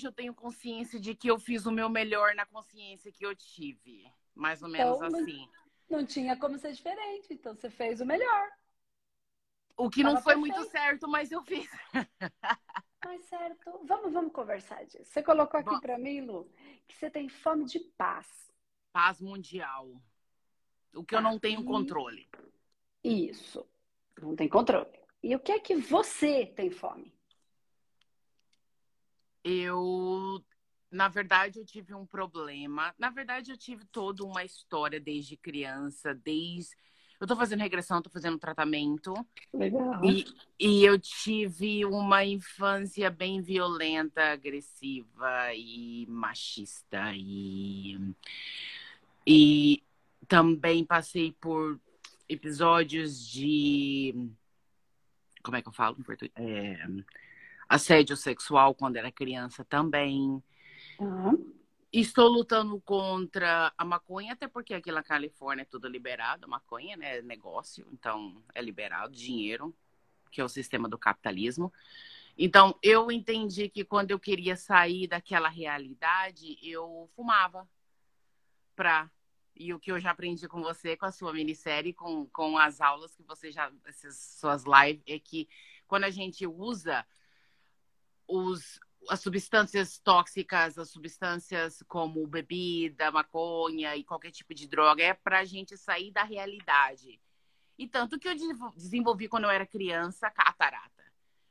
hoje 0.00 0.06
eu 0.06 0.12
tenho 0.12 0.34
consciência 0.34 0.98
de 0.98 1.14
que 1.14 1.30
eu 1.30 1.38
fiz 1.38 1.66
o 1.66 1.70
meu 1.70 1.90
melhor 1.90 2.34
na 2.34 2.46
consciência 2.46 3.12
que 3.12 3.24
eu 3.24 3.36
tive. 3.36 4.10
Mais 4.34 4.62
ou 4.62 4.68
menos 4.68 4.96
Então, 4.96 5.20
assim. 5.20 5.48
Não 5.90 6.06
tinha 6.06 6.36
como 6.38 6.56
ser 6.58 6.72
diferente, 6.72 7.34
então 7.34 7.54
você 7.54 7.68
fez 7.68 8.00
o 8.00 8.06
melhor. 8.06 8.48
O 9.76 9.90
que 9.90 10.02
não 10.02 10.12
Tava 10.14 10.22
foi 10.22 10.34
perfeito. 10.34 10.56
muito 10.56 10.70
certo, 10.70 11.08
mas 11.08 11.30
eu 11.30 11.42
fiz. 11.42 11.68
Mas 13.02 13.24
certo, 13.24 13.80
vamos, 13.86 14.12
vamos 14.12 14.30
conversar 14.30 14.84
disso. 14.84 15.06
Você 15.06 15.22
colocou 15.22 15.58
aqui 15.58 15.80
pra 15.80 15.98
mim, 15.98 16.20
Lu, 16.20 16.52
que 16.86 16.94
você 16.94 17.10
tem 17.10 17.30
fome 17.30 17.64
de 17.64 17.80
paz. 17.96 18.52
Paz 18.92 19.22
mundial. 19.22 19.90
O 20.94 21.02
que 21.02 21.14
eu 21.14 21.22
não 21.22 21.38
tenho 21.38 21.64
controle. 21.64 22.28
Isso. 23.02 23.66
Não 24.20 24.36
tem 24.36 24.50
controle. 24.50 25.00
E 25.22 25.34
o 25.34 25.40
que 25.40 25.50
é 25.50 25.58
que 25.58 25.76
você 25.76 26.44
tem 26.44 26.70
fome? 26.70 27.10
Eu, 29.42 30.44
na 30.90 31.08
verdade, 31.08 31.58
eu 31.58 31.64
tive 31.64 31.94
um 31.94 32.06
problema. 32.06 32.94
Na 32.98 33.10
verdade, 33.10 33.50
eu 33.50 33.56
tive 33.56 33.84
toda 33.86 34.24
uma 34.24 34.44
história 34.44 35.00
desde 35.00 35.36
criança, 35.36 36.14
desde. 36.14 36.74
Eu 37.20 37.26
tô 37.26 37.36
fazendo 37.36 37.60
regressão, 37.60 38.00
tô 38.00 38.10
fazendo 38.10 38.38
tratamento. 38.38 39.14
Legal. 39.52 40.04
E, 40.04 40.24
e 40.58 40.84
eu 40.84 40.98
tive 40.98 41.84
uma 41.84 42.24
infância 42.24 43.10
bem 43.10 43.42
violenta, 43.42 44.32
agressiva 44.32 45.54
e 45.54 46.06
machista. 46.08 47.12
E, 47.14 48.14
e 49.26 49.82
também 50.26 50.84
passei 50.84 51.32
por 51.32 51.78
episódios 52.28 53.28
de. 53.28 54.14
Como 55.42 55.56
é 55.56 55.62
que 55.62 55.68
eu 55.68 55.72
falo 55.72 55.96
em 55.98 56.02
português? 56.02 56.32
É, 56.36 56.86
assédio 57.70 58.16
sexual 58.16 58.74
quando 58.74 58.96
era 58.96 59.12
criança 59.12 59.64
também. 59.64 60.42
Tá. 60.98 61.32
Estou 61.92 62.28
lutando 62.28 62.80
contra 62.80 63.72
a 63.78 63.84
maconha, 63.84 64.32
até 64.32 64.48
porque 64.48 64.74
aqui 64.74 64.90
na 64.90 65.02
Califórnia 65.02 65.62
é 65.62 65.64
tudo 65.64 65.88
liberado, 65.88 66.48
maconha, 66.48 66.96
né? 66.96 67.18
é 67.18 67.22
Negócio, 67.22 67.86
então 67.92 68.42
é 68.54 68.60
liberado, 68.60 69.14
dinheiro, 69.14 69.74
que 70.30 70.40
é 70.40 70.44
o 70.44 70.48
sistema 70.48 70.88
do 70.88 70.98
capitalismo. 70.98 71.72
Então, 72.36 72.76
eu 72.82 73.10
entendi 73.10 73.68
que 73.68 73.84
quando 73.84 74.10
eu 74.10 74.18
queria 74.18 74.56
sair 74.56 75.06
daquela 75.06 75.48
realidade, 75.48 76.58
eu 76.62 77.08
fumava 77.14 77.68
pra. 78.74 79.10
E 79.54 79.74
o 79.74 79.78
que 79.78 79.92
eu 79.92 80.00
já 80.00 80.10
aprendi 80.10 80.48
com 80.48 80.62
você, 80.62 80.96
com 80.96 81.06
a 81.06 81.12
sua 81.12 81.32
minissérie, 81.32 81.92
com, 81.92 82.26
com 82.26 82.56
as 82.56 82.80
aulas 82.80 83.14
que 83.14 83.22
você 83.22 83.50
já. 83.50 83.70
Essas 83.84 84.16
suas 84.16 84.64
lives, 84.64 85.02
é 85.06 85.18
que 85.18 85.48
quando 85.86 86.04
a 86.04 86.10
gente 86.10 86.46
usa 86.46 87.04
os, 88.30 88.78
as 89.08 89.20
substâncias 89.20 89.98
tóxicas, 89.98 90.78
as 90.78 90.90
substâncias 90.90 91.82
como 91.88 92.26
bebida, 92.26 93.10
maconha 93.10 93.96
e 93.96 94.04
qualquer 94.04 94.30
tipo 94.30 94.54
de 94.54 94.68
droga, 94.68 95.02
é 95.02 95.14
para 95.14 95.40
a 95.40 95.44
gente 95.44 95.76
sair 95.76 96.12
da 96.12 96.22
realidade. 96.22 97.20
E 97.76 97.88
tanto 97.88 98.18
que 98.18 98.28
eu 98.28 98.34
desenvol- 98.34 98.72
desenvolvi 98.76 99.26
quando 99.26 99.44
eu 99.44 99.50
era 99.50 99.66
criança 99.66 100.30
catarata, 100.30 101.04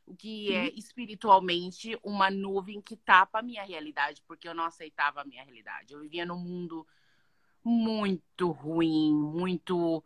o 0.06 0.16
que 0.16 0.54
é 0.54 0.70
espiritualmente 0.70 2.00
uma 2.04 2.32
nuvem 2.32 2.82
que 2.82 2.96
tapa 2.96 3.40
a 3.40 3.44
minha 3.44 3.64
realidade, 3.64 4.24
porque 4.28 4.48
eu 4.48 4.54
não 4.54 4.64
aceitava 4.64 5.22
a 5.22 5.26
minha 5.26 5.44
realidade. 5.44 5.94
Eu 5.94 6.02
vivia 6.02 6.26
num 6.26 6.40
mundo 6.40 6.88
muito 7.64 8.52
ruim, 8.52 9.14
muito 9.14 10.04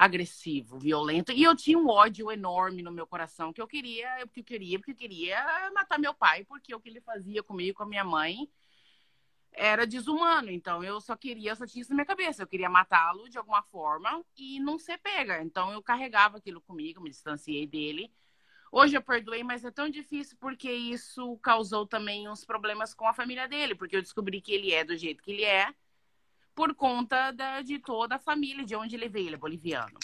agressivo, 0.00 0.78
violento. 0.78 1.30
E 1.30 1.42
eu 1.42 1.54
tinha 1.54 1.78
um 1.78 1.86
ódio 1.86 2.32
enorme 2.32 2.80
no 2.80 2.90
meu 2.90 3.06
coração 3.06 3.52
que 3.52 3.60
eu 3.60 3.68
queria, 3.68 4.08
porque 4.24 4.40
eu 4.40 4.44
queria, 4.44 4.78
porque 4.78 4.92
eu 4.92 4.96
queria 4.96 5.70
matar 5.74 5.98
meu 5.98 6.14
pai, 6.14 6.42
porque 6.42 6.74
o 6.74 6.80
que 6.80 6.88
ele 6.88 7.02
fazia 7.02 7.42
comigo, 7.42 7.76
com 7.76 7.82
a 7.82 7.86
minha 7.86 8.02
mãe, 8.02 8.50
era 9.52 9.86
desumano. 9.86 10.50
Então 10.50 10.82
eu 10.82 11.02
só 11.02 11.14
queria, 11.14 11.50
eu 11.50 11.56
só 11.56 11.66
tinha 11.66 11.82
isso 11.82 11.90
na 11.90 11.96
minha 11.96 12.06
cabeça. 12.06 12.42
Eu 12.42 12.46
queria 12.46 12.70
matá-lo 12.70 13.28
de 13.28 13.36
alguma 13.36 13.62
forma 13.64 14.24
e 14.38 14.58
não 14.58 14.78
ser 14.78 14.96
pega. 14.96 15.42
Então 15.42 15.70
eu 15.70 15.82
carregava 15.82 16.38
aquilo 16.38 16.62
comigo, 16.62 17.02
me 17.02 17.10
distanciei 17.10 17.66
dele. 17.66 18.10
Hoje 18.72 18.96
eu 18.96 19.02
perdoei, 19.02 19.44
mas 19.44 19.66
é 19.66 19.70
tão 19.70 19.90
difícil 19.90 20.34
porque 20.40 20.72
isso 20.72 21.36
causou 21.42 21.86
também 21.86 22.26
uns 22.26 22.42
problemas 22.42 22.94
com 22.94 23.06
a 23.06 23.12
família 23.12 23.46
dele, 23.46 23.74
porque 23.74 23.96
eu 23.96 24.00
descobri 24.00 24.40
que 24.40 24.52
ele 24.52 24.72
é 24.72 24.82
do 24.82 24.96
jeito 24.96 25.22
que 25.22 25.32
ele 25.32 25.44
é 25.44 25.74
por 26.60 26.74
conta 26.74 27.30
da, 27.30 27.62
de 27.62 27.78
toda 27.78 28.16
a 28.16 28.18
família, 28.18 28.66
de 28.66 28.76
onde 28.76 28.94
ele 28.94 29.08
veio, 29.08 29.28
ele 29.28 29.34
é 29.36 29.38
boliviano. 29.38 29.98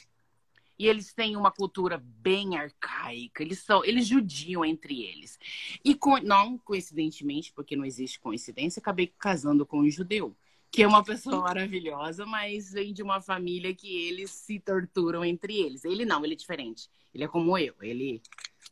E 0.79 0.87
eles 0.87 1.13
têm 1.13 1.37
uma 1.37 1.51
cultura 1.51 2.03
bem 2.03 2.57
arcaica, 2.57 3.43
eles 3.43 3.59
são, 3.59 3.85
eles 3.85 4.07
judiam 4.07 4.65
entre 4.65 5.03
eles. 5.03 5.39
E 5.85 5.95
co- 5.95 6.19
não 6.19 6.57
coincidentemente, 6.57 7.53
porque 7.53 7.77
não 7.77 7.85
existe 7.85 8.19
coincidência, 8.19 8.81
acabei 8.81 9.13
casando 9.19 9.67
com 9.67 9.81
um 9.81 9.91
judeu, 9.91 10.35
que 10.71 10.83
é 10.83 10.87
uma 10.87 11.05
pessoa 11.05 11.43
maravilhosa, 11.43 12.25
mas 12.25 12.73
vem 12.73 12.91
de 12.91 13.03
uma 13.03 13.21
família 13.21 13.75
que 13.75 13.95
eles 14.09 14.31
se 14.31 14.59
torturam 14.59 15.23
entre 15.23 15.59
eles. 15.59 15.85
Ele 15.85 16.07
não, 16.07 16.25
ele 16.25 16.33
é 16.33 16.39
diferente. 16.39 16.89
Ele 17.13 17.25
é 17.25 17.29
como 17.29 17.59
eu, 17.59 17.75
ele 17.83 18.23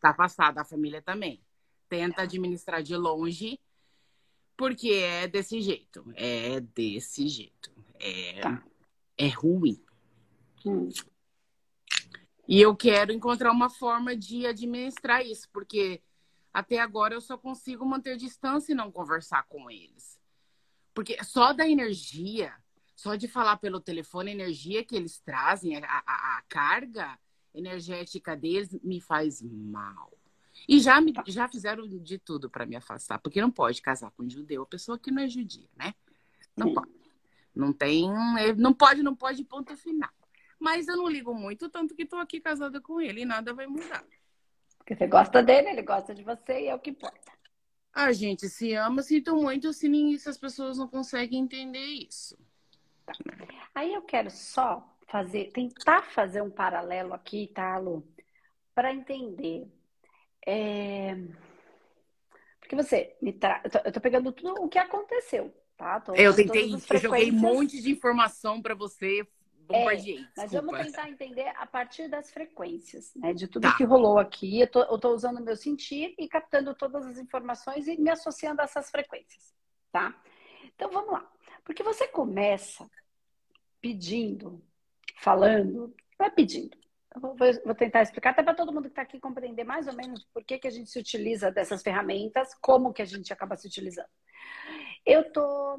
tá 0.00 0.14
passado, 0.14 0.56
a 0.56 0.64
família 0.64 1.02
também. 1.02 1.38
Tenta 1.86 2.22
administrar 2.22 2.82
de 2.82 2.96
longe, 2.96 3.60
porque 4.56 4.88
é 4.88 5.26
desse 5.28 5.60
jeito. 5.60 6.02
É 6.14 6.60
desse 6.60 7.28
jeito. 7.28 7.73
É, 8.06 8.40
Tá. 8.40 8.62
é 9.16 9.28
ruim. 9.28 9.82
Hum. 10.66 10.90
E 12.46 12.60
eu 12.60 12.76
quero 12.76 13.10
encontrar 13.12 13.50
uma 13.50 13.70
forma 13.70 14.14
de 14.14 14.46
administrar 14.46 15.24
isso, 15.24 15.48
porque 15.50 16.02
até 16.52 16.78
agora 16.78 17.14
eu 17.14 17.20
só 17.22 17.38
consigo 17.38 17.86
manter 17.86 18.18
distância 18.18 18.72
e 18.72 18.74
não 18.74 18.92
conversar 18.92 19.44
com 19.48 19.70
eles. 19.70 20.20
Porque 20.92 21.16
só 21.24 21.54
da 21.54 21.66
energia, 21.66 22.54
só 22.94 23.16
de 23.16 23.26
falar 23.26 23.56
pelo 23.56 23.80
telefone, 23.80 24.30
a 24.30 24.34
energia 24.34 24.84
que 24.84 24.94
eles 24.94 25.18
trazem, 25.20 25.76
a, 25.78 26.02
a- 26.06 26.38
a 26.38 26.42
carga 26.46 27.18
energética 27.54 28.36
deles 28.36 28.70
me 28.82 29.00
faz 29.00 29.40
mal. 29.40 30.12
E 30.68 30.78
já, 30.80 31.00
me, 31.00 31.12
já 31.26 31.48
fizeram 31.48 31.88
de 31.88 32.18
tudo 32.18 32.50
para 32.50 32.66
me 32.66 32.76
afastar, 32.76 33.18
porque 33.18 33.40
não 33.40 33.50
pode 33.50 33.80
casar 33.80 34.10
com 34.10 34.22
um 34.24 34.30
judeu, 34.30 34.62
a 34.62 34.66
pessoa 34.66 34.98
que 34.98 35.10
não 35.10 35.22
é 35.22 35.28
judia, 35.28 35.68
né? 35.76 35.94
Não 36.56 36.68
Sim. 36.68 36.74
pode. 36.74 37.03
Não 37.54 37.72
tem. 37.72 38.10
Não 38.56 38.72
pode, 38.72 39.02
não 39.02 39.14
pode, 39.14 39.44
ponto 39.44 39.76
final. 39.76 40.10
Mas 40.58 40.88
eu 40.88 40.96
não 40.96 41.08
ligo 41.08 41.34
muito, 41.34 41.68
tanto 41.68 41.94
que 41.94 42.02
estou 42.02 42.18
aqui 42.18 42.40
casada 42.40 42.80
com 42.80 43.00
ele 43.00 43.22
e 43.22 43.24
nada 43.24 43.52
vai 43.52 43.66
mudar. 43.66 44.04
Porque 44.78 44.94
você 44.94 45.06
gosta 45.06 45.42
dele, 45.42 45.68
ele 45.68 45.82
gosta 45.82 46.14
de 46.14 46.22
você 46.22 46.62
e 46.62 46.66
é 46.68 46.74
o 46.74 46.78
que 46.78 46.90
importa. 46.90 47.32
A 47.92 48.12
gente 48.12 48.48
se 48.48 48.74
ama, 48.74 49.02
sinto 49.02 49.36
muito 49.36 49.72
se, 49.72 49.88
ninguém- 49.88 50.18
se 50.18 50.28
as 50.28 50.36
pessoas 50.36 50.78
não 50.78 50.88
conseguem 50.88 51.40
entender 51.40 51.84
isso. 51.84 52.36
Aí 53.74 53.94
eu 53.94 54.02
quero 54.02 54.30
só 54.30 54.96
fazer, 55.06 55.52
tentar 55.52 56.02
fazer 56.02 56.42
um 56.42 56.50
paralelo 56.50 57.14
aqui, 57.14 57.50
tá, 57.54 57.78
Lu? 57.78 58.06
Para 58.74 58.92
entender. 58.92 59.66
É, 60.46 61.16
Porque 62.60 62.74
você 62.74 63.16
me 63.22 63.32
tra... 63.32 63.62
eu 63.84 63.92
tô 63.92 64.00
pegando 64.00 64.32
tudo 64.32 64.62
o 64.62 64.68
que 64.68 64.78
aconteceu, 64.78 65.54
tá? 65.76 66.00
Tô 66.00 66.14
Eu 66.14 66.30
usando 66.30 66.46
tentei, 66.46 66.72
eu 66.72 66.98
joguei 66.98 67.30
um 67.30 67.34
monte 67.34 67.80
de 67.80 67.90
informação 67.90 68.60
para 68.62 68.74
você, 68.74 69.26
bombardeei. 69.66 70.26
Mas 70.36 70.50
desculpa. 70.50 70.76
vamos 70.76 70.86
tentar 70.86 71.08
entender 71.08 71.48
a 71.56 71.66
partir 71.66 72.08
das 72.08 72.30
frequências, 72.30 73.12
né? 73.16 73.32
De 73.32 73.48
tudo 73.48 73.62
Tá. 73.62 73.76
que 73.76 73.84
rolou 73.84 74.18
aqui. 74.18 74.60
Eu 74.60 74.70
tô, 74.70 74.82
eu 74.82 74.98
tô 74.98 75.10
usando 75.14 75.38
o 75.38 75.44
meu 75.44 75.56
sentir 75.56 76.14
e 76.18 76.28
captando 76.28 76.74
todas 76.74 77.06
as 77.06 77.18
informações 77.18 77.86
e 77.88 77.96
me 77.96 78.10
associando 78.10 78.60
a 78.60 78.64
essas 78.64 78.90
frequências, 78.90 79.54
tá? 79.90 80.14
Então 80.74 80.90
vamos 80.90 81.12
lá. 81.12 81.30
Porque 81.64 81.82
você 81.82 82.06
começa 82.08 82.88
pedindo, 83.80 84.62
falando, 85.20 85.94
vai 86.18 86.30
pedindo. 86.30 86.76
Eu 87.14 87.20
vou, 87.20 87.36
vou- 87.36 87.62
vou 87.64 87.74
tentar 87.74 88.02
explicar 88.02 88.30
até 88.30 88.42
para 88.42 88.54
todo 88.54 88.72
mundo 88.72 88.82
que 88.84 88.88
está 88.88 89.02
aqui 89.02 89.20
compreender 89.20 89.62
mais 89.64 89.86
ou 89.86 89.94
menos 89.94 90.24
por 90.32 90.42
que, 90.44 90.58
que 90.58 90.66
a 90.66 90.70
gente 90.70 90.90
se 90.90 90.98
utiliza 90.98 91.50
dessas 91.50 91.80
ferramentas, 91.82 92.52
como 92.60 92.92
que 92.92 93.02
a 93.02 93.04
gente 93.04 93.32
acaba 93.32 93.56
se 93.56 93.66
utilizando. 93.68 94.08
Eu 95.14 95.30
tô 95.32 95.78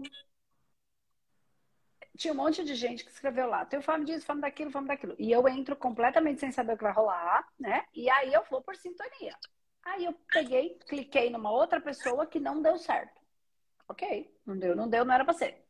tinha 2.18 2.32
um 2.34 2.38
monte 2.38 2.64
de 2.64 2.74
gente 2.76 3.04
que 3.04 3.12
escreveu 3.12 3.48
lá, 3.48 3.66
tenho 3.66 3.82
fome 3.82 4.06
disso, 4.06 4.26
fome 4.26 4.40
daquilo, 4.40 4.72
fome 4.72 4.88
daquilo. 4.88 5.16
E 5.20 5.30
eu 5.30 5.46
entro 5.50 5.76
completamente 5.76 6.40
sem 6.40 6.50
saber 6.50 6.74
o 6.74 6.78
que 6.78 6.84
vai 6.84 6.94
rolar, 6.94 7.46
né? 7.60 7.86
E 7.94 8.10
aí 8.10 8.34
eu 8.34 8.42
vou 8.50 8.62
por 8.62 8.76
sintonia. 8.78 9.36
Aí 9.84 10.06
eu 10.06 10.14
peguei, 10.32 10.80
cliquei 10.88 11.30
numa 11.30 11.52
outra 11.52 11.82
pessoa 11.82 12.26
que 12.26 12.40
não 12.40 12.62
deu 12.62 12.78
certo. 12.78 13.22
Ok, 13.90 14.34
não 14.46 14.58
deu, 14.58 14.76
não 14.76 14.90
deu, 14.90 15.04
não 15.04 15.14
era 15.14 15.26
pra 15.26 15.34
ser. 15.34 15.62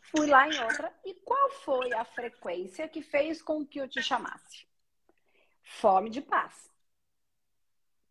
Fui 0.00 0.28
lá 0.28 0.48
em 0.48 0.56
outra. 0.60 0.94
E 1.04 1.14
qual 1.14 1.50
foi 1.50 1.92
a 1.92 2.04
frequência 2.04 2.88
que 2.88 3.02
fez 3.02 3.42
com 3.42 3.66
que 3.66 3.80
eu 3.80 3.88
te 3.88 4.00
chamasse? 4.00 4.68
Fome 5.64 6.08
de 6.08 6.22
paz. 6.22 6.70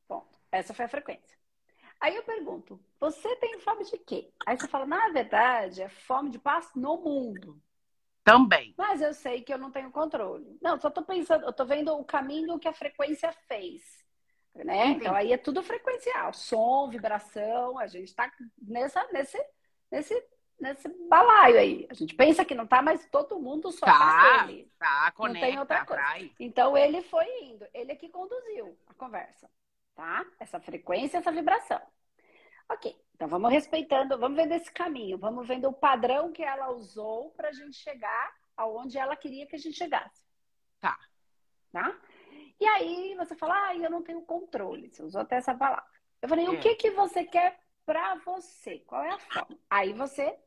Ponto. 0.07 0.38
Essa 0.51 0.74
foi 0.74 0.86
a 0.86 0.89
frequência. 0.89 1.42
Aí 2.03 2.17
eu 2.17 2.23
pergunto, 2.23 2.77
você 3.00 3.33
tem 3.38 3.57
fome 3.61 3.85
de 3.85 3.97
quê? 3.97 4.29
Aí 4.45 4.59
você 4.59 4.67
fala, 4.67 4.85
na 4.85 5.07
verdade, 5.07 5.81
é 5.81 5.88
fome 5.88 6.31
de 6.31 6.38
paz 6.38 6.69
no 6.75 6.97
mundo. 6.97 7.57
Também. 8.25 8.73
Mas 8.77 9.01
eu 9.01 9.13
sei 9.13 9.41
que 9.41 9.53
eu 9.53 9.57
não 9.57 9.71
tenho 9.71 9.89
controle. 9.89 10.57
Não, 10.61 10.77
só 10.77 10.89
tô 10.89 11.01
pensando, 11.01 11.45
eu 11.45 11.53
tô 11.53 11.63
vendo 11.63 11.97
o 11.97 12.03
caminho 12.03 12.59
que 12.59 12.67
a 12.67 12.73
frequência 12.73 13.31
fez. 13.47 14.05
Né? 14.53 14.88
Então 14.88 15.15
aí 15.15 15.31
é 15.31 15.38
tudo 15.38 15.63
frequencial, 15.63 16.33
som, 16.33 16.89
vibração, 16.89 17.79
a 17.79 17.88
gente 17.88 18.09
está 18.09 18.29
nessa, 18.61 19.07
nesse, 19.13 19.41
nesse, 19.89 20.27
nesse 20.59 20.89
balaio 21.07 21.57
aí. 21.57 21.88
A 21.89 21.94
gente 21.94 22.13
pensa 22.15 22.44
que 22.44 22.53
não 22.53 22.67
tá, 22.67 22.81
mas 22.81 23.07
todo 23.09 23.39
mundo 23.39 23.71
só 23.71 23.85
tá, 23.85 23.97
tá 23.97 24.45
ele. 24.50 24.69
Tá, 24.77 25.09
conecta, 25.13 25.39
não 25.39 25.51
tem 25.53 25.59
outra 25.59 25.85
coisa. 25.85 26.01
Atrai. 26.01 26.31
Então 26.38 26.75
ele 26.77 27.01
foi 27.01 27.25
indo, 27.45 27.65
ele 27.73 27.94
é 27.94 27.95
que 27.95 28.09
conduziu 28.09 28.77
a 28.88 28.94
conversa, 28.94 29.50
tá? 29.95 30.25
Essa 30.39 30.59
frequência, 30.59 31.17
essa 31.17 31.31
vibração. 31.31 31.81
Ok, 32.69 32.95
então 33.13 33.27
vamos 33.27 33.51
respeitando, 33.51 34.17
vamos 34.17 34.37
vendo 34.37 34.53
esse 34.53 34.71
caminho, 34.71 35.17
vamos 35.17 35.47
vendo 35.47 35.67
o 35.67 35.73
padrão 35.73 36.31
que 36.31 36.43
ela 36.43 36.71
usou 36.71 37.31
para 37.31 37.49
a 37.49 37.51
gente 37.51 37.75
chegar 37.75 38.33
aonde 38.55 38.97
ela 38.97 39.15
queria 39.15 39.45
que 39.45 39.55
a 39.55 39.59
gente 39.59 39.77
chegasse. 39.77 40.23
Tá. 40.79 40.97
Tá? 41.71 41.99
E 42.59 42.65
aí 42.65 43.15
você 43.15 43.35
fala, 43.35 43.67
ah, 43.67 43.75
eu 43.75 43.89
não 43.89 44.03
tenho 44.03 44.21
controle. 44.21 44.89
Você 44.89 45.03
usou 45.03 45.21
até 45.21 45.37
essa 45.37 45.53
palavra. 45.55 45.85
Eu 46.21 46.29
falei, 46.29 46.45
é. 46.45 46.49
o 46.49 46.59
que, 46.59 46.75
que 46.75 46.91
você 46.91 47.25
quer 47.25 47.59
para 47.85 48.15
você? 48.15 48.79
Qual 48.79 49.03
é 49.03 49.09
a 49.09 49.19
forma? 49.19 49.57
Aí 49.69 49.91
você 49.93 50.39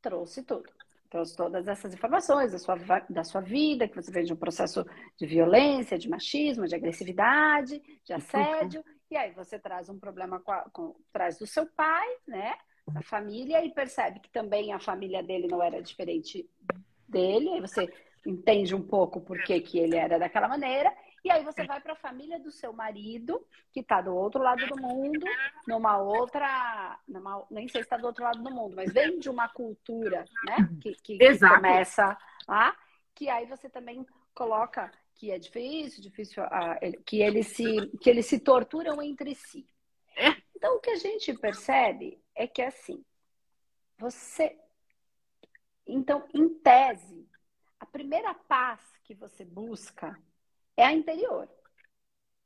trouxe 0.00 0.42
tudo. 0.42 0.72
Trouxe 1.14 1.36
todas 1.36 1.68
essas 1.68 1.94
informações 1.94 2.50
da 2.50 2.58
sua, 2.58 2.74
da 3.08 3.22
sua 3.22 3.40
vida, 3.40 3.86
que 3.86 3.94
você 3.94 4.10
veio 4.10 4.26
de 4.26 4.32
um 4.32 4.36
processo 4.36 4.84
de 5.16 5.24
violência, 5.24 5.96
de 5.96 6.08
machismo, 6.08 6.66
de 6.66 6.74
agressividade, 6.74 7.80
de 8.04 8.12
assédio. 8.12 8.84
E 9.08 9.16
aí 9.16 9.30
você 9.30 9.56
traz 9.56 9.88
um 9.88 9.96
problema 9.96 10.40
com, 10.40 10.50
a, 10.50 10.62
com 10.72 10.96
traz 11.12 11.38
do 11.38 11.46
seu 11.46 11.66
pai, 11.66 12.08
né? 12.26 12.56
Da 12.92 13.00
família, 13.00 13.64
e 13.64 13.72
percebe 13.72 14.18
que 14.18 14.28
também 14.28 14.72
a 14.72 14.80
família 14.80 15.22
dele 15.22 15.46
não 15.46 15.62
era 15.62 15.80
diferente 15.80 16.50
dele. 17.08 17.48
Aí 17.50 17.60
você 17.60 17.88
entende 18.26 18.74
um 18.74 18.82
pouco 18.82 19.20
por 19.20 19.40
que, 19.44 19.60
que 19.60 19.78
ele 19.78 19.94
era 19.94 20.18
daquela 20.18 20.48
maneira. 20.48 20.92
E 21.24 21.30
aí 21.30 21.42
você 21.42 21.64
vai 21.64 21.80
para 21.80 21.94
a 21.94 21.96
família 21.96 22.38
do 22.38 22.52
seu 22.52 22.70
marido, 22.70 23.42
que 23.72 23.80
está 23.80 24.02
do 24.02 24.14
outro 24.14 24.42
lado 24.42 24.66
do 24.66 24.76
mundo, 24.76 25.24
numa 25.66 25.96
outra. 25.96 27.00
Numa, 27.08 27.46
nem 27.50 27.66
sei 27.66 27.80
se 27.80 27.86
está 27.86 27.96
do 27.96 28.06
outro 28.06 28.22
lado 28.22 28.42
do 28.42 28.50
mundo, 28.50 28.76
mas 28.76 28.92
vem 28.92 29.18
de 29.18 29.30
uma 29.30 29.48
cultura, 29.48 30.26
né? 30.44 30.68
Que, 30.82 30.92
que, 31.02 31.16
que 31.16 31.38
começa 31.38 32.14
lá, 32.46 32.76
que 33.14 33.30
aí 33.30 33.46
você 33.46 33.70
também 33.70 34.06
coloca 34.34 34.92
que 35.14 35.30
é 35.30 35.38
difícil, 35.38 36.02
difícil 36.02 36.44
uh, 36.44 37.02
que 37.06 37.22
eles 37.22 37.46
se 37.46 37.86
que 38.02 38.10
eles 38.10 38.26
se 38.26 38.38
torturam 38.38 39.00
entre 39.00 39.34
si. 39.34 39.66
É. 40.16 40.36
Então 40.54 40.76
o 40.76 40.80
que 40.80 40.90
a 40.90 40.96
gente 40.96 41.32
percebe 41.32 42.22
é 42.34 42.46
que 42.46 42.60
assim, 42.60 43.02
você 43.96 44.58
então 45.86 46.28
em 46.34 46.50
tese, 46.50 47.26
a 47.80 47.86
primeira 47.86 48.34
paz 48.34 48.80
que 49.04 49.14
você 49.14 49.42
busca 49.42 50.14
é 50.76 50.84
a 50.84 50.92
interior. 50.92 51.48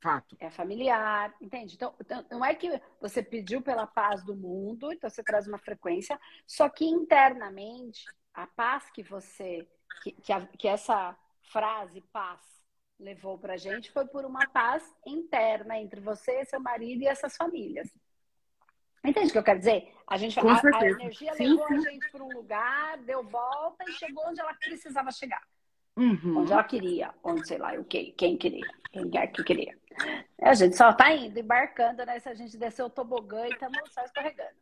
Fato. 0.00 0.36
É 0.38 0.48
familiar, 0.48 1.34
entende? 1.40 1.74
Então, 1.74 1.94
então, 2.00 2.24
não 2.30 2.44
é 2.44 2.54
que 2.54 2.80
você 3.00 3.20
pediu 3.20 3.60
pela 3.60 3.86
paz 3.86 4.24
do 4.24 4.36
mundo, 4.36 4.92
então 4.92 5.10
você 5.10 5.24
traz 5.24 5.48
uma 5.48 5.58
frequência, 5.58 6.18
só 6.46 6.68
que 6.68 6.84
internamente, 6.84 8.04
a 8.32 8.46
paz 8.46 8.88
que 8.90 9.02
você, 9.02 9.66
que, 10.02 10.12
que, 10.12 10.32
a, 10.32 10.46
que 10.46 10.68
essa 10.68 11.18
frase 11.50 12.00
paz 12.12 12.40
levou 12.98 13.38
pra 13.38 13.56
gente 13.56 13.90
foi 13.90 14.06
por 14.06 14.24
uma 14.24 14.46
paz 14.50 14.84
interna 15.04 15.78
entre 15.78 16.00
você, 16.00 16.44
seu 16.44 16.60
marido 16.60 17.02
e 17.02 17.08
essas 17.08 17.36
famílias. 17.36 17.92
Entende 19.04 19.28
o 19.28 19.32
que 19.32 19.38
eu 19.38 19.44
quero 19.44 19.58
dizer? 19.58 19.94
A 20.06 20.16
gente 20.16 20.38
a, 20.38 20.42
a, 20.42 20.86
energia 20.86 21.32
sim, 21.34 21.48
levou 21.48 21.66
sim. 21.68 21.74
a 21.74 21.90
gente 21.90 22.10
para 22.10 22.24
um 22.24 22.32
lugar, 22.32 22.98
deu 22.98 23.22
volta 23.24 23.84
e 23.88 23.92
chegou 23.92 24.24
onde 24.26 24.40
ela 24.40 24.54
precisava 24.54 25.10
chegar. 25.10 25.42
Uhum. 25.98 26.38
Onde 26.38 26.52
ela 26.52 26.62
queria, 26.62 27.12
onde 27.24 27.46
sei 27.46 27.58
lá, 27.58 27.72
o 27.74 27.84
que, 27.84 28.12
quem 28.12 28.36
queria, 28.36 28.66
quem 28.92 29.10
quer 29.10 29.26
que 29.26 29.42
queria. 29.42 29.76
A 30.40 30.54
gente 30.54 30.76
só 30.76 30.92
tá 30.92 31.12
indo, 31.12 31.36
embarcando, 31.38 32.06
né? 32.06 32.20
Se 32.20 32.28
a 32.28 32.34
gente 32.34 32.56
desceu 32.56 32.86
o 32.86 32.90
tobogã 32.90 33.46
e 33.46 33.50
estamos 33.50 33.92
só 33.92 34.02
escorregando. 34.04 34.56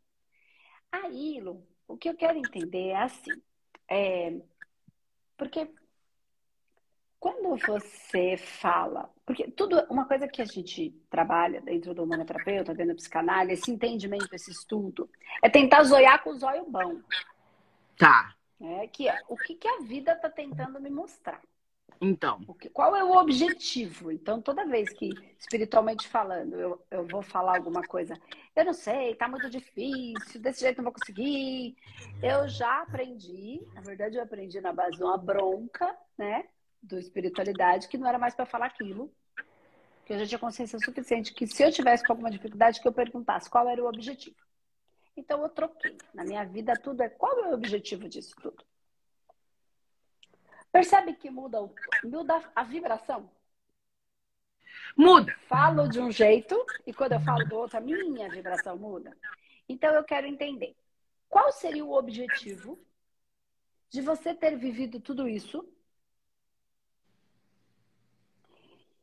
Aí, 0.90 1.38
Lu, 1.40 1.62
o 1.86 1.96
que 1.96 2.08
eu 2.08 2.16
quero 2.16 2.38
entender 2.38 2.88
é 2.88 2.96
assim. 2.96 3.42
É, 3.88 4.34
porque 5.36 5.70
quando 7.20 7.56
você 7.58 8.36
fala, 8.38 9.10
porque 9.26 9.50
tudo, 9.50 9.84
uma 9.90 10.06
coisa 10.06 10.26
que 10.26 10.40
a 10.40 10.44
gente 10.46 10.90
trabalha 11.10 11.60
dentro 11.60 11.92
do 11.92 12.04
humanoterapeuta, 12.04 12.72
dentro 12.72 12.94
da 12.94 12.96
psicanálise, 12.96 13.60
esse 13.60 13.70
entendimento, 13.70 14.32
esse 14.32 14.50
estudo, 14.50 15.10
é 15.42 15.50
tentar 15.50 15.82
zoiar 15.82 16.22
com 16.22 16.30
o 16.30 16.38
zóio 16.38 16.64
bom. 16.70 17.00
Tá. 17.98 18.35
É, 18.60 18.86
que 18.88 19.08
é 19.08 19.18
o 19.28 19.36
que, 19.36 19.54
que 19.54 19.68
a 19.68 19.80
vida 19.80 20.12
está 20.12 20.30
tentando 20.30 20.80
me 20.80 20.90
mostrar. 20.90 21.42
Então. 22.00 22.40
Que, 22.60 22.68
qual 22.68 22.94
é 22.94 23.02
o 23.02 23.16
objetivo? 23.16 24.10
Então, 24.10 24.40
toda 24.40 24.66
vez 24.66 24.92
que, 24.92 25.10
espiritualmente 25.38 26.08
falando, 26.08 26.54
eu, 26.54 26.86
eu 26.90 27.06
vou 27.06 27.22
falar 27.22 27.56
alguma 27.56 27.82
coisa, 27.82 28.14
eu 28.54 28.64
não 28.64 28.72
sei, 28.72 29.14
tá 29.14 29.28
muito 29.28 29.48
difícil, 29.48 30.40
desse 30.40 30.60
jeito 30.60 30.78
não 30.78 30.84
vou 30.84 30.92
conseguir. 30.92 31.76
Eu 32.22 32.48
já 32.48 32.82
aprendi, 32.82 33.62
na 33.74 33.80
verdade, 33.80 34.16
eu 34.16 34.22
aprendi 34.22 34.60
na 34.60 34.72
base 34.72 34.96
de 34.96 35.02
uma 35.02 35.16
bronca, 35.16 35.96
né? 36.16 36.46
Do 36.82 36.98
espiritualidade, 36.98 37.88
que 37.88 37.98
não 37.98 38.08
era 38.08 38.18
mais 38.18 38.34
para 38.34 38.46
falar 38.46 38.66
aquilo. 38.66 39.10
Que 40.04 40.12
eu 40.12 40.18
já 40.20 40.26
tinha 40.26 40.38
consciência 40.38 40.78
suficiente 40.78 41.34
que 41.34 41.46
se 41.46 41.62
eu 41.62 41.72
tivesse 41.72 42.04
com 42.04 42.12
alguma 42.12 42.30
dificuldade, 42.30 42.80
que 42.80 42.86
eu 42.86 42.92
perguntasse 42.92 43.50
qual 43.50 43.68
era 43.68 43.82
o 43.82 43.88
objetivo. 43.88 44.36
Então 45.16 45.42
eu 45.42 45.48
troquei. 45.48 45.96
Na 46.12 46.24
minha 46.24 46.44
vida 46.44 46.74
tudo 46.74 47.02
é 47.02 47.08
qual 47.08 47.44
é 47.44 47.48
o 47.48 47.54
objetivo 47.54 48.08
disso 48.08 48.34
tudo? 48.40 48.64
Percebe 50.70 51.14
que 51.14 51.30
muda, 51.30 51.62
o, 51.62 51.74
muda 52.04 52.52
a 52.54 52.62
vibração? 52.62 53.30
Muda. 54.96 55.34
Falo 55.48 55.88
de 55.88 55.98
um 56.00 56.10
jeito 56.10 56.54
e 56.86 56.92
quando 56.92 57.12
eu 57.12 57.20
falo 57.20 57.46
do 57.46 57.56
outro, 57.56 57.78
a 57.78 57.80
minha 57.80 58.28
vibração 58.28 58.76
muda. 58.76 59.16
Então 59.68 59.94
eu 59.94 60.04
quero 60.04 60.26
entender 60.26 60.76
qual 61.28 61.50
seria 61.50 61.84
o 61.84 61.92
objetivo 61.92 62.78
de 63.88 64.00
você 64.00 64.34
ter 64.34 64.56
vivido 64.56 65.00
tudo 65.00 65.26
isso 65.26 65.66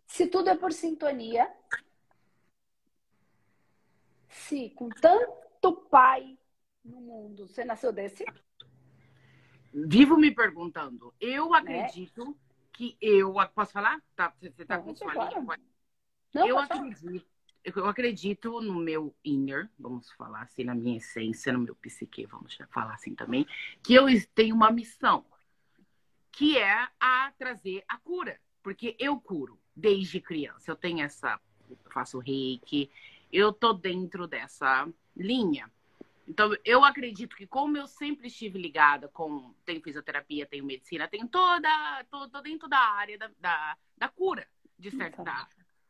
se 0.05 0.27
tudo 0.27 0.47
é 0.49 0.55
por 0.55 0.71
sintonia, 0.71 1.51
se 4.29 4.69
com 4.71 4.87
tanto 4.89 5.42
pai 5.71 6.37
no 6.83 6.99
mundo. 6.99 7.47
Você 7.47 7.63
nasceu 7.63 7.93
desse? 7.93 8.25
Vivo 9.73 10.17
me 10.17 10.29
perguntando. 10.29 11.13
Eu 11.19 11.51
né? 11.51 11.57
acredito 11.57 12.25
né? 12.25 12.35
que 12.73 12.97
eu. 13.01 13.33
Posso 13.55 13.71
falar? 13.71 14.01
Tá, 14.15 14.33
você 14.39 14.61
está 14.61 14.77
com 14.79 14.93
sua? 14.93 15.13
Não, 16.33 16.47
eu 16.47 16.57
acredito. 16.57 17.25
Eu 17.63 17.85
acredito 17.85 18.59
no 18.59 18.75
meu 18.75 19.15
inner, 19.23 19.69
vamos 19.79 20.11
falar 20.11 20.41
assim, 20.41 20.65
na 20.65 20.75
minha 20.75 20.97
essência, 20.97 21.53
no 21.53 21.59
meu 21.59 21.73
psique, 21.75 22.25
vamos 22.25 22.57
falar 22.69 22.95
assim 22.95 23.15
também, 23.15 23.47
que 23.81 23.93
eu 23.93 24.07
tenho 24.35 24.53
uma 24.53 24.69
missão, 24.69 25.25
que 26.29 26.57
é 26.57 26.89
a 26.99 27.31
trazer 27.37 27.81
a 27.87 27.97
cura, 27.97 28.37
porque 28.61 28.97
eu 28.99 29.17
curo 29.17 29.57
desde 29.73 30.19
criança. 30.19 30.71
Eu 30.71 30.75
tenho 30.75 31.05
essa, 31.05 31.39
eu 31.69 31.77
faço 31.89 32.19
reiki, 32.19 32.91
eu 33.33 33.51
tô 33.51 33.73
dentro 33.73 34.27
dessa 34.27 34.87
linha. 35.17 35.69
Então, 36.27 36.55
eu 36.63 36.85
acredito 36.85 37.35
que 37.35 37.47
como 37.47 37.75
eu 37.75 37.87
sempre 37.87 38.27
estive 38.27 38.59
ligada 38.59 39.09
com... 39.09 39.53
Tenho 39.65 39.81
fisioterapia, 39.81 40.45
tenho 40.45 40.63
medicina, 40.63 41.07
tenho 41.07 41.27
toda... 41.27 42.05
Tô, 42.11 42.29
tô 42.29 42.41
dentro 42.41 42.69
da 42.69 42.77
área 42.77 43.17
da, 43.17 43.31
da, 43.39 43.77
da 43.97 44.07
cura, 44.07 44.47
de 44.77 44.91
certa... 44.91 45.23
Da, 45.23 45.47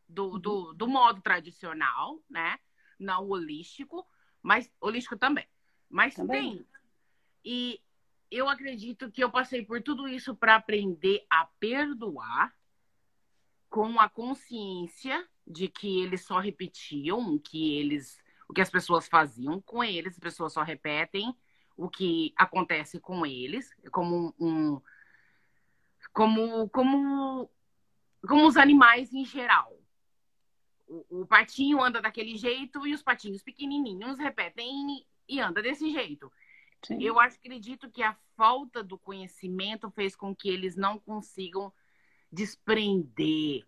do, 0.08 0.32
uhum. 0.32 0.40
do, 0.40 0.74
do 0.74 0.88
modo 0.88 1.22
tradicional, 1.22 2.20
né? 2.30 2.58
Não 2.98 3.28
holístico, 3.28 4.08
mas... 4.42 4.72
Holístico 4.80 5.18
também. 5.18 5.48
Mas 5.90 6.16
também. 6.16 6.58
tem. 6.58 6.68
E 7.44 7.82
eu 8.32 8.48
acredito 8.48 9.12
que 9.12 9.22
eu 9.24 9.30
passei 9.30 9.66
por 9.66 9.82
tudo 9.84 10.08
isso 10.08 10.34
para 10.34 10.56
aprender 10.56 11.26
a 11.30 11.46
perdoar 11.60 12.56
com 13.70 14.00
a 14.00 14.08
consciência 14.08 15.28
de 15.46 15.68
que 15.68 16.02
eles 16.02 16.22
só 16.26 16.40
repetiam, 16.40 17.38
que 17.38 17.78
eles 17.78 18.22
o 18.48 18.54
que 18.54 18.62
as 18.62 18.70
pessoas 18.70 19.08
faziam 19.08 19.62
com 19.62 19.84
eles, 19.84 20.14
as 20.14 20.20
pessoas 20.20 20.54
só 20.54 20.62
repetem 20.64 21.36
o 21.76 21.90
que 21.90 22.34
acontece 22.38 23.00
com 23.00 23.26
eles, 23.26 23.70
como 23.92 24.34
um, 24.40 24.80
como 26.12 26.70
como 26.70 27.50
como 28.28 28.48
os 28.48 28.58
animais 28.58 29.14
em 29.14 29.26
geral. 29.26 29.78
O, 30.88 31.22
o 31.22 31.26
patinho 31.26 31.82
anda 31.82 32.02
daquele 32.02 32.38
jeito 32.38 32.86
e 32.86 32.94
os 32.94 33.02
patinhos 33.02 33.42
pequenininhos 33.42 34.20
repetem 34.20 35.06
e 35.28 35.40
anda 35.40 35.62
desse 35.62 35.92
jeito. 35.92 36.32
Sim. 36.86 37.02
Eu 37.02 37.20
acredito 37.20 37.90
que 37.90 38.04
a 38.04 38.16
falta 38.36 38.84
do 38.84 38.98
conhecimento 38.98 39.90
fez 39.92 40.16
com 40.16 40.36
que 40.36 40.50
eles 40.50 40.76
não 40.76 41.00
consigam 41.00 41.72
desprender 42.32 43.66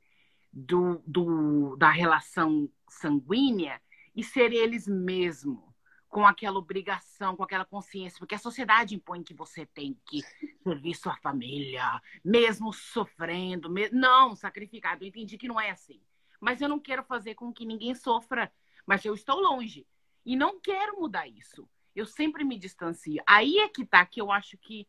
do, 0.56 1.04
do, 1.06 1.76
da 1.76 1.92
relação 1.92 2.70
sanguínea 2.88 3.82
e 4.16 4.24
ser 4.24 4.54
eles 4.54 4.88
mesmos, 4.88 5.62
com 6.08 6.26
aquela 6.26 6.58
obrigação, 6.58 7.36
com 7.36 7.44
aquela 7.44 7.66
consciência, 7.66 8.18
porque 8.20 8.36
a 8.36 8.40
sociedade 8.40 8.96
impõe 8.96 9.22
que 9.22 9.34
você 9.34 9.66
tem 9.66 10.00
que 10.06 10.24
servir 10.64 10.96
sua 10.96 11.18
família, 11.18 12.02
mesmo 12.24 12.72
sofrendo, 12.72 13.70
mesmo... 13.70 14.00
não, 14.00 14.34
sacrificado. 14.34 15.04
Eu 15.04 15.10
entendi 15.10 15.38
que 15.38 15.50
não 15.50 15.60
é 15.60 15.72
assim. 15.72 16.02
mas 16.40 16.62
eu 16.62 16.70
não 16.70 16.80
quero 16.80 17.04
fazer 17.04 17.36
com 17.36 17.52
que 17.52 17.66
ninguém 17.66 17.94
sofra. 17.94 18.50
Mas 18.86 19.04
eu 19.04 19.14
estou 19.14 19.42
longe 19.42 19.86
e 20.26 20.38
não 20.38 20.58
quero 20.62 21.02
mudar 21.02 21.28
isso. 21.28 21.68
Eu 21.94 22.06
sempre 22.06 22.46
me 22.46 22.58
distancio. 22.58 23.22
Aí 23.28 23.58
é 23.58 23.68
que 23.68 23.86
tá 23.86 24.06
que 24.06 24.22
eu 24.22 24.32
acho 24.32 24.58
que 24.58 24.88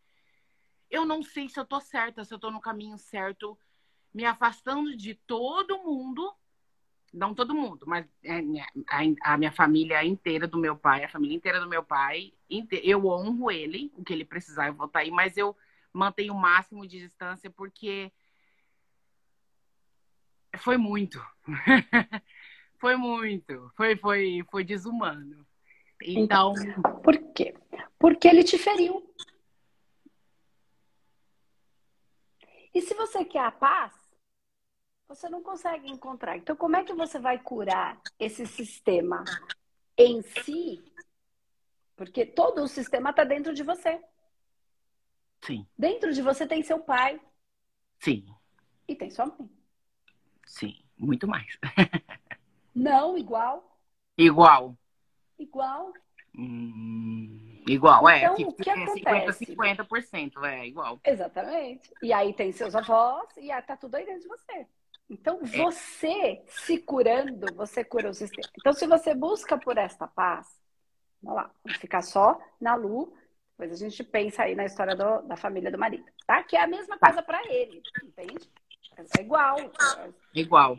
eu 0.89 1.05
não 1.05 1.23
sei 1.23 1.49
se 1.49 1.59
eu 1.59 1.65
tô 1.65 1.81
certa, 1.81 2.25
se 2.25 2.33
eu 2.33 2.39
tô 2.39 2.53
no 2.53 2.61
caminho 2.61 2.99
certo, 2.99 3.59
me 4.17 4.25
afastando 4.25 4.97
de 4.97 5.15
todo 5.15 5.83
mundo, 5.85 6.35
não 7.13 7.35
todo 7.35 7.55
mundo, 7.55 7.85
mas 7.87 8.07
é, 8.25 8.41
a, 9.23 9.37
minha 9.37 9.53
família 9.53 10.03
inteira 10.03 10.49
do 10.49 10.57
meu 10.57 10.75
pai, 10.75 11.05
a 11.05 11.09
família 11.11 11.37
inteira 11.37 11.61
do 11.61 11.69
meu 11.69 11.85
pai, 11.85 12.33
eu 12.83 13.07
honro 13.07 13.51
ele, 13.51 13.93
o 13.95 14.03
que 14.03 14.15
ele 14.15 14.25
precisar, 14.25 14.69
eu 14.69 14.75
vou 14.75 14.87
estar 14.87 15.01
tá 15.01 15.05
aí, 15.05 15.11
mas 15.11 15.37
eu 15.37 15.55
mantenho 15.93 16.33
o 16.33 16.41
máximo 16.41 16.87
de 16.87 16.99
distância 16.99 17.51
porque 17.51 18.11
foi 20.57 20.79
muito. 20.79 21.23
foi 22.81 22.97
muito. 22.97 23.71
Foi, 23.77 23.97
foi, 23.97 24.43
foi 24.51 24.65
desumano. 24.65 25.47
Então. 26.03 26.55
Por 27.05 27.19
quê? 27.35 27.55
Porque 27.99 28.27
ele 28.27 28.43
te 28.43 28.57
feriu. 28.57 29.15
E 32.73 32.81
se 32.81 32.95
você 32.95 33.25
quer 33.27 33.41
a 33.41 33.51
paz, 33.51 34.06
você 35.09 35.29
não 35.29 35.43
consegue 35.43 35.91
encontrar. 35.91 36.37
Então, 36.37 36.57
como 36.57 36.77
é 36.77 36.85
que 36.85 36.93
você 36.93 37.19
vai 37.19 37.39
curar 37.39 38.01
esse 38.19 38.47
sistema 38.47 39.25
em 39.97 40.23
si? 40.23 40.85
Porque 41.95 42.27
todo 42.27 42.63
o 42.63 42.69
sistema 42.69 43.11
está 43.11 43.25
dentro 43.25 43.55
de 43.55 43.63
você. 43.63 44.03
Sim. 45.43 45.67
Dentro 45.79 46.13
de 46.13 46.21
você 46.23 46.47
tem 46.47 46.63
seu 46.63 46.81
pai. 46.81 47.21
Sim. 48.01 48.27
E 48.89 48.95
tem 48.95 49.11
sua 49.11 49.27
mãe. 49.27 49.49
Sim, 50.45 50.77
muito 50.97 51.27
mais. 51.27 51.59
não, 52.75 53.17
igual. 53.17 53.79
Igual. 54.19 54.77
Igual. 55.39 55.93
Hum, 56.39 57.63
igual, 57.67 58.09
é. 58.09 58.19
então, 58.19 58.37
é. 58.37 58.47
O 58.47 58.53
que 58.53 58.71
acontece? 58.71 59.47
50, 59.47 59.85
50%, 59.85 60.45
é 60.45 60.67
igual. 60.67 61.01
Exatamente. 61.03 61.91
E 62.03 62.13
aí 62.13 62.35
tem 62.35 62.53
seus 62.53 62.75
avós 62.75 63.29
e 63.39 63.51
aí 63.51 63.63
tá 63.63 63.77
tudo 63.77 63.95
aí 63.95 64.05
dentro 64.05 64.23
de 64.23 64.29
você. 64.29 64.67
Então, 65.09 65.41
é. 65.43 65.47
você 65.47 66.43
se 66.47 66.79
curando, 66.79 67.55
você 67.55 67.85
cura 67.85 68.11
o 68.11 68.15
sistema. 68.15 68.49
Então, 68.59 68.73
se 68.73 68.87
você 68.87 69.15
busca 69.15 69.57
por 69.57 69.79
esta 69.79 70.07
paz, 70.07 70.49
vamos 71.23 71.43
lá, 71.43 71.51
vamos 71.63 71.79
ficar 71.79 72.03
só 72.03 72.39
na 72.61 72.75
Lu, 72.75 73.17
depois 73.57 73.73
a 73.73 73.77
gente 73.77 74.05
pensa 74.05 74.43
aí 74.43 74.55
na 74.55 74.67
história 74.67 74.95
do, 74.95 75.23
da 75.23 75.37
família 75.37 75.71
do 75.71 75.79
marido, 75.79 76.05
tá? 76.27 76.43
Que 76.43 76.57
é 76.57 76.63
a 76.63 76.67
mesma 76.67 76.99
coisa 76.99 77.23
para 77.23 77.43
ele, 77.51 77.83
entende? 78.05 78.51
É 79.17 79.23
igual. 79.23 79.57
Igual. 80.35 80.79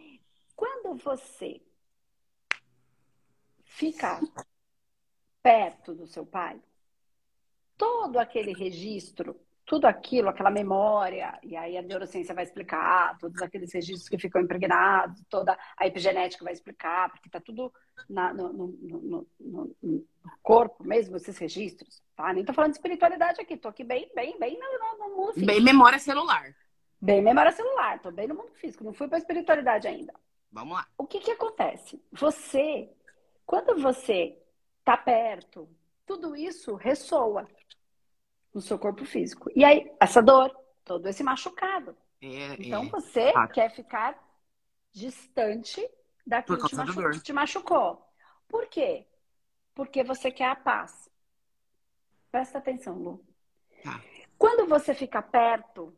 Quando 0.55 0.95
você 0.95 1.59
fica 3.63 4.19
perto 5.41 5.95
do 5.95 6.05
seu 6.05 6.25
pai, 6.25 6.61
todo 7.77 8.19
aquele 8.19 8.53
registro, 8.53 9.39
tudo 9.67 9.85
aquilo, 9.85 10.29
aquela 10.29 10.49
memória, 10.49 11.37
e 11.43 11.53
aí 11.57 11.77
a 11.77 11.81
neurociência 11.81 12.33
vai 12.33 12.45
explicar, 12.45 13.17
todos 13.17 13.41
aqueles 13.41 13.73
registros 13.73 14.07
que 14.07 14.17
ficam 14.17 14.41
impregnados, 14.41 15.21
toda 15.29 15.59
a 15.77 15.85
epigenética 15.85 16.45
vai 16.45 16.53
explicar, 16.53 17.11
porque 17.11 17.27
está 17.27 17.41
tudo 17.41 17.71
na, 18.09 18.33
no, 18.33 18.53
no, 18.53 18.67
no, 18.81 19.27
no, 19.83 20.05
corpo 20.41 20.85
mesmo, 20.85 21.17
esses 21.17 21.37
registros, 21.37 22.01
tá? 22.15 22.31
Nem 22.31 22.45
tô 22.45 22.53
falando 22.53 22.71
de 22.71 22.77
espiritualidade 22.77 23.41
aqui, 23.41 23.57
tô 23.57 23.67
aqui 23.67 23.83
bem, 23.83 24.09
bem, 24.15 24.39
bem 24.39 24.57
no, 24.57 25.09
mundo 25.17 25.33
físico. 25.33 25.45
Bem 25.45 25.61
memória 25.61 25.99
celular. 25.99 26.55
Bem 27.01 27.21
memória 27.21 27.51
celular, 27.51 27.99
tô 27.99 28.09
bem 28.09 28.25
no 28.25 28.35
mundo 28.35 28.53
físico, 28.53 28.85
não 28.85 28.93
fui 28.93 29.09
para 29.09 29.17
espiritualidade 29.17 29.85
ainda. 29.85 30.13
Vamos 30.49 30.77
lá. 30.77 30.87
O 30.97 31.05
que 31.05 31.19
que 31.19 31.31
acontece? 31.31 32.01
Você, 32.13 32.89
quando 33.45 33.81
você 33.81 34.41
tá 34.85 34.95
perto, 34.95 35.67
tudo 36.05 36.37
isso 36.37 36.73
ressoa 36.75 37.45
no 38.57 38.61
seu 38.61 38.79
corpo 38.79 39.05
físico. 39.05 39.51
E 39.55 39.63
aí, 39.63 39.91
essa 39.99 40.19
dor, 40.19 40.49
todo 40.83 41.07
esse 41.07 41.21
machucado. 41.21 41.95
É, 42.19 42.55
então 42.57 42.85
é. 42.85 42.89
você 42.89 43.31
ah. 43.35 43.47
quer 43.47 43.69
ficar 43.69 44.17
distante 44.91 45.87
daquilo 46.25 46.57
que 46.57 46.69
te, 46.69 46.75
machu 46.75 47.21
te 47.21 47.33
machucou. 47.33 48.03
Por 48.47 48.65
quê? 48.65 49.05
Porque 49.75 50.03
você 50.03 50.31
quer 50.31 50.49
a 50.49 50.55
paz. 50.55 51.07
Presta 52.31 52.57
atenção, 52.57 52.97
Lu. 52.97 53.23
Tá. 53.83 54.01
Quando 54.39 54.67
você 54.67 54.95
fica 54.95 55.21
perto, 55.21 55.95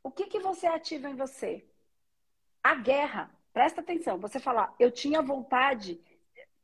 o 0.00 0.12
que, 0.12 0.26
que 0.26 0.38
você 0.38 0.68
ativa 0.68 1.10
em 1.10 1.16
você? 1.16 1.66
A 2.62 2.76
guerra. 2.76 3.32
Presta 3.52 3.80
atenção. 3.80 4.16
Você 4.20 4.38
fala, 4.38 4.72
eu 4.78 4.92
tinha 4.92 5.20
vontade 5.20 6.00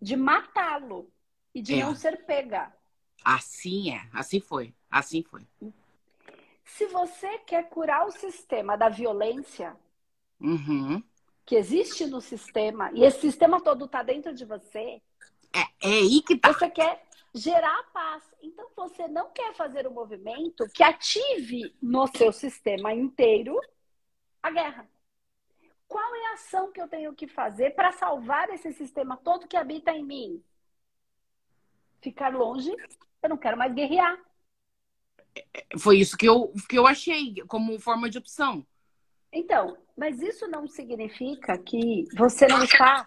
de 0.00 0.14
matá-lo 0.14 1.12
e 1.52 1.60
de 1.60 1.74
é. 1.74 1.84
não 1.84 1.96
ser 1.96 2.24
pega. 2.26 2.72
Assim 3.24 3.90
é, 3.94 4.08
assim 4.12 4.40
foi, 4.40 4.74
assim 4.90 5.22
foi. 5.22 5.46
Se 6.64 6.86
você 6.86 7.38
quer 7.38 7.68
curar 7.68 8.06
o 8.06 8.10
sistema 8.10 8.76
da 8.76 8.88
violência 8.88 9.76
uhum. 10.40 11.02
que 11.44 11.56
existe 11.56 12.06
no 12.06 12.20
sistema, 12.20 12.90
e 12.92 13.04
esse 13.04 13.20
sistema 13.20 13.60
todo 13.60 13.84
está 13.84 14.02
dentro 14.02 14.34
de 14.34 14.44
você, 14.44 15.00
é, 15.54 15.60
é 15.82 15.92
aí 15.98 16.22
que 16.22 16.36
tá. 16.36 16.52
Você 16.52 16.70
quer 16.70 17.04
gerar 17.34 17.82
paz. 17.92 18.22
Então 18.42 18.68
você 18.76 19.08
não 19.08 19.30
quer 19.30 19.54
fazer 19.54 19.86
um 19.86 19.92
movimento 19.92 20.68
que 20.68 20.82
ative 20.82 21.74
no 21.80 22.06
seu 22.06 22.32
sistema 22.32 22.92
inteiro 22.92 23.58
a 24.42 24.50
guerra. 24.50 24.88
Qual 25.88 26.14
é 26.14 26.26
a 26.28 26.34
ação 26.34 26.72
que 26.72 26.80
eu 26.80 26.88
tenho 26.88 27.14
que 27.14 27.26
fazer 27.26 27.74
para 27.74 27.92
salvar 27.92 28.48
esse 28.50 28.72
sistema 28.72 29.16
todo 29.16 29.46
que 29.46 29.56
habita 29.56 29.92
em 29.92 30.04
mim? 30.04 30.42
Ficar 32.02 32.28
longe, 32.30 32.74
eu 33.22 33.28
não 33.28 33.36
quero 33.36 33.56
mais 33.56 33.72
guerrear. 33.72 34.18
Foi 35.78 35.98
isso 35.98 36.16
que 36.16 36.28
eu, 36.28 36.52
que 36.68 36.78
eu 36.78 36.86
achei 36.86 37.34
como 37.48 37.78
forma 37.78 38.10
de 38.10 38.18
opção. 38.18 38.66
Então, 39.32 39.78
mas 39.96 40.20
isso 40.20 40.46
não 40.46 40.66
significa 40.66 41.56
que 41.56 42.06
você 42.14 42.46
não 42.46 42.62
está 42.62 43.06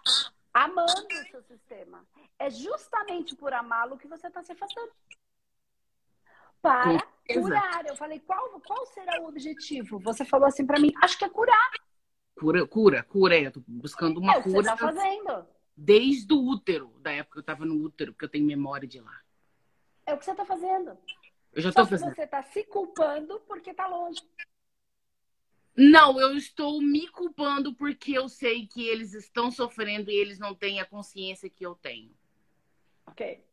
amando 0.52 0.92
o 0.92 1.30
seu 1.30 1.44
sistema. 1.44 2.04
É 2.40 2.50
justamente 2.50 3.36
por 3.36 3.54
amá-lo 3.54 3.98
que 3.98 4.08
você 4.08 4.28
está 4.28 4.42
se 4.42 4.52
afastando. 4.52 4.92
Para 6.62 7.06
curar. 7.32 7.86
Eu 7.86 7.96
falei, 7.96 8.20
qual, 8.22 8.60
qual 8.62 8.86
será 8.88 9.22
o 9.22 9.28
objetivo? 9.28 10.00
Você 10.00 10.26
falou 10.26 10.48
assim 10.48 10.66
para 10.66 10.80
mim, 10.80 10.92
acho 11.04 11.18
que 11.18 11.26
é 11.26 11.30
curar. 11.30 11.72
Cura, 12.36 12.66
cura, 12.66 13.04
cura. 13.04 13.40
Eu 13.40 13.52
tô 13.52 13.62
buscando 13.68 14.20
uma 14.20 14.34
é, 14.34 14.42
cura. 14.42 14.64
Você 14.64 14.64
tá 14.64 14.78
fazendo 14.78 15.48
desde 15.76 16.34
o 16.34 16.38
útero, 16.38 16.94
da 17.00 17.12
época 17.12 17.34
que 17.34 17.40
eu 17.40 17.42
estava 17.42 17.66
no 17.66 17.76
útero, 17.76 18.14
porque 18.14 18.26
eu 18.26 18.30
tenho 18.30 18.46
memória 18.46 18.88
de 18.88 19.00
lá. 19.00 19.22
É 20.06 20.14
o 20.14 20.18
que 20.18 20.26
você 20.26 20.32
está 20.32 20.46
fazendo. 20.46 20.98
Eu 21.52 21.62
já 21.62 21.70
estou 21.70 21.86
fazendo. 21.86 22.14
Você 22.14 22.24
está 22.24 22.44
se 22.44 22.64
culpando 22.64 23.40
porque 23.48 23.72
está 23.72 23.88
longe. 23.88 24.22
Não, 25.76 26.20
eu 26.20 26.38
estou 26.38 26.82
me 26.82 27.08
culpando 27.08 27.74
porque 27.74 28.14
eu 28.14 28.30
sei 28.30 28.66
que 28.66 28.88
eles 28.88 29.14
estão 29.14 29.52
sofrendo 29.52 30.10
e 30.10 30.16
eles 30.16 30.40
não 30.40 30.56
têm 30.56 30.80
a 30.80 30.86
consciência 30.86 31.50
que 31.50 31.66
eu 31.66 31.76
tenho. 31.76 32.12
Ok. 33.08 33.44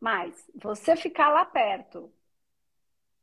Mas 0.00 0.50
você 0.54 0.96
ficar 0.96 1.28
lá 1.28 1.44
perto 1.44 2.12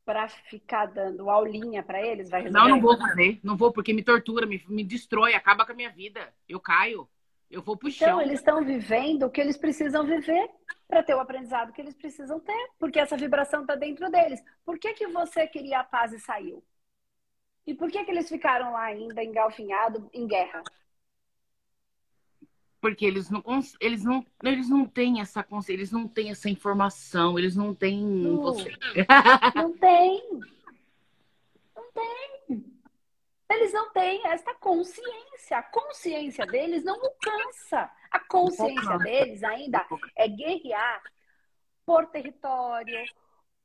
para 0.05 0.27
ficar 0.29 0.85
dando 0.85 1.29
aulinha 1.29 1.83
para 1.83 2.01
eles 2.01 2.29
vai 2.29 2.43
resolver? 2.43 2.67
Não, 2.67 2.75
não 2.75 2.81
vou 2.81 2.97
fazer. 2.97 3.39
Não 3.43 3.57
vou 3.57 3.71
porque 3.71 3.93
me 3.93 4.01
tortura, 4.01 4.45
me, 4.45 4.63
me 4.67 4.83
destrói, 4.83 5.33
acaba 5.33 5.65
com 5.65 5.73
a 5.73 5.75
minha 5.75 5.91
vida. 5.91 6.33
Eu 6.47 6.59
caio. 6.59 7.07
Eu 7.49 7.63
vou 7.63 7.75
pro 7.75 7.89
então, 7.89 8.07
chão. 8.07 8.21
eles 8.21 8.39
estão 8.39 8.63
vivendo 8.63 9.23
o 9.23 9.29
que 9.29 9.41
eles 9.41 9.57
precisam 9.57 10.05
viver 10.05 10.49
para 10.87 11.03
ter 11.03 11.15
o 11.15 11.19
aprendizado 11.19 11.71
que 11.73 11.81
eles 11.81 11.95
precisam 11.95 12.39
ter, 12.39 12.69
porque 12.77 12.99
essa 12.99 13.17
vibração 13.17 13.61
está 13.61 13.75
dentro 13.75 14.09
deles. 14.09 14.43
Por 14.63 14.77
que, 14.77 14.93
que 14.93 15.07
você 15.07 15.47
queria 15.47 15.79
a 15.79 15.83
paz 15.83 16.13
e 16.13 16.19
saiu? 16.19 16.63
E 17.65 17.73
por 17.73 17.91
que, 17.91 18.03
que 18.03 18.11
eles 18.11 18.29
ficaram 18.29 18.71
lá 18.71 18.83
ainda 18.83 19.23
engalfinhados 19.23 20.03
em 20.13 20.27
guerra? 20.27 20.63
Porque 22.81 23.05
eles 23.05 23.29
não, 23.29 23.43
eles 23.79 24.03
não, 24.03 24.25
eles 24.43 24.69
não 24.69 24.85
têm 24.85 25.19
essa 25.19 25.43
consciência, 25.43 25.73
eles 25.79 25.91
não 25.91 26.07
têm 26.07 26.31
essa 26.31 26.49
informação, 26.49 27.37
eles 27.37 27.55
não 27.55 27.75
têm 27.75 28.03
não, 28.03 28.37
você. 28.37 28.71
Não 29.55 29.77
tem. 29.77 30.39
Não 31.75 31.91
tem. 31.91 32.38
Eles 33.49 33.73
não 33.73 33.91
têm 33.91 34.25
esta 34.27 34.53
consciência. 34.55 35.57
A 35.57 35.63
consciência 35.63 36.45
deles 36.45 36.83
não 36.83 36.95
alcança. 36.95 37.91
A 38.11 38.19
consciência 38.19 38.97
deles 38.99 39.43
ainda 39.43 39.85
é 40.15 40.27
guerrear 40.27 41.01
por 41.85 42.05
território, 42.07 43.03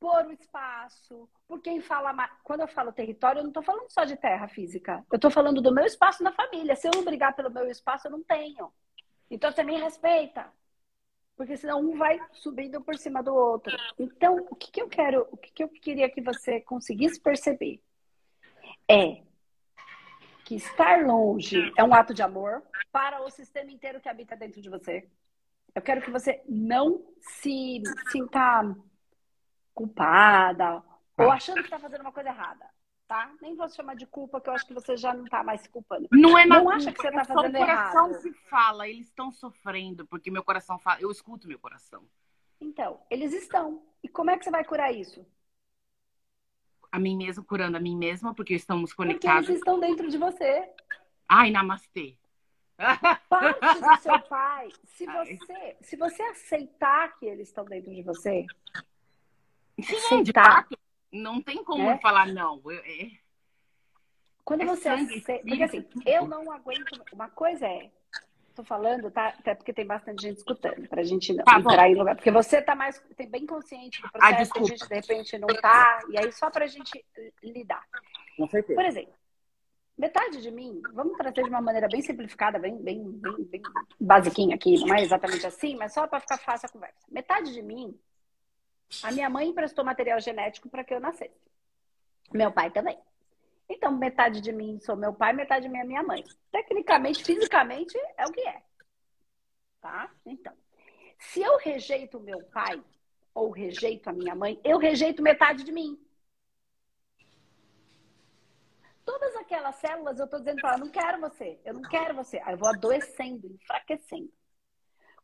por 0.00 0.30
espaço, 0.32 1.28
por 1.46 1.60
quem 1.60 1.80
fala. 1.80 2.14
Quando 2.42 2.60
eu 2.60 2.68
falo 2.68 2.92
território, 2.92 3.40
eu 3.40 3.42
não 3.42 3.50
estou 3.50 3.62
falando 3.62 3.90
só 3.90 4.04
de 4.04 4.16
terra 4.16 4.48
física. 4.48 5.04
Eu 5.12 5.16
estou 5.16 5.30
falando 5.30 5.60
do 5.60 5.72
meu 5.72 5.84
espaço 5.84 6.22
na 6.22 6.32
família. 6.32 6.74
Se 6.76 6.88
eu 6.88 6.92
não 6.94 7.04
brigar 7.04 7.34
pelo 7.36 7.50
meu 7.50 7.68
espaço, 7.70 8.06
eu 8.06 8.12
não 8.12 8.22
tenho. 8.22 8.72
Então 9.30 9.52
você 9.52 9.62
me 9.62 9.76
respeita. 9.76 10.50
Porque 11.36 11.56
senão 11.56 11.80
um 11.80 11.96
vai 11.96 12.18
subindo 12.32 12.80
por 12.80 12.96
cima 12.96 13.22
do 13.22 13.34
outro. 13.34 13.76
Então, 13.98 14.36
o 14.50 14.54
que, 14.54 14.70
que 14.70 14.80
eu 14.80 14.88
quero, 14.88 15.26
o 15.32 15.36
que, 15.36 15.52
que 15.52 15.64
eu 15.64 15.68
queria 15.68 16.08
que 16.08 16.22
você 16.22 16.60
conseguisse 16.60 17.20
perceber 17.20 17.82
é 18.88 19.23
que 20.44 20.54
estar 20.56 21.04
longe 21.04 21.72
é 21.76 21.82
um 21.82 21.94
ato 21.94 22.12
de 22.12 22.22
amor 22.22 22.62
para 22.92 23.22
o 23.22 23.30
sistema 23.30 23.70
inteiro 23.70 24.00
que 24.00 24.08
habita 24.08 24.36
dentro 24.36 24.60
de 24.60 24.68
você. 24.68 25.08
Eu 25.74 25.82
quero 25.82 26.02
que 26.02 26.10
você 26.10 26.42
não 26.48 27.02
se 27.18 27.82
sinta 28.10 28.76
culpada 29.72 30.82
ou 31.18 31.26
tá. 31.26 31.34
achando 31.34 31.56
que 31.56 31.64
está 31.64 31.78
fazendo 31.78 32.02
uma 32.02 32.12
coisa 32.12 32.28
errada, 32.28 32.64
tá? 33.08 33.32
Nem 33.40 33.56
vou 33.56 33.68
chamar 33.68 33.96
de 33.96 34.06
culpa, 34.06 34.40
que 34.40 34.48
eu 34.48 34.54
acho 34.54 34.66
que 34.66 34.74
você 34.74 34.96
já 34.96 35.14
não 35.14 35.24
está 35.24 35.42
mais 35.42 35.62
se 35.62 35.68
culpando. 35.68 36.08
Não 36.12 36.38
é 36.38 36.46
Não 36.46 36.60
culpa, 36.60 36.76
acha 36.76 36.92
que 36.92 37.00
você 37.00 37.08
está 37.08 37.22
é 37.22 37.24
fazendo 37.24 37.56
errado. 37.56 37.88
O 37.88 37.92
coração 37.92 38.10
errado. 38.10 38.22
se 38.22 38.32
fala, 38.48 38.88
eles 38.88 39.06
estão 39.06 39.32
sofrendo, 39.32 40.06
porque 40.06 40.30
meu 40.30 40.44
coração 40.44 40.78
fala, 40.78 41.00
eu 41.00 41.10
escuto 41.10 41.48
meu 41.48 41.58
coração. 41.58 42.04
Então, 42.60 43.00
eles 43.10 43.32
estão. 43.32 43.82
E 44.02 44.08
como 44.08 44.30
é 44.30 44.38
que 44.38 44.44
você 44.44 44.50
vai 44.50 44.64
curar 44.64 44.94
isso? 44.94 45.26
A 46.94 46.98
mim 47.00 47.16
mesmo, 47.16 47.42
curando 47.42 47.76
a 47.76 47.80
mim 47.80 47.96
mesma, 47.96 48.32
porque 48.32 48.54
estamos 48.54 48.92
conectados. 48.92 49.48
Porque 49.48 49.50
eles 49.50 49.58
estão 49.58 49.80
dentro 49.80 50.08
de 50.08 50.16
você. 50.16 50.70
Ai, 51.28 51.50
namastê. 51.50 52.16
Parte 53.28 53.80
do 53.80 53.96
seu 54.00 54.20
pai, 54.20 54.68
se 54.84 55.04
você, 55.04 55.76
se 55.80 55.96
você 55.96 56.22
aceitar 56.22 57.18
que 57.18 57.26
eles 57.26 57.48
estão 57.48 57.64
dentro 57.64 57.92
de 57.92 58.00
você, 58.00 58.46
Sim, 59.82 59.96
aceitar, 59.96 60.22
de 60.22 60.32
fato, 60.32 60.78
não 61.12 61.42
tem 61.42 61.64
como 61.64 61.90
é? 61.90 61.98
falar 61.98 62.28
não. 62.28 62.62
É... 62.70 63.10
Quando 64.44 64.60
é 64.60 64.66
você 64.66 64.88
aceita, 64.88 65.40
porque 65.44 65.64
assim, 65.64 65.84
eu 66.06 66.28
não 66.28 66.52
aguento. 66.52 67.04
Uma 67.12 67.28
coisa 67.28 67.66
é, 67.66 67.90
tô 68.54 68.64
falando, 68.64 69.10
tá? 69.10 69.28
Até 69.28 69.54
porque 69.54 69.72
tem 69.72 69.86
bastante 69.86 70.22
gente 70.22 70.38
escutando, 70.38 70.88
pra 70.88 71.02
gente 71.02 71.32
não 71.32 71.44
tá 71.44 71.58
entrar 71.58 71.88
em 71.88 71.94
lugar. 71.94 72.14
Porque 72.14 72.30
você 72.30 72.62
tá 72.62 72.74
mais, 72.74 73.02
tem 73.16 73.28
bem 73.28 73.44
consciente 73.46 74.00
do 74.00 74.06
ah, 74.06 74.10
processo, 74.10 74.52
ah, 74.54 74.60
a 74.60 74.64
gente 74.64 74.88
de 74.88 74.94
repente 74.94 75.38
não 75.38 75.48
tá, 75.48 76.00
e 76.10 76.18
aí 76.18 76.32
só 76.32 76.50
pra 76.50 76.66
gente 76.66 77.04
lidar. 77.42 77.84
Com 78.36 78.48
certeza. 78.48 78.74
Por 78.74 78.84
exemplo, 78.84 79.14
metade 79.98 80.40
de 80.40 80.50
mim, 80.50 80.80
vamos 80.92 81.16
trazer 81.16 81.42
de 81.42 81.48
uma 81.48 81.60
maneira 81.60 81.88
bem 81.88 82.02
simplificada, 82.02 82.58
bem, 82.58 82.76
bem, 82.76 83.02
bem, 83.02 83.44
bem 83.44 83.62
basiquinha 84.00 84.54
aqui, 84.54 84.78
não 84.84 84.94
é 84.94 85.02
exatamente 85.02 85.46
assim, 85.46 85.76
mas 85.76 85.92
só 85.92 86.06
para 86.06 86.20
ficar 86.20 86.38
fácil 86.38 86.66
a 86.66 86.72
conversa. 86.72 86.98
Metade 87.10 87.52
de 87.52 87.62
mim, 87.62 87.98
a 89.02 89.10
minha 89.10 89.28
mãe 89.28 89.48
emprestou 89.48 89.84
material 89.84 90.20
genético 90.20 90.68
para 90.68 90.84
que 90.84 90.94
eu 90.94 91.00
nascesse. 91.00 91.34
Meu 92.32 92.50
pai 92.52 92.70
também. 92.70 92.98
Então, 93.68 93.96
metade 93.96 94.40
de 94.40 94.52
mim 94.52 94.78
sou 94.80 94.96
meu 94.96 95.12
pai, 95.12 95.32
metade 95.32 95.66
de 95.66 95.72
mim 95.72 95.78
é 95.78 95.84
minha 95.84 96.02
mãe. 96.02 96.22
Tecnicamente, 96.50 97.24
fisicamente, 97.24 97.96
é 98.16 98.26
o 98.26 98.32
que 98.32 98.46
é. 98.46 98.62
Tá? 99.80 100.10
Então, 100.24 100.52
se 101.18 101.40
eu 101.42 101.56
rejeito 101.58 102.18
o 102.18 102.22
meu 102.22 102.42
pai 102.44 102.82
ou 103.34 103.50
rejeito 103.50 104.08
a 104.08 104.12
minha 104.12 104.34
mãe, 104.34 104.60
eu 104.62 104.78
rejeito 104.78 105.22
metade 105.22 105.64
de 105.64 105.72
mim. 105.72 105.98
Todas 109.04 109.36
aquelas 109.36 109.74
células, 109.76 110.18
eu 110.18 110.24
estou 110.24 110.40
dizendo 110.40 110.60
para 110.60 110.70
ela, 110.70 110.78
não 110.78 110.90
quero 110.90 111.20
você, 111.20 111.60
eu 111.64 111.74
não 111.74 111.82
quero 111.82 112.14
você. 112.14 112.38
Aí 112.38 112.54
eu 112.54 112.58
vou 112.58 112.68
adoecendo, 112.68 113.46
enfraquecendo. 113.46 114.32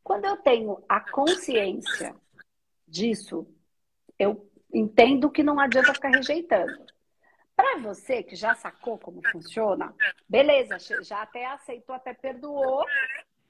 Quando 0.02 0.24
eu 0.26 0.36
tenho 0.36 0.82
a 0.88 1.00
consciência 1.00 2.14
disso, 2.86 3.46
eu 4.18 4.50
entendo 4.72 5.30
que 5.30 5.42
não 5.42 5.58
adianta 5.58 5.94
ficar 5.94 6.10
rejeitando. 6.10 6.84
Para 7.60 7.76
você 7.76 8.22
que 8.22 8.34
já 8.34 8.54
sacou 8.54 8.98
como 8.98 9.20
funciona, 9.30 9.94
beleza, 10.26 10.78
já 11.04 11.20
até 11.20 11.44
aceitou, 11.44 11.94
até 11.94 12.14
perdoou 12.14 12.86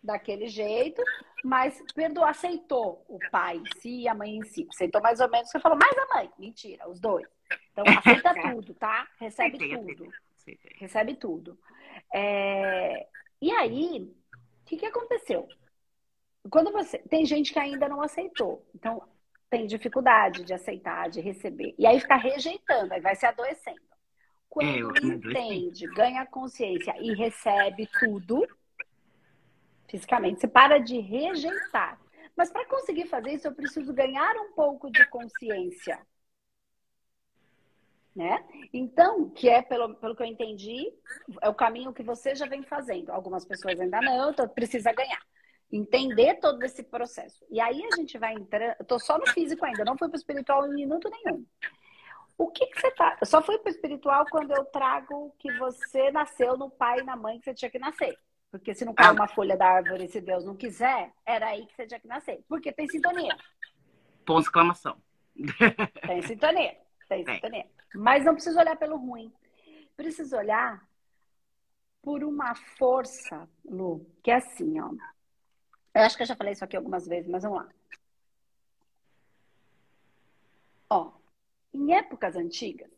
daquele 0.02 0.48
jeito, 0.48 1.00
mas 1.44 1.80
perdoou, 1.94 2.26
aceitou 2.26 3.04
o 3.08 3.20
pai 3.30 3.58
em 3.58 3.80
si 3.80 4.00
e 4.00 4.08
a 4.08 4.14
mãe 4.14 4.38
em 4.38 4.42
si. 4.42 4.66
Aceitou 4.68 5.00
mais 5.00 5.20
ou 5.20 5.30
menos, 5.30 5.48
você 5.48 5.60
falou, 5.60 5.78
mais 5.78 5.96
a 5.96 6.14
mãe. 6.16 6.30
Mentira, 6.40 6.90
os 6.90 6.98
dois. 6.98 7.24
Então, 7.70 7.84
aceita 8.04 8.34
tudo, 8.34 8.74
tá? 8.74 9.06
Recebe 9.20 9.58
tudo. 9.58 10.12
Recebe 10.74 11.14
tudo. 11.14 11.56
É... 12.12 13.06
E 13.40 13.52
aí, 13.52 14.12
o 14.12 14.64
que, 14.66 14.76
que 14.76 14.86
aconteceu? 14.86 15.46
Quando 16.50 16.72
você. 16.72 16.98
Tem 16.98 17.24
gente 17.24 17.52
que 17.52 17.60
ainda 17.60 17.88
não 17.88 18.02
aceitou. 18.02 18.66
Então, 18.74 19.00
tem 19.48 19.68
dificuldade 19.68 20.42
de 20.42 20.52
aceitar, 20.52 21.08
de 21.08 21.20
receber. 21.20 21.76
E 21.78 21.86
aí 21.86 22.00
fica 22.00 22.16
rejeitando, 22.16 22.92
aí 22.92 23.00
vai 23.00 23.14
se 23.14 23.24
adoecendo. 23.24 23.89
Quando 24.50 24.96
é, 24.96 25.00
entende, 25.06 25.86
ganha 25.94 26.26
consciência 26.26 26.92
e 27.00 27.14
recebe 27.14 27.88
tudo, 28.00 28.44
fisicamente, 29.88 30.40
você 30.40 30.48
para 30.48 30.78
de 30.78 30.98
rejeitar. 30.98 32.00
Mas 32.36 32.50
para 32.50 32.66
conseguir 32.66 33.06
fazer 33.06 33.34
isso, 33.34 33.46
eu 33.46 33.54
preciso 33.54 33.94
ganhar 33.94 34.34
um 34.36 34.52
pouco 34.52 34.90
de 34.90 35.06
consciência. 35.06 36.04
Né? 38.14 38.44
Então, 38.72 39.30
que 39.30 39.48
é, 39.48 39.62
pelo, 39.62 39.94
pelo 39.94 40.16
que 40.16 40.22
eu 40.22 40.26
entendi, 40.26 40.92
é 41.40 41.48
o 41.48 41.54
caminho 41.54 41.92
que 41.92 42.02
você 42.02 42.34
já 42.34 42.46
vem 42.46 42.64
fazendo. 42.64 43.10
Algumas 43.10 43.44
pessoas 43.44 43.78
ainda 43.78 44.00
não, 44.00 44.32
então 44.32 44.48
precisa 44.48 44.92
ganhar. 44.92 45.20
Entender 45.70 46.40
todo 46.40 46.60
esse 46.64 46.82
processo. 46.82 47.44
E 47.48 47.60
aí 47.60 47.84
a 47.84 47.94
gente 47.94 48.18
vai 48.18 48.34
entrando. 48.34 48.74
Eu 48.80 48.84
tô 48.84 48.98
só 48.98 49.16
no 49.16 49.28
físico 49.28 49.64
ainda, 49.64 49.84
não 49.84 49.96
fui 49.96 50.08
para 50.08 50.16
o 50.16 50.18
espiritual 50.18 50.66
em 50.66 50.74
minuto 50.74 51.08
nenhum. 51.08 51.46
O 52.40 52.46
que, 52.46 52.66
que 52.68 52.80
você 52.80 52.90
tá. 52.92 53.18
Eu 53.20 53.26
só 53.26 53.42
fui 53.42 53.58
para 53.58 53.70
espiritual 53.70 54.24
quando 54.30 54.50
eu 54.52 54.64
trago 54.64 55.30
que 55.38 55.52
você 55.58 56.10
nasceu 56.10 56.56
no 56.56 56.70
pai 56.70 57.00
e 57.00 57.02
na 57.02 57.14
mãe 57.14 57.38
que 57.38 57.44
você 57.44 57.52
tinha 57.52 57.70
que 57.70 57.78
nascer. 57.78 58.18
Porque 58.50 58.74
se 58.74 58.82
não 58.82 58.94
cai 58.94 59.12
uma 59.12 59.28
folha 59.28 59.58
da 59.58 59.68
árvore, 59.68 60.08
se 60.08 60.22
Deus 60.22 60.42
não 60.42 60.56
quiser, 60.56 61.12
era 61.26 61.48
aí 61.48 61.66
que 61.66 61.74
você 61.74 61.86
tinha 61.86 62.00
que 62.00 62.08
nascer. 62.08 62.42
Porque 62.48 62.72
tem 62.72 62.88
sintonia. 62.88 63.36
Ponto 64.24 64.40
exclamação. 64.40 64.96
Tem 66.06 66.22
sintonia. 66.22 66.78
Tem 67.10 67.24
é. 67.28 67.34
sintonia. 67.34 67.66
Mas 67.94 68.24
não 68.24 68.32
precisa 68.32 68.58
olhar 68.58 68.76
pelo 68.76 68.96
ruim. 68.96 69.30
Precisa 69.94 70.38
olhar 70.38 70.82
por 72.00 72.24
uma 72.24 72.54
força, 72.54 73.46
Lu, 73.66 74.06
que 74.22 74.30
é 74.30 74.36
assim, 74.36 74.80
ó. 74.80 74.90
Eu 75.94 76.02
acho 76.04 76.16
que 76.16 76.22
eu 76.22 76.26
já 76.26 76.34
falei 76.34 76.54
isso 76.54 76.64
aqui 76.64 76.74
algumas 76.74 77.06
vezes, 77.06 77.28
mas 77.28 77.42
vamos 77.42 77.58
lá. 77.58 77.68
Ó, 80.88 81.19
em 81.72 81.94
épocas 81.94 82.36
antigas, 82.36 82.90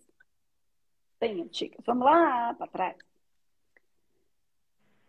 bem 1.20 1.42
antigas, 1.42 1.84
vamos 1.84 2.04
lá 2.04 2.54
para 2.54 2.66
trás. 2.66 2.96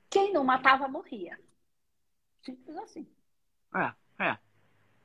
Quem 0.10 0.32
não 0.32 0.44
matava 0.44 0.88
morria. 0.88 1.40
Simples 2.44 2.78
assim. 2.78 3.08
É, 3.76 4.24
é. 4.24 4.38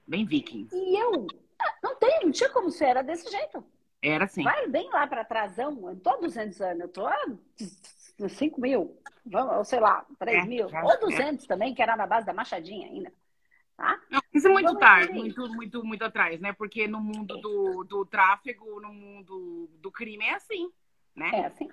Bem 0.07 0.27
viking. 0.27 0.69
E 0.73 1.03
eu, 1.03 1.27
ah, 1.59 1.75
não 1.83 1.97
tem, 1.97 2.21
não 2.25 2.31
tinha 2.31 2.51
como 2.51 2.71
ser, 2.71 2.87
era 2.87 3.03
desse 3.03 3.31
jeito. 3.31 3.65
Era 4.03 4.25
assim. 4.25 4.43
Vai 4.43 4.69
bem 4.69 4.89
lá 4.91 5.07
para 5.07 5.25
trás, 5.25 5.59
eu 5.59 5.97
tô 5.97 6.17
200 6.19 6.61
anos, 6.61 6.81
eu 6.83 6.89
tô 6.89 7.07
há 7.07 7.27
5 8.29 8.61
mil, 8.61 9.01
vamos, 9.25 9.57
ou 9.57 9.65
sei 9.65 9.81
lá, 9.81 10.07
3 10.19 10.45
é, 10.45 10.47
mil, 10.47 10.69
é, 10.69 10.83
ou 10.83 11.01
200 11.01 11.45
é. 11.45 11.49
também, 11.49 11.75
que 11.75 11.83
era 11.83 11.97
na 11.97 12.07
base 12.07 12.27
da 12.27 12.33
machadinha 12.33 12.87
ainda. 12.87 13.13
Tá? 13.79 13.97
Não, 14.11 14.21
isso 14.35 14.49
é 14.49 14.51
muito 14.51 14.67
vamos 14.67 14.81
tarde, 14.81 15.13
muito, 15.13 15.49
muito, 15.55 15.85
muito 15.85 16.05
atrás, 16.05 16.41
né? 16.41 16.53
Porque 16.53 16.89
no 16.89 17.01
mundo 17.01 17.41
do, 17.41 17.85
do 17.85 18.05
tráfego, 18.05 18.81
no 18.81 18.93
mundo 18.93 19.71
do 19.75 19.93
crime 19.93 20.25
é 20.25 20.35
assim, 20.35 20.69
né? 21.15 21.31
É 21.33 21.47
assim. 21.47 21.69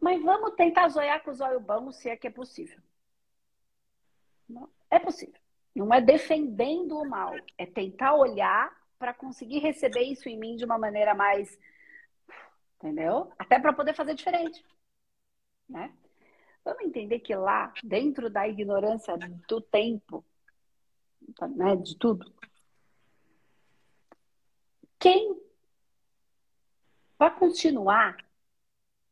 Mas 0.00 0.20
vamos 0.20 0.56
tentar 0.56 0.88
zoiar 0.88 1.22
com 1.22 1.30
os 1.30 1.40
olhos 1.40 1.62
bons, 1.62 1.94
se 1.94 2.10
é 2.10 2.16
que 2.16 2.26
é 2.26 2.30
possível. 2.30 2.76
Não, 4.48 4.68
é 4.90 4.98
possível. 4.98 5.40
Não 5.76 5.94
é 5.94 6.00
defendendo 6.00 6.98
o 6.98 7.08
mal, 7.08 7.32
é 7.56 7.64
tentar 7.64 8.14
olhar 8.14 8.76
para 8.98 9.14
conseguir 9.14 9.60
receber 9.60 10.02
isso 10.02 10.28
em 10.28 10.36
mim 10.36 10.56
de 10.56 10.64
uma 10.64 10.76
maneira 10.76 11.14
mais. 11.14 11.56
Entendeu? 12.78 13.32
Até 13.38 13.60
para 13.60 13.72
poder 13.72 13.94
fazer 13.94 14.14
diferente. 14.14 14.60
Né? 15.68 15.94
Vamos 16.64 16.82
entender 16.82 17.20
que 17.20 17.34
lá, 17.36 17.72
dentro 17.84 18.28
da 18.28 18.48
ignorância 18.48 19.16
do 19.48 19.60
tempo, 19.60 20.24
né, 21.56 21.76
de 21.76 21.96
tudo, 21.96 22.32
quem, 25.04 25.38
para 27.18 27.30
continuar, 27.30 28.16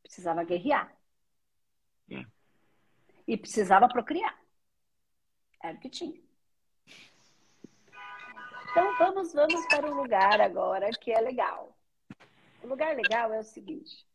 precisava 0.02 0.42
guerrear. 0.42 0.96
É. 2.10 2.24
E 3.26 3.36
precisava 3.36 3.86
procriar. 3.88 4.42
Era 5.62 5.76
o 5.76 5.80
que 5.80 5.90
tinha. 5.90 6.18
Então 8.70 8.96
vamos, 8.96 9.34
vamos 9.34 9.66
para 9.66 9.86
um 9.86 9.94
lugar 9.94 10.40
agora 10.40 10.88
que 10.98 11.12
é 11.12 11.20
legal. 11.20 11.76
O 12.62 12.66
lugar 12.66 12.96
legal 12.96 13.30
é 13.34 13.40
o 13.40 13.44
seguinte. 13.44 14.06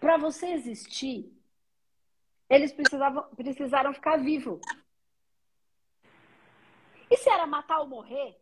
Para 0.00 0.16
você 0.16 0.46
existir, 0.46 1.35
eles 2.48 2.72
precisavam, 2.72 3.24
precisaram 3.34 3.92
ficar 3.92 4.16
vivos. 4.18 4.60
E 7.10 7.16
se 7.16 7.28
era 7.28 7.46
matar 7.46 7.80
ou 7.80 7.86
morrer? 7.86 8.36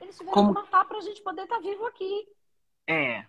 Eles 0.00 0.16
tiveram 0.16 0.34
Como... 0.34 0.54
que 0.54 0.60
matar 0.60 0.84
para 0.86 0.98
a 0.98 1.02
gente 1.02 1.22
poder 1.22 1.42
estar 1.42 1.56
tá 1.56 1.60
vivo 1.60 1.86
aqui. 1.86 2.28
É. 2.86 3.26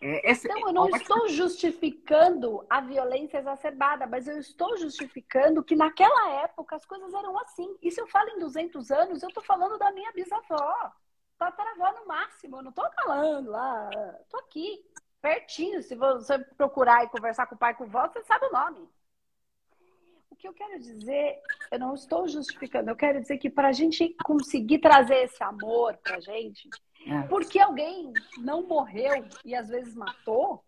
É, 0.00 0.30
esse, 0.30 0.46
então, 0.46 0.68
eu 0.68 0.72
não 0.72 0.88
estou 0.90 1.28
justificando 1.28 2.64
a 2.70 2.80
violência 2.80 3.38
exacerbada, 3.38 4.06
mas 4.06 4.28
eu 4.28 4.38
estou 4.38 4.76
justificando 4.76 5.62
que 5.64 5.74
naquela 5.74 6.30
época 6.42 6.76
as 6.76 6.86
coisas 6.86 7.12
eram 7.12 7.38
assim. 7.40 7.76
E 7.82 7.90
se 7.90 8.00
eu 8.00 8.06
falo 8.06 8.28
em 8.30 8.38
200 8.38 8.90
anos, 8.92 9.22
eu 9.22 9.28
estou 9.28 9.42
falando 9.42 9.76
da 9.76 9.90
minha 9.90 10.12
bisavó. 10.12 10.92
tataravó 11.36 12.00
no 12.00 12.06
máximo. 12.06 12.58
Eu 12.58 12.62
não 12.62 12.72
tô 12.72 12.88
falando 12.92 13.50
lá, 13.50 13.90
tô 14.28 14.38
aqui, 14.38 14.84
pertinho. 15.20 15.82
Se 15.82 15.94
você 15.94 16.38
procurar 16.38 17.04
e 17.04 17.08
conversar 17.08 17.46
com 17.46 17.54
o 17.54 17.58
pai 17.58 17.74
com 17.74 17.84
o 17.84 17.88
vó, 17.88 18.06
você 18.08 18.22
sabe 18.22 18.46
o 18.46 18.52
nome. 18.52 18.88
O 20.30 20.36
que 20.36 20.46
eu 20.46 20.52
quero 20.52 20.78
dizer, 20.78 21.40
eu 21.70 21.78
não 21.78 21.94
estou 21.94 22.28
justificando, 22.28 22.90
eu 22.90 22.96
quero 22.96 23.20
dizer 23.20 23.38
que 23.38 23.50
para 23.50 23.68
a 23.68 23.72
gente 23.72 24.14
conseguir 24.24 24.78
trazer 24.78 25.24
esse 25.24 25.42
amor 25.42 25.96
para 25.96 26.16
a 26.16 26.20
gente, 26.20 26.68
é. 27.06 27.22
porque 27.22 27.58
alguém 27.58 28.12
não 28.38 28.62
morreu 28.62 29.26
e 29.44 29.54
às 29.54 29.68
vezes 29.68 29.94
matou, 29.94 30.64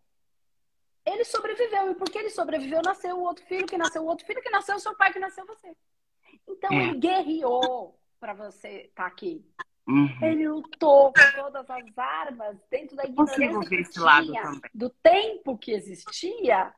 ele 1.05 1.25
sobreviveu. 1.25 1.91
E 1.91 1.95
porque 1.95 2.19
ele 2.19 2.31
sobreviveu, 2.31 2.83
nasceu 2.83 3.17
o 3.17 3.23
outro 3.23 3.45
filho, 3.47 3.67
que 3.67 3.79
nasceu 3.79 4.03
o 4.03 4.07
outro 4.07 4.27
filho, 4.27 4.43
que 4.43 4.51
nasceu 4.51 4.77
o 4.77 4.81
seu 4.81 4.97
pai, 4.97 5.13
que 5.13 5.19
nasceu 5.19 5.47
você. 5.47 5.77
Então 6.49 6.73
é. 6.73 6.83
ele 6.83 6.99
guerreou 6.99 7.99
para 8.19 8.35
você 8.35 8.83
estar 8.83 9.05
tá 9.05 9.07
aqui. 9.07 9.45
Uhum. 9.87 10.09
Ele 10.23 10.49
lutou 10.49 11.13
com 11.13 11.43
todas 11.43 11.69
as 11.69 11.99
armas 11.99 12.57
dentro 12.71 12.97
da 12.97 13.05
ignorância 13.05 13.69
que 13.69 13.91
tinha, 13.91 14.61
do 14.73 14.91
tempo 14.91 15.59
que 15.59 15.73
existia, 15.73 16.73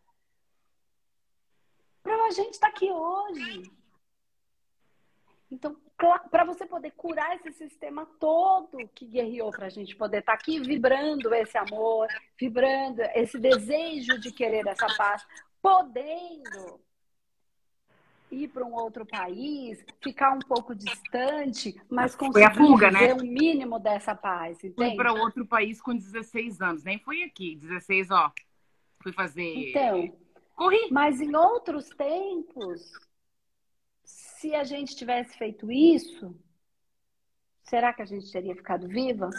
para 2.03 2.27
a 2.27 2.31
gente 2.31 2.55
estar 2.55 2.69
tá 2.69 2.73
aqui 2.73 2.91
hoje. 2.91 3.71
Então, 5.51 5.77
para 6.31 6.45
você 6.45 6.65
poder 6.65 6.93
curar 6.93 7.37
esse 7.37 7.53
sistema 7.53 8.07
todo 8.19 8.88
que 8.95 9.07
guerreou 9.07 9.51
para 9.51 9.67
a 9.67 9.71
gente 9.71 9.95
poder 9.95 10.21
estar 10.21 10.33
tá 10.33 10.38
aqui 10.38 10.59
vibrando 10.59 11.33
esse 11.35 11.57
amor, 11.59 12.09
vibrando 12.38 13.03
esse 13.15 13.38
desejo 13.38 14.19
de 14.19 14.33
querer 14.33 14.67
essa 14.67 14.87
paz, 14.97 15.27
podendo 15.61 16.81
ir 18.33 18.49
para 18.49 18.64
um 18.64 18.75
outro 18.75 19.05
país, 19.05 19.85
ficar 20.01 20.33
um 20.33 20.38
pouco 20.38 20.75
distante, 20.75 21.79
mas 21.88 22.14
conseguir 22.14 22.55
fuga, 22.55 22.90
né? 22.90 23.14
um 23.14 23.18
mínimo 23.18 23.79
dessa 23.79 24.14
paz. 24.14 24.59
Entende? 24.64 24.75
Fui 24.75 24.97
para 24.97 25.12
outro 25.12 25.47
país 25.47 25.81
com 25.81 25.95
16 25.95 26.61
anos, 26.61 26.83
nem 26.83 26.99
fui 26.99 27.23
aqui, 27.23 27.55
16, 27.57 28.11
ó. 28.11 28.33
Fui 29.03 29.12
fazer. 29.12 29.71
Então. 29.71 30.16
Corri. 30.55 30.88
Mas 30.90 31.21
em 31.21 31.35
outros 31.35 31.88
tempos, 31.90 32.92
se 34.05 34.55
a 34.55 34.64
gente 34.64 34.95
tivesse 34.97 35.37
feito 35.37 35.71
isso, 35.71 36.35
será 37.62 37.92
que 37.92 38.03
a 38.03 38.07
gente 38.07 38.31
teria 38.31 38.55
ficado 38.55 38.88
viva? 38.88 39.31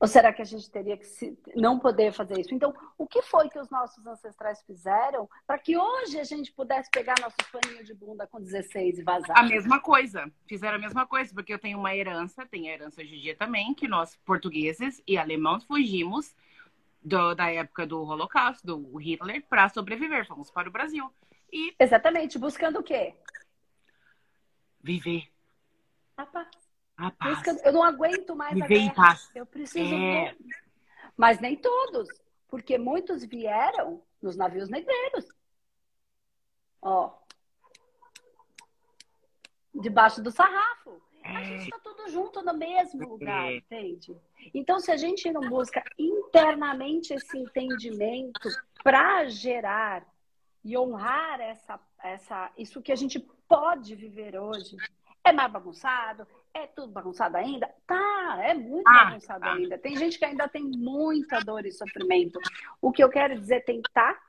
Ou 0.00 0.08
será 0.08 0.32
que 0.32 0.40
a 0.40 0.46
gente 0.46 0.70
teria 0.70 0.96
que 0.96 1.04
se, 1.04 1.38
não 1.54 1.78
poder 1.78 2.10
fazer 2.12 2.40
isso? 2.40 2.54
Então, 2.54 2.74
o 2.96 3.06
que 3.06 3.20
foi 3.20 3.50
que 3.50 3.58
os 3.58 3.68
nossos 3.68 4.04
ancestrais 4.06 4.62
fizeram 4.62 5.28
para 5.46 5.58
que 5.58 5.76
hoje 5.76 6.18
a 6.18 6.24
gente 6.24 6.50
pudesse 6.52 6.90
pegar 6.90 7.14
nosso 7.20 7.36
paninho 7.52 7.84
de 7.84 7.92
bunda 7.92 8.26
com 8.26 8.40
16 8.40 8.98
e 8.98 9.02
vazar? 9.02 9.38
A 9.38 9.42
mesma 9.42 9.78
coisa. 9.78 10.32
Fizeram 10.46 10.76
a 10.76 10.80
mesma 10.80 11.06
coisa, 11.06 11.34
porque 11.34 11.52
eu 11.52 11.58
tenho 11.58 11.78
uma 11.78 11.94
herança, 11.94 12.46
tem 12.46 12.70
a 12.70 12.72
herança 12.72 13.04
judia 13.04 13.36
também, 13.36 13.74
que 13.74 13.86
nós, 13.86 14.16
portugueses 14.24 15.02
e 15.06 15.18
alemãos, 15.18 15.64
fugimos 15.64 16.34
do, 17.02 17.34
da 17.34 17.52
época 17.52 17.86
do 17.86 18.02
Holocausto, 18.02 18.66
do 18.66 18.96
Hitler, 18.96 19.44
para 19.46 19.68
sobreviver. 19.68 20.26
Fomos 20.26 20.50
para 20.50 20.66
o 20.66 20.72
Brasil. 20.72 21.12
E... 21.52 21.74
Exatamente. 21.78 22.38
Buscando 22.38 22.78
o 22.78 22.82
quê? 22.82 23.14
Viver. 24.82 25.24
A 26.16 26.24
paz. 27.10 27.42
Eu 27.64 27.72
não 27.72 27.82
aguento 27.82 28.34
mais 28.34 28.54
Viver 28.54 28.64
a 28.64 28.78
guerra. 28.78 28.94
paz. 28.94 29.30
Eu 29.34 29.46
preciso. 29.46 29.94
É... 29.94 30.36
Mas 31.16 31.38
nem 31.40 31.56
todos, 31.56 32.08
porque 32.48 32.76
muitos 32.76 33.24
vieram 33.24 34.02
nos 34.20 34.36
navios 34.36 34.68
negreiros. 34.68 35.26
Ó. 36.82 37.14
Debaixo 39.74 40.20
do 40.22 40.30
sarrafo. 40.30 41.00
É... 41.22 41.36
A 41.36 41.42
gente 41.44 41.62
está 41.64 41.78
tudo 41.78 42.08
junto 42.08 42.42
no 42.42 42.54
mesmo 42.54 43.08
lugar, 43.08 43.52
é... 43.52 43.56
entende? 43.56 44.16
Então, 44.52 44.80
se 44.80 44.90
a 44.90 44.96
gente 44.96 45.30
não 45.30 45.48
busca 45.48 45.84
internamente 45.98 47.14
esse 47.14 47.38
entendimento 47.38 48.48
para 48.82 49.26
gerar 49.28 50.06
e 50.64 50.76
honrar 50.76 51.40
essa, 51.40 51.80
essa, 52.02 52.50
isso 52.56 52.82
que 52.82 52.92
a 52.92 52.96
gente 52.96 53.18
pode 53.48 53.94
viver 53.94 54.38
hoje, 54.38 54.76
é 55.24 55.32
mais 55.32 55.52
bagunçado, 55.52 56.26
é 56.52 56.66
tudo 56.66 56.92
bagunçado 56.92 57.36
ainda? 57.36 57.68
Tá, 57.86 58.38
é 58.42 58.54
muito 58.54 58.88
ah, 58.88 59.04
bagunçado 59.06 59.40
tá. 59.40 59.52
ainda. 59.52 59.78
Tem 59.78 59.96
gente 59.96 60.18
que 60.18 60.24
ainda 60.24 60.48
tem 60.48 60.64
muita 60.64 61.40
dor 61.40 61.64
e 61.66 61.72
sofrimento. 61.72 62.38
O 62.80 62.90
que 62.90 63.02
eu 63.02 63.08
quero 63.08 63.38
dizer 63.38 63.56
é 63.56 63.60
tentar 63.60 64.20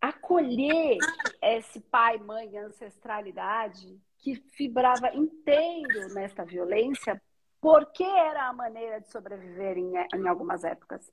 acolher 0.00 0.98
esse 1.40 1.80
pai, 1.80 2.18
mãe, 2.18 2.58
ancestralidade 2.58 4.00
que 4.18 4.34
vibrava 4.56 5.14
inteiro 5.14 6.12
nesta 6.14 6.44
violência, 6.44 7.20
porque 7.60 8.04
era 8.04 8.48
a 8.48 8.52
maneira 8.52 9.00
de 9.00 9.10
sobreviver 9.10 9.78
em, 9.78 9.92
em 10.14 10.28
algumas 10.28 10.64
épocas. 10.64 11.12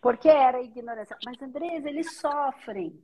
Porque 0.00 0.28
era 0.28 0.58
a 0.58 0.62
ignorância. 0.62 1.16
Mas, 1.24 1.40
Andresa, 1.42 1.88
eles 1.88 2.18
sofrem. 2.18 3.02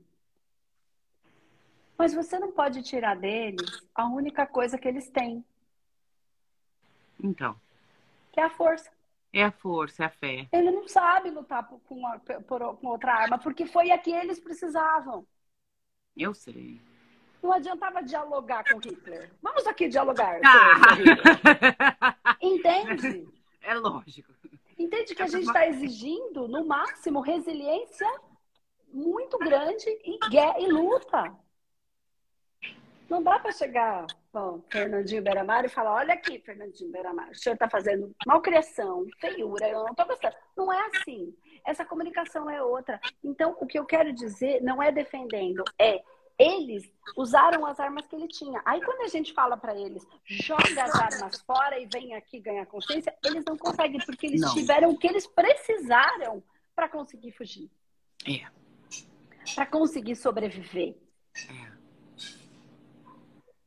Mas 1.97 2.13
você 2.13 2.39
não 2.39 2.51
pode 2.51 2.83
tirar 2.83 3.17
deles 3.17 3.83
a 3.95 4.07
única 4.07 4.47
coisa 4.47 4.79
que 4.79 4.89
eles 4.89 5.09
têm. 5.11 5.45
Então. 7.23 7.59
Que 8.33 8.41
é 8.41 8.45
a 8.45 8.51
força. 8.51 8.91
É 9.33 9.45
a 9.45 9.51
força, 9.51 10.05
é 10.05 10.07
a 10.07 10.11
fé. 10.11 10.49
Ele 10.53 10.71
não 10.71 10.87
sabe 10.87 11.31
lutar 11.31 11.67
por, 11.69 11.81
com, 11.81 12.03
por, 12.47 12.77
com 12.77 12.87
outra 12.89 13.15
arma, 13.15 13.39
porque 13.39 13.67
foi 13.67 13.91
a 13.91 13.99
que 13.99 14.13
eles 14.13 14.39
precisavam. 14.39 15.27
Eu 16.17 16.35
sei. 16.35 16.81
Não 17.43 17.53
adiantava 17.53 18.03
dialogar 18.03 18.65
com 18.65 18.79
Hitler. 18.79 19.31
Vamos 19.43 19.67
aqui 19.67 19.89
dialogar. 19.89 20.41
Ah. 20.45 22.17
Entende? 22.41 23.29
É 23.61 23.75
lógico. 23.75 24.33
Entende 24.79 25.15
que 25.15 25.23
a 25.23 25.27
gente 25.27 25.47
está 25.47 25.67
exigindo, 25.67 26.49
no 26.49 26.67
máximo, 26.67 27.21
resiliência 27.21 28.09
muito 28.93 29.37
grande 29.39 29.89
e, 30.05 30.19
e 30.61 30.73
luta. 30.73 31.35
Não 33.09 33.23
dá 33.23 33.39
para 33.39 33.53
chegar, 33.53 34.07
bom, 34.33 34.63
Fernandinho 34.71 35.23
Beiramar 35.23 35.65
e 35.65 35.69
falar: 35.69 35.95
olha 35.95 36.15
aqui, 36.15 36.39
Fernandinho 36.41 36.91
Beiramar, 36.91 37.31
o 37.31 37.35
senhor 37.35 37.55
está 37.55 37.69
fazendo 37.69 38.15
malcriação, 38.27 39.07
feiura, 39.21 39.69
eu 39.69 39.81
não 39.81 39.91
estou 39.91 40.07
gostando. 40.07 40.35
Não 40.57 40.73
é 40.73 40.87
assim. 40.87 41.35
Essa 41.67 41.85
comunicação 41.85 42.49
é 42.49 42.63
outra. 42.63 43.01
Então, 43.23 43.57
o 43.61 43.67
que 43.67 43.79
eu 43.79 43.85
quero 43.85 44.13
dizer 44.13 44.63
não 44.63 44.83
é 44.83 44.91
defendendo, 44.91 45.63
é 45.79 46.03
eles 46.39 46.91
usaram 47.17 47.65
as 47.65 47.79
armas 47.79 48.07
que 48.07 48.17
ele 48.17 48.27
tinha. 48.27 48.61
Aí 48.65 48.81
quando 48.83 49.03
a 49.03 49.09
gente 49.09 49.33
fala 49.33 49.57
para 49.57 49.79
eles, 49.79 50.05
joga 50.25 50.83
as 50.83 50.95
armas 50.95 51.41
fora 51.43 51.79
e 51.79 51.87
vem 51.87 52.15
aqui 52.15 52.41
ganhar 52.41 52.67
consciência, 52.67 53.15
eles 53.25 53.45
não 53.45 53.57
conseguem 53.57 54.01
porque 54.05 54.27
eles 54.27 54.41
não. 54.41 54.53
tiveram 54.53 54.91
o 54.91 54.99
que 54.99 55.07
eles 55.07 55.27
precisaram 55.27 56.43
para 56.75 56.89
conseguir 56.89 57.33
fugir. 57.33 57.71
É. 58.27 58.47
Para 59.55 59.67
conseguir 59.67 60.17
sobreviver. 60.17 60.97
É 61.37 61.84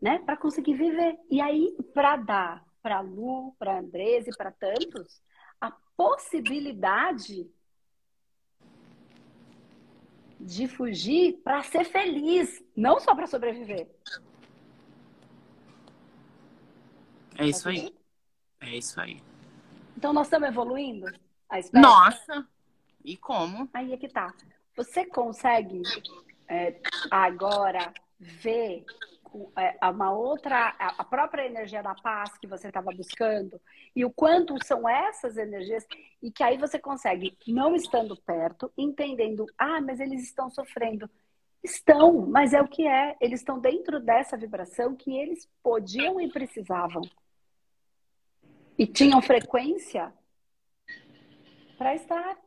né? 0.01 0.19
Para 0.19 0.37
conseguir 0.37 0.75
viver. 0.75 1.17
E 1.29 1.41
aí, 1.41 1.75
para 1.93 2.15
dar 2.17 2.67
para 2.81 3.01
Lu, 3.01 3.53
para 3.59 3.79
Andresa 3.79 4.29
e 4.29 4.37
para 4.37 4.49
tantos, 4.49 5.21
a 5.59 5.71
possibilidade 5.97 7.45
de 10.39 10.67
fugir 10.69 11.41
para 11.43 11.61
ser 11.63 11.83
feliz, 11.83 12.63
não 12.73 12.97
só 12.99 13.13
para 13.13 13.27
sobreviver. 13.27 13.89
É 17.37 17.45
isso 17.45 17.67
aí. 17.67 17.93
É 18.61 18.69
isso 18.77 19.01
aí. 19.01 19.21
Então 19.97 20.13
nós 20.13 20.27
estamos 20.27 20.47
evoluindo? 20.47 21.11
Nossa! 21.73 22.47
E 23.03 23.17
como? 23.17 23.69
Aí 23.73 23.91
é 23.91 23.97
que 23.97 24.07
tá. 24.07 24.33
Você 24.77 25.05
consegue 25.05 25.81
é, 26.47 26.79
agora 27.11 27.93
ver 28.17 28.85
uma 29.81 30.11
outra, 30.11 30.75
a 30.77 31.03
própria 31.03 31.45
energia 31.45 31.83
da 31.83 31.95
paz 31.95 32.37
que 32.37 32.47
você 32.47 32.67
estava 32.67 32.91
buscando 32.91 33.59
e 33.95 34.03
o 34.05 34.11
quanto 34.11 34.55
são 34.65 34.87
essas 34.87 35.37
energias 35.37 35.85
e 36.21 36.31
que 36.31 36.43
aí 36.43 36.57
você 36.57 36.79
consegue, 36.79 37.37
não 37.47 37.75
estando 37.75 38.15
perto, 38.15 38.71
entendendo, 38.77 39.45
ah, 39.57 39.81
mas 39.81 39.99
eles 39.99 40.23
estão 40.23 40.49
sofrendo. 40.49 41.09
Estão, 41.63 42.25
mas 42.27 42.53
é 42.53 42.61
o 42.61 42.67
que 42.67 42.87
é. 42.87 43.17
Eles 43.19 43.41
estão 43.41 43.59
dentro 43.59 43.99
dessa 43.99 44.37
vibração 44.37 44.95
que 44.95 45.17
eles 45.17 45.49
podiam 45.61 46.21
e 46.21 46.31
precisavam. 46.31 47.01
E 48.77 48.85
tinham 48.85 49.21
frequência 49.21 50.13
para 51.77 51.95
estar. 51.95 52.37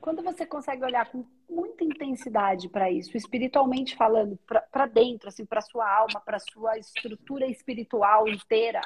Quando 0.00 0.22
você 0.22 0.46
consegue 0.46 0.84
olhar 0.84 1.10
com 1.10 1.24
muita 1.48 1.84
intensidade 1.84 2.68
para 2.68 2.90
isso, 2.90 3.16
espiritualmente 3.16 3.94
falando, 3.94 4.38
para 4.70 4.86
dentro, 4.86 5.28
assim, 5.28 5.44
para 5.44 5.60
sua 5.60 5.88
alma, 5.88 6.20
para 6.20 6.38
sua 6.38 6.78
estrutura 6.78 7.46
espiritual 7.46 8.26
inteira. 8.26 8.80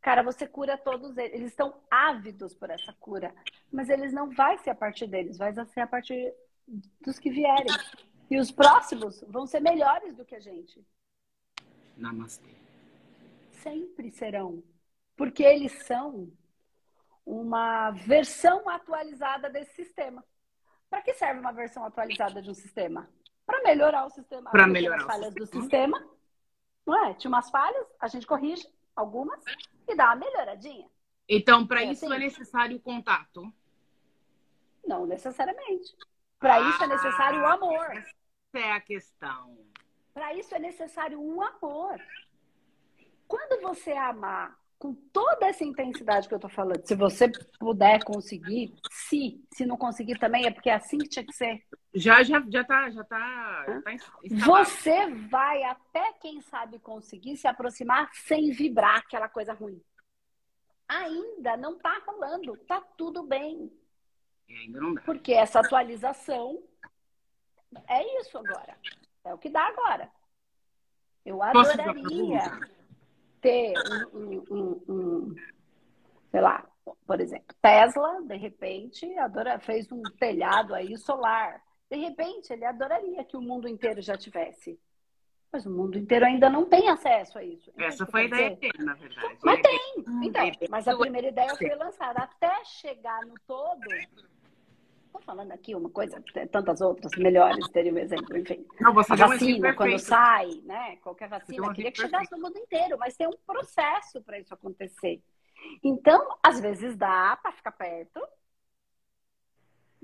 Cara, 0.00 0.22
você 0.22 0.46
cura 0.46 0.76
todos 0.76 1.16
eles. 1.16 1.34
Eles 1.34 1.50
estão 1.50 1.74
ávidos 1.90 2.54
por 2.54 2.68
essa 2.68 2.92
cura, 2.94 3.34
mas 3.72 3.88
eles 3.88 4.12
não 4.12 4.30
vai 4.30 4.58
ser 4.58 4.70
a 4.70 4.74
partir 4.74 5.06
deles, 5.06 5.38
vai 5.38 5.52
ser 5.66 5.80
a 5.80 5.86
partir 5.86 6.34
dos 7.00 7.18
que 7.18 7.30
vierem. 7.30 7.66
E 8.30 8.38
os 8.38 8.50
próximos 8.50 9.24
vão 9.28 9.46
ser 9.46 9.60
melhores 9.60 10.16
do 10.16 10.24
que 10.24 10.34
a 10.34 10.40
gente. 10.40 10.84
Namastê. 11.96 12.50
sempre 13.62 14.10
serão. 14.10 14.62
Porque 15.16 15.44
eles 15.44 15.72
são 15.84 16.28
uma 17.24 17.90
versão 17.90 18.68
atualizada 18.68 19.48
desse 19.48 19.74
sistema. 19.74 20.24
Para 20.90 21.02
que 21.02 21.14
serve 21.14 21.40
uma 21.40 21.52
versão 21.52 21.84
atualizada 21.84 22.40
de 22.40 22.50
um 22.50 22.54
sistema? 22.54 23.08
Para 23.46 23.62
melhorar 23.62 24.06
o 24.06 24.10
sistema. 24.10 24.50
Para 24.50 24.66
melhorar 24.66 24.96
as 24.96 25.04
falhas 25.04 25.34
do 25.34 25.46
sistema. 25.46 26.04
Não 26.86 27.06
é? 27.06 27.14
Tinha 27.14 27.30
umas 27.30 27.50
falhas, 27.50 27.86
a 27.98 28.08
gente 28.08 28.26
corrige 28.26 28.66
algumas 28.94 29.42
e 29.88 29.94
dá 29.94 30.06
uma 30.06 30.16
melhoradinha. 30.16 30.88
Então, 31.28 31.66
para 31.66 31.82
é 31.82 31.86
isso 31.86 32.04
assim? 32.04 32.14
é 32.14 32.18
necessário 32.18 32.80
contato? 32.80 33.52
Não 34.86 35.06
necessariamente. 35.06 35.96
Para 36.38 36.56
ah, 36.56 36.68
isso 36.68 36.84
é 36.84 36.86
necessário 36.86 37.40
o 37.40 37.46
amor. 37.46 37.90
Essa 37.96 38.12
é 38.54 38.72
a 38.72 38.80
questão. 38.80 39.58
Para 40.12 40.34
isso 40.34 40.54
é 40.54 40.58
necessário 40.58 41.20
um 41.20 41.42
amor. 41.42 41.98
Quando 43.26 43.62
você 43.62 43.92
amar 43.92 44.58
com 44.84 44.92
toda 45.14 45.46
essa 45.46 45.64
intensidade 45.64 46.28
que 46.28 46.34
eu 46.34 46.38
tô 46.38 46.46
falando, 46.46 46.86
se 46.86 46.94
você 46.94 47.32
puder 47.58 48.04
conseguir, 48.04 48.74
se, 48.90 49.42
se 49.50 49.64
não 49.64 49.78
conseguir 49.78 50.18
também, 50.18 50.44
é 50.44 50.50
porque 50.50 50.68
é 50.68 50.74
assim 50.74 50.98
que 50.98 51.08
tinha 51.08 51.24
que 51.24 51.32
ser. 51.32 51.64
Já, 51.94 52.22
já, 52.22 52.44
já 52.50 52.62
tá, 52.62 52.90
já 52.90 53.02
tá, 53.02 53.64
já 53.66 53.80
tá 53.80 53.90
Você 54.44 55.06
vai 55.30 55.62
até 55.62 56.12
quem 56.20 56.42
sabe 56.42 56.78
conseguir 56.78 57.38
se 57.38 57.48
aproximar 57.48 58.10
sem 58.12 58.50
vibrar 58.50 58.98
aquela 58.98 59.26
coisa 59.26 59.54
ruim. 59.54 59.80
Ainda 60.86 61.56
não 61.56 61.78
tá 61.78 62.02
rolando, 62.06 62.54
tá 62.66 62.82
tudo 62.94 63.22
bem. 63.22 63.72
ainda 64.50 64.80
não 64.82 64.92
dá. 64.92 65.00
Porque 65.00 65.32
essa 65.32 65.60
atualização 65.60 66.62
é 67.88 68.20
isso 68.20 68.36
agora. 68.36 68.76
É 69.24 69.32
o 69.32 69.38
que 69.38 69.48
dá 69.48 69.66
agora. 69.66 70.10
Eu 71.24 71.42
adoraria 71.42 72.73
ter 73.44 73.74
um, 74.14 74.42
um, 74.50 74.84
um, 74.88 75.34
sei 76.30 76.40
lá, 76.40 76.66
por 77.06 77.20
exemplo, 77.20 77.54
Tesla, 77.60 78.22
de 78.22 78.36
repente, 78.36 79.06
adora, 79.18 79.58
fez 79.58 79.92
um 79.92 80.02
telhado 80.18 80.74
aí 80.74 80.96
solar. 80.96 81.62
De 81.90 81.98
repente, 81.98 82.54
ele 82.54 82.64
adoraria 82.64 83.22
que 83.22 83.36
o 83.36 83.42
mundo 83.42 83.68
inteiro 83.68 84.00
já 84.00 84.16
tivesse. 84.16 84.80
Mas 85.52 85.66
o 85.66 85.70
mundo 85.70 85.98
inteiro 85.98 86.24
ainda 86.24 86.48
não 86.48 86.64
tem 86.64 86.88
acesso 86.88 87.38
a 87.38 87.44
isso. 87.44 87.70
Essa 87.78 88.06
foi 88.06 88.22
a 88.22 88.24
ideia 88.24 88.56
dele, 88.56 88.82
na 88.82 88.94
verdade. 88.94 89.38
Mas 89.44 89.60
tem. 89.60 89.80
Então, 90.24 90.50
mas 90.70 90.88
a 90.88 90.96
primeira 90.96 91.28
ideia 91.28 91.54
foi 91.54 91.74
lançada. 91.76 92.22
Até 92.22 92.64
chegar 92.64 93.20
no 93.26 93.34
todo, 93.46 93.80
Estou 95.14 95.22
falando 95.26 95.52
aqui 95.52 95.76
uma 95.76 95.88
coisa, 95.90 96.20
tantas 96.50 96.80
outras 96.80 97.12
melhores, 97.16 97.68
teria 97.68 97.94
um 97.94 97.98
exemplo, 97.98 98.36
enfim. 98.36 98.66
Não, 98.80 98.92
você 98.92 99.12
a 99.12 99.14
vacina, 99.14 99.70
um 99.70 99.74
quando 99.76 99.96
sai, 100.00 100.48
né? 100.64 100.96
Qualquer 100.96 101.28
vacina, 101.28 101.72
queria 101.72 101.92
que 101.92 102.00
chegasse 102.00 102.32
no 102.32 102.42
mundo 102.42 102.58
inteiro, 102.58 102.98
mas 102.98 103.16
tem 103.16 103.28
um 103.28 103.38
processo 103.46 104.20
para 104.24 104.40
isso 104.40 104.52
acontecer. 104.52 105.22
Então, 105.84 106.36
às 106.42 106.58
vezes 106.58 106.96
dá 106.96 107.38
para 107.40 107.52
ficar 107.52 107.70
perto, 107.70 108.20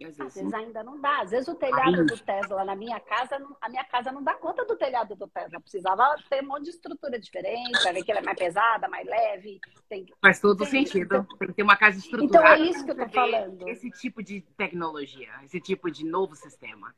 às 0.06 0.16
vezes, 0.16 0.20
às 0.20 0.34
vezes 0.34 0.54
ainda 0.54 0.82
não 0.82 1.00
dá. 1.00 1.22
Às 1.22 1.30
vezes 1.30 1.48
o 1.48 1.54
telhado 1.54 2.04
do 2.06 2.18
Tesla 2.18 2.64
na 2.64 2.74
minha 2.74 2.98
casa, 3.00 3.36
a 3.60 3.68
minha 3.68 3.84
casa 3.84 4.10
não 4.12 4.22
dá 4.22 4.34
conta 4.34 4.64
do 4.64 4.76
telhado 4.76 5.14
do 5.14 5.28
Tesla. 5.28 5.60
Precisava 5.60 6.16
ter 6.28 6.42
um 6.42 6.48
monte 6.48 6.64
de 6.64 6.70
estrutura 6.70 7.18
diferente, 7.18 7.82
para 7.82 7.92
ver 7.92 8.02
que 8.02 8.10
ela 8.10 8.20
é 8.20 8.24
mais 8.24 8.38
pesada, 8.38 8.88
mais 8.88 9.06
leve. 9.06 9.60
Tem... 9.88 10.06
Faz 10.20 10.40
todo 10.40 10.58
tem, 10.58 10.84
sentido. 10.84 11.26
Tem 11.38 11.48
que 11.48 11.54
ter 11.54 11.62
uma 11.62 11.76
casa 11.76 11.98
estruturada. 11.98 12.56
Então 12.56 12.66
é 12.66 12.70
isso 12.70 12.84
que 12.84 12.90
eu 12.90 12.94
estou 12.94 13.08
falando. 13.10 13.68
Esse 13.68 13.90
tipo 13.90 14.22
de 14.22 14.40
tecnologia, 14.56 15.30
esse 15.44 15.60
tipo 15.60 15.90
de 15.90 16.04
novo 16.04 16.34
sistema. 16.34 16.94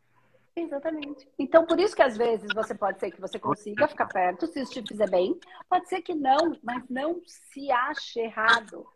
Exatamente. 0.54 1.26
Então, 1.38 1.64
por 1.64 1.80
isso 1.80 1.96
que 1.96 2.02
às 2.02 2.16
vezes 2.16 2.48
você 2.54 2.74
pode 2.74 3.00
ser 3.00 3.10
que 3.10 3.20
você 3.20 3.38
consiga 3.38 3.88
ficar 3.88 4.06
perto, 4.06 4.46
se 4.46 4.60
isso 4.60 4.72
te 4.72 4.86
fizer 4.86 5.08
bem. 5.08 5.38
Pode 5.68 5.88
ser 5.88 6.02
que 6.02 6.14
não, 6.14 6.56
mas 6.62 6.84
não 6.90 7.22
se 7.24 7.70
ache 7.70 8.20
errado. 8.20 8.86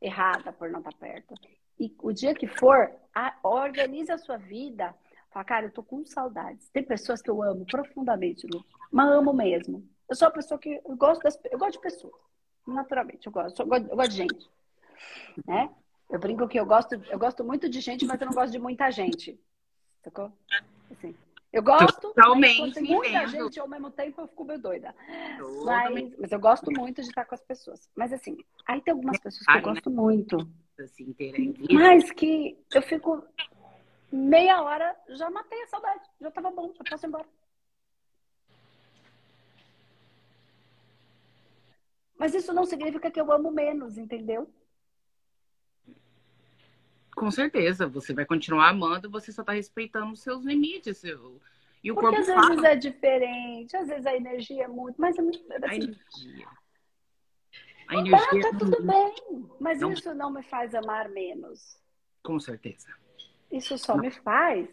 Errada 0.00 0.52
por 0.52 0.68
não 0.70 0.80
estar 0.80 0.92
perto. 0.94 1.34
E 1.78 1.94
o 2.02 2.12
dia 2.12 2.34
que 2.34 2.46
for, 2.46 2.92
a, 3.14 3.34
organize 3.42 4.10
a 4.10 4.18
sua 4.18 4.36
vida. 4.36 4.94
Fala, 5.30 5.44
cara, 5.44 5.66
eu 5.66 5.70
tô 5.70 5.82
com 5.82 6.04
saudades. 6.04 6.68
Tem 6.70 6.82
pessoas 6.82 7.22
que 7.22 7.30
eu 7.30 7.42
amo 7.42 7.64
profundamente, 7.64 8.46
Lu. 8.46 8.64
Mas 8.90 9.10
amo 9.10 9.32
mesmo. 9.32 9.86
Eu 10.08 10.14
sou 10.14 10.28
uma 10.28 10.34
pessoa 10.34 10.58
que 10.58 10.80
eu 10.84 10.96
gosto 10.96 11.22
das, 11.22 11.38
eu 11.50 11.58
gosto 11.58 11.72
de 11.72 11.80
pessoas. 11.80 12.12
Naturalmente, 12.66 13.26
eu 13.26 13.32
gosto, 13.32 13.62
eu 13.62 13.66
gosto, 13.66 13.88
eu 13.88 13.96
gosto 13.96 14.10
de 14.10 14.16
gente. 14.16 14.50
Né? 15.46 15.70
Eu 16.10 16.18
brinco 16.18 16.46
que 16.46 16.60
eu 16.60 16.66
gosto, 16.66 16.94
eu 16.94 17.18
gosto 17.18 17.42
muito 17.42 17.68
de 17.68 17.80
gente, 17.80 18.04
mas 18.04 18.20
eu 18.20 18.26
não 18.26 18.34
gosto 18.34 18.52
de 18.52 18.58
muita 18.58 18.90
gente. 18.90 19.40
Sacou? 20.04 20.30
Assim. 20.90 21.14
Eu 21.50 21.62
gosto, 21.62 22.00
Totalmente 22.00 22.80
mas 22.80 22.88
muita 22.88 23.26
gente 23.26 23.60
ao 23.60 23.68
mesmo 23.68 23.90
tempo 23.90 24.22
eu 24.22 24.26
fico 24.26 24.44
meio 24.44 24.58
doida. 24.58 24.94
Mas, 25.64 26.18
mas, 26.18 26.32
eu 26.32 26.40
gosto 26.40 26.70
muito 26.70 27.02
de 27.02 27.08
estar 27.08 27.26
com 27.26 27.34
as 27.34 27.42
pessoas. 27.42 27.90
Mas 27.94 28.12
assim, 28.12 28.38
aí 28.66 28.80
tem 28.80 28.92
algumas 28.92 29.18
pessoas 29.18 29.46
que 29.46 29.58
eu 29.58 29.62
gosto 29.62 29.90
muito 29.90 30.48
assim, 30.80 31.04
inteira 31.04 31.38
em 31.38 31.54
Mas 31.70 32.10
que 32.12 32.58
eu 32.74 32.82
fico 32.82 33.24
meia 34.10 34.62
hora, 34.62 34.96
já 35.10 35.30
matei 35.30 35.62
a 35.62 35.66
saudade. 35.66 36.08
Já 36.20 36.30
tava 36.30 36.50
bom, 36.50 36.72
já 36.74 36.84
posso 36.84 37.06
ir 37.06 37.08
embora. 37.08 37.26
Mas 42.18 42.34
isso 42.34 42.52
não 42.52 42.64
significa 42.64 43.10
que 43.10 43.20
eu 43.20 43.32
amo 43.32 43.50
menos, 43.50 43.98
entendeu? 43.98 44.48
Com 47.16 47.30
certeza, 47.30 47.86
você 47.86 48.14
vai 48.14 48.24
continuar 48.24 48.68
amando, 48.68 49.10
você 49.10 49.32
só 49.32 49.42
tá 49.42 49.52
respeitando 49.52 50.12
os 50.12 50.20
seus 50.20 50.44
limites. 50.44 50.98
Seu... 50.98 51.40
E 51.82 51.90
o 51.90 51.94
Porque 51.94 52.16
corpo 52.16 52.20
às 52.20 52.34
fala... 52.34 52.48
vezes 52.50 52.64
é 52.64 52.76
diferente, 52.76 53.76
às 53.76 53.88
vezes 53.88 54.06
a 54.06 54.14
energia 54.14 54.64
é 54.64 54.68
muito, 54.68 55.00
mas 55.00 55.18
é 55.18 55.22
muito. 55.22 55.40
Assim, 55.52 55.64
a 55.64 55.74
energia. 55.74 56.48
A 57.88 57.94
energia. 57.94 58.42
Tá, 58.42 58.50
tá 58.50 58.58
tudo 58.58 58.82
bem. 58.82 59.14
Mas 59.60 59.80
não... 59.80 59.92
isso 59.92 60.14
não 60.14 60.30
me 60.30 60.42
faz 60.42 60.74
amar 60.74 61.08
menos. 61.08 61.78
Com 62.22 62.38
certeza. 62.38 62.88
Isso 63.50 63.76
só 63.78 63.94
não. 63.94 64.02
me 64.02 64.10
faz 64.10 64.68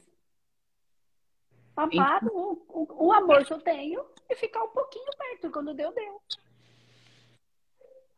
amar 1.76 2.24
então... 2.24 2.36
o, 2.36 2.66
o, 2.70 3.08
o, 3.08 3.14
amor 3.14 3.46
que 3.46 3.54
eu 3.54 3.62
tenho 3.62 4.06
e 4.30 4.36
ficar 4.36 4.64
um 4.64 4.70
pouquinho 4.70 5.12
perto. 5.18 5.52
Quando 5.52 5.74
deu, 5.74 5.92
deu. 5.94 6.22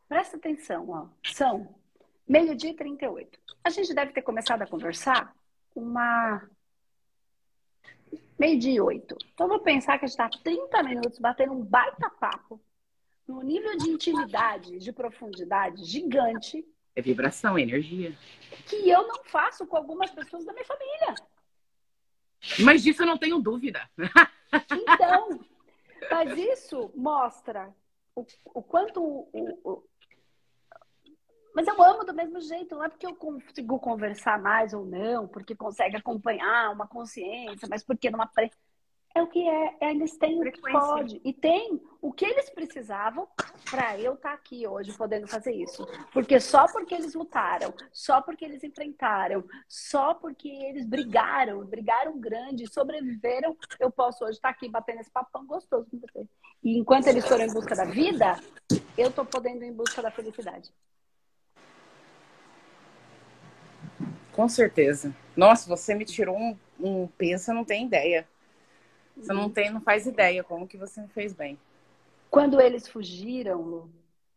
Presta 0.07 0.37
atenção, 0.37 0.89
ó. 0.89 1.07
São 1.31 1.73
meio-dia 2.27 2.71
e 2.71 2.75
38. 2.75 3.39
A 3.63 3.69
gente 3.69 3.93
deve 3.93 4.11
ter 4.11 4.21
começado 4.21 4.61
a 4.61 4.67
conversar 4.67 5.35
uma. 5.75 6.49
Meio-dia 8.37 8.73
e 8.73 8.81
oito. 8.81 9.15
Então, 9.33 9.47
vou 9.47 9.59
pensar 9.59 9.99
que 9.99 10.05
a 10.05 10.07
gente 10.07 10.19
está 10.19 10.29
30 10.43 10.83
minutos 10.83 11.19
batendo 11.19 11.53
um 11.53 11.63
baita 11.63 12.09
papo 12.09 12.59
num 13.31 13.41
nível 13.41 13.77
de 13.77 13.89
intimidade, 13.89 14.77
de 14.77 14.91
profundidade 14.91 15.83
gigante. 15.85 16.65
É 16.95 17.01
vibração, 17.01 17.57
é 17.57 17.61
energia. 17.61 18.17
Que 18.67 18.89
eu 18.89 19.07
não 19.07 19.23
faço 19.23 19.65
com 19.65 19.77
algumas 19.77 20.11
pessoas 20.11 20.45
da 20.45 20.51
minha 20.51 20.65
família. 20.65 21.15
Mas 22.59 22.83
disso 22.83 23.03
eu 23.03 23.07
não 23.07 23.17
tenho 23.17 23.39
dúvida. 23.39 23.89
Então, 24.69 25.39
mas 26.09 26.37
isso 26.37 26.91
mostra 26.93 27.73
o, 28.13 28.25
o 28.53 28.61
quanto 28.61 29.01
o, 29.01 29.29
o, 29.63 29.83
mas 31.55 31.65
eu 31.67 31.81
amo 31.81 32.03
do 32.03 32.13
mesmo 32.13 32.41
jeito, 32.41 32.75
não 32.75 32.83
é 32.83 32.89
porque 32.89 33.05
eu 33.05 33.15
consigo 33.15 33.79
conversar 33.79 34.37
mais 34.41 34.73
ou 34.73 34.85
não, 34.85 35.25
porque 35.25 35.55
consegue 35.55 35.95
acompanhar 35.95 36.73
uma 36.73 36.85
consciência, 36.85 37.65
mas 37.69 37.81
porque 37.81 38.09
numa 38.09 38.27
é 39.13 39.21
o 39.21 39.27
que 39.27 39.47
é. 39.47 39.75
Eles 39.81 40.17
têm 40.17 40.39
o 40.39 40.51
que 40.51 40.61
pode. 40.61 41.21
E 41.23 41.33
tem 41.33 41.81
o 42.01 42.11
que 42.11 42.25
eles 42.25 42.49
precisavam 42.49 43.27
para 43.69 43.97
eu 43.99 44.13
estar 44.13 44.29
tá 44.29 44.35
aqui 44.35 44.65
hoje 44.67 44.95
podendo 44.97 45.27
fazer 45.27 45.53
isso. 45.53 45.85
Porque 46.11 46.39
só 46.39 46.67
porque 46.67 46.95
eles 46.95 47.13
lutaram, 47.13 47.73
só 47.91 48.21
porque 48.21 48.45
eles 48.45 48.63
enfrentaram, 48.63 49.43
só 49.67 50.13
porque 50.13 50.49
eles 50.49 50.85
brigaram, 50.85 51.63
brigaram 51.65 52.19
grande, 52.19 52.71
sobreviveram, 52.71 53.55
eu 53.79 53.91
posso 53.91 54.23
hoje 54.23 54.33
estar 54.37 54.49
tá 54.49 54.55
aqui 54.55 54.69
batendo 54.69 55.01
esse 55.01 55.11
papão 55.11 55.45
gostoso 55.45 55.87
com 55.89 55.99
você. 55.99 56.27
E 56.63 56.77
enquanto 56.77 57.07
eles 57.07 57.27
foram 57.27 57.45
em 57.45 57.53
busca 57.53 57.75
da 57.75 57.85
vida, 57.85 58.39
eu 58.97 59.09
estou 59.09 59.25
podendo 59.25 59.63
ir 59.63 59.67
em 59.67 59.73
busca 59.73 60.01
da 60.01 60.11
felicidade. 60.11 60.71
Com 64.31 64.47
certeza. 64.47 65.13
Nossa, 65.35 65.67
você 65.67 65.93
me 65.93 66.05
tirou 66.05 66.37
um, 66.37 66.57
um 66.79 67.07
peso, 67.07 67.53
não 67.53 67.65
tem 67.65 67.85
ideia. 67.85 68.27
Você 69.15 69.33
não 69.33 69.49
tem, 69.49 69.69
não 69.69 69.81
faz 69.81 70.05
ideia 70.05 70.43
como 70.43 70.67
que 70.67 70.77
você 70.77 71.01
me 71.01 71.07
fez 71.09 71.33
bem. 71.33 71.57
Quando 72.29 72.61
eles 72.61 72.87
fugiram 72.87 73.89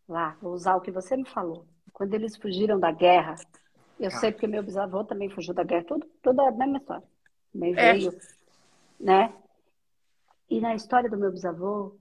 lá, 0.08 0.36
vou 0.42 0.52
usar 0.52 0.76
o 0.76 0.80
que 0.80 0.90
você 0.90 1.16
me 1.16 1.24
falou. 1.24 1.64
Quando 1.92 2.12
eles 2.14 2.36
fugiram 2.36 2.78
da 2.78 2.90
guerra, 2.90 3.36
eu 3.98 4.08
ah. 4.08 4.10
sei 4.10 4.32
porque 4.32 4.46
meu 4.46 4.62
bisavô 4.62 5.04
também 5.04 5.30
fugiu 5.30 5.54
da 5.54 5.62
guerra, 5.62 5.84
tudo, 5.84 6.06
tudo 6.20 6.40
a 6.40 6.50
mesma 6.50 6.78
história. 6.78 7.06
Também 7.52 7.72
é. 7.76 7.92
veio, 7.92 8.18
né? 8.98 9.32
E 10.50 10.60
na 10.60 10.74
história 10.74 11.08
do 11.08 11.16
meu 11.16 11.30
bisavô, 11.30 11.96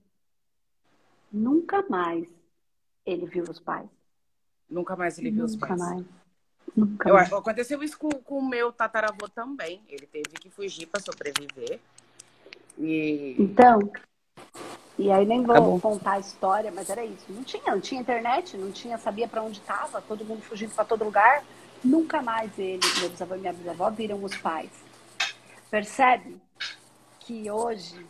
nunca 1.32 1.84
mais 1.88 2.28
ele 3.06 3.26
viu 3.26 3.44
os 3.44 3.60
pais. 3.60 3.90
Nunca 4.70 4.96
mais 4.96 5.18
ele 5.20 5.32
viu 5.32 5.44
nunca 5.44 5.54
os 5.54 5.56
pais. 5.56 5.80
Mais. 5.80 6.06
Nunca 6.76 7.10
eu, 7.10 7.14
mais. 7.14 7.32
Aconteceu 7.32 7.84
isso 7.84 7.98
com, 7.98 8.10
com 8.10 8.40
o 8.40 8.48
meu 8.48 8.72
tataravô 8.72 9.30
também. 9.30 9.84
Ele 9.88 10.08
teve 10.08 10.30
que 10.40 10.50
fugir 10.50 10.88
para 10.88 11.02
sobreviver. 11.02 11.80
E... 12.78 13.36
Então, 13.40 13.80
E 14.98 15.12
aí 15.12 15.26
nem 15.26 15.42
vou 15.44 15.56
Acabou. 15.56 15.80
contar 15.80 16.14
a 16.14 16.20
história, 16.20 16.72
mas 16.72 16.90
era 16.90 17.04
isso. 17.04 17.26
Não 17.30 17.44
tinha, 17.44 17.64
não 17.68 17.82
tinha 17.82 18.02
internet, 18.02 18.56
não 18.58 18.72
tinha, 18.72 18.98
sabia 18.98 19.28
para 19.28 19.42
onde 19.42 19.60
estava, 19.60 20.02
todo 20.02 20.24
mundo 20.24 20.42
fugindo 20.44 20.74
para 20.74 20.86
todo 20.86 21.04
lugar. 21.04 21.44
Nunca 21.84 22.22
mais 22.22 22.58
ele, 22.58 22.80
meu 23.00 23.10
bisavô 23.10 23.36
e 23.36 23.40
minha 23.40 23.54
bisavó 23.54 23.90
viram 23.90 24.24
os 24.24 24.36
pais. 24.38 24.70
Percebe 25.70 26.40
que 27.20 27.50
hoje, 27.50 28.06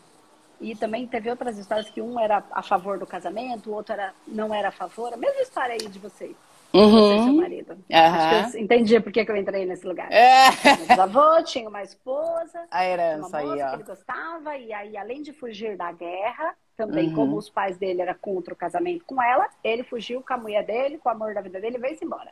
e 0.60 0.76
também 0.76 1.08
teve 1.08 1.30
outras 1.30 1.58
histórias 1.58 1.90
que 1.90 2.02
um 2.02 2.20
era 2.20 2.44
a 2.52 2.62
favor 2.62 3.00
do 3.00 3.08
casamento, 3.08 3.70
o 3.70 3.74
outro 3.74 3.94
era, 3.94 4.14
não 4.28 4.54
era 4.54 4.68
a 4.68 4.72
favor. 4.72 5.14
A 5.14 5.18
mesma 5.18 5.42
história 5.42 5.74
aí 5.74 5.88
de 5.88 6.00
vocês. 6.00 6.36
Uhum. 6.74 6.90
Você 6.90 7.16
e 7.16 7.24
seu 7.24 7.34
marido. 7.34 7.72
Uhum. 7.74 8.52
eu 8.54 8.60
entendi 8.60 9.00
por 9.00 9.12
que, 9.12 9.20
eu 9.20 9.38
entrei 9.38 9.66
nesse 9.66 9.86
lugar. 9.86 10.12
É. 10.12 10.50
Meu 10.78 10.88
bisavô 10.88 11.44
tinha 11.44 11.70
uma 11.70 11.84
esposa, 11.84 12.66
a 12.72 12.86
herança 12.86 13.28
uma 13.28 13.42
moça 13.42 13.54
aí, 13.54 13.62
ó. 13.62 13.70
que 13.70 13.76
ele 13.76 13.84
gostava, 13.84 14.58
e 14.58 14.74
aí, 14.74 14.98
além 14.98 15.22
de 15.22 15.32
fugir 15.32 15.78
da 15.78 15.92
guerra, 15.92 16.56
também, 16.76 17.10
uhum. 17.10 17.16
como 17.16 17.38
os 17.38 17.50
pais 17.50 17.78
dele 17.78 18.02
eram 18.02 18.16
contra 18.20 18.54
o 18.54 18.58
casamento 18.58 19.06
com 19.06 19.22
ela, 19.22 19.48
ele 19.64 19.84
fugiu 19.84 20.24
com 20.24 20.34
a 20.34 20.38
mulher 20.38 20.66
dele, 20.66 20.98
com 20.98 21.10
o 21.10 21.12
amor 21.12 21.36
da 21.36 21.42
vida 21.42 21.62
dele, 21.62 21.78
e 21.78 21.80
veio-se 21.80 22.04
embora. 22.04 22.32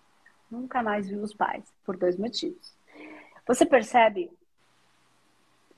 Nunca 0.50 0.82
mais 0.82 1.08
viu 1.08 1.22
os 1.22 1.34
pais, 1.34 1.64
por 1.86 1.96
dois 1.96 2.18
motivos. 2.18 2.76
Você 3.48 3.66
percebe, 3.66 4.32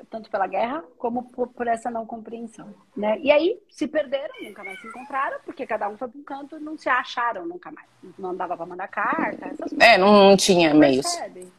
tanto 0.06 0.30
pela 0.30 0.48
guerra, 0.48 0.84
como 0.98 1.24
por, 1.24 1.48
por 1.48 1.68
essa 1.68 1.90
não 1.90 2.06
compreensão. 2.06 2.74
Né? 2.96 3.20
E 3.20 3.32
aí, 3.32 3.60
se 3.70 3.88
perderam, 3.88 4.34
nunca 4.44 4.64
mais 4.64 4.80
se 4.80 4.88
encontraram, 4.88 5.40
porque 5.46 5.66
cada 5.66 5.88
um 5.90 5.98
foi 5.98 6.08
para 6.08 6.20
um 6.20 6.24
canto 6.24 6.58
e 6.58 6.60
não 6.60 6.78
se 6.78 6.90
acharam 6.90 7.46
nunca 7.46 7.72
mais. 7.72 7.88
Não 8.18 8.36
dava 8.36 8.56
para 8.56 8.66
mandar 8.66 8.88
carta, 8.88 9.46
essas 9.46 9.70
coisas. 9.70 9.80
É, 9.80 9.98
não 9.98 10.36
tinha 10.38 10.74
meios. 10.74 11.06
Percebe 11.06 11.52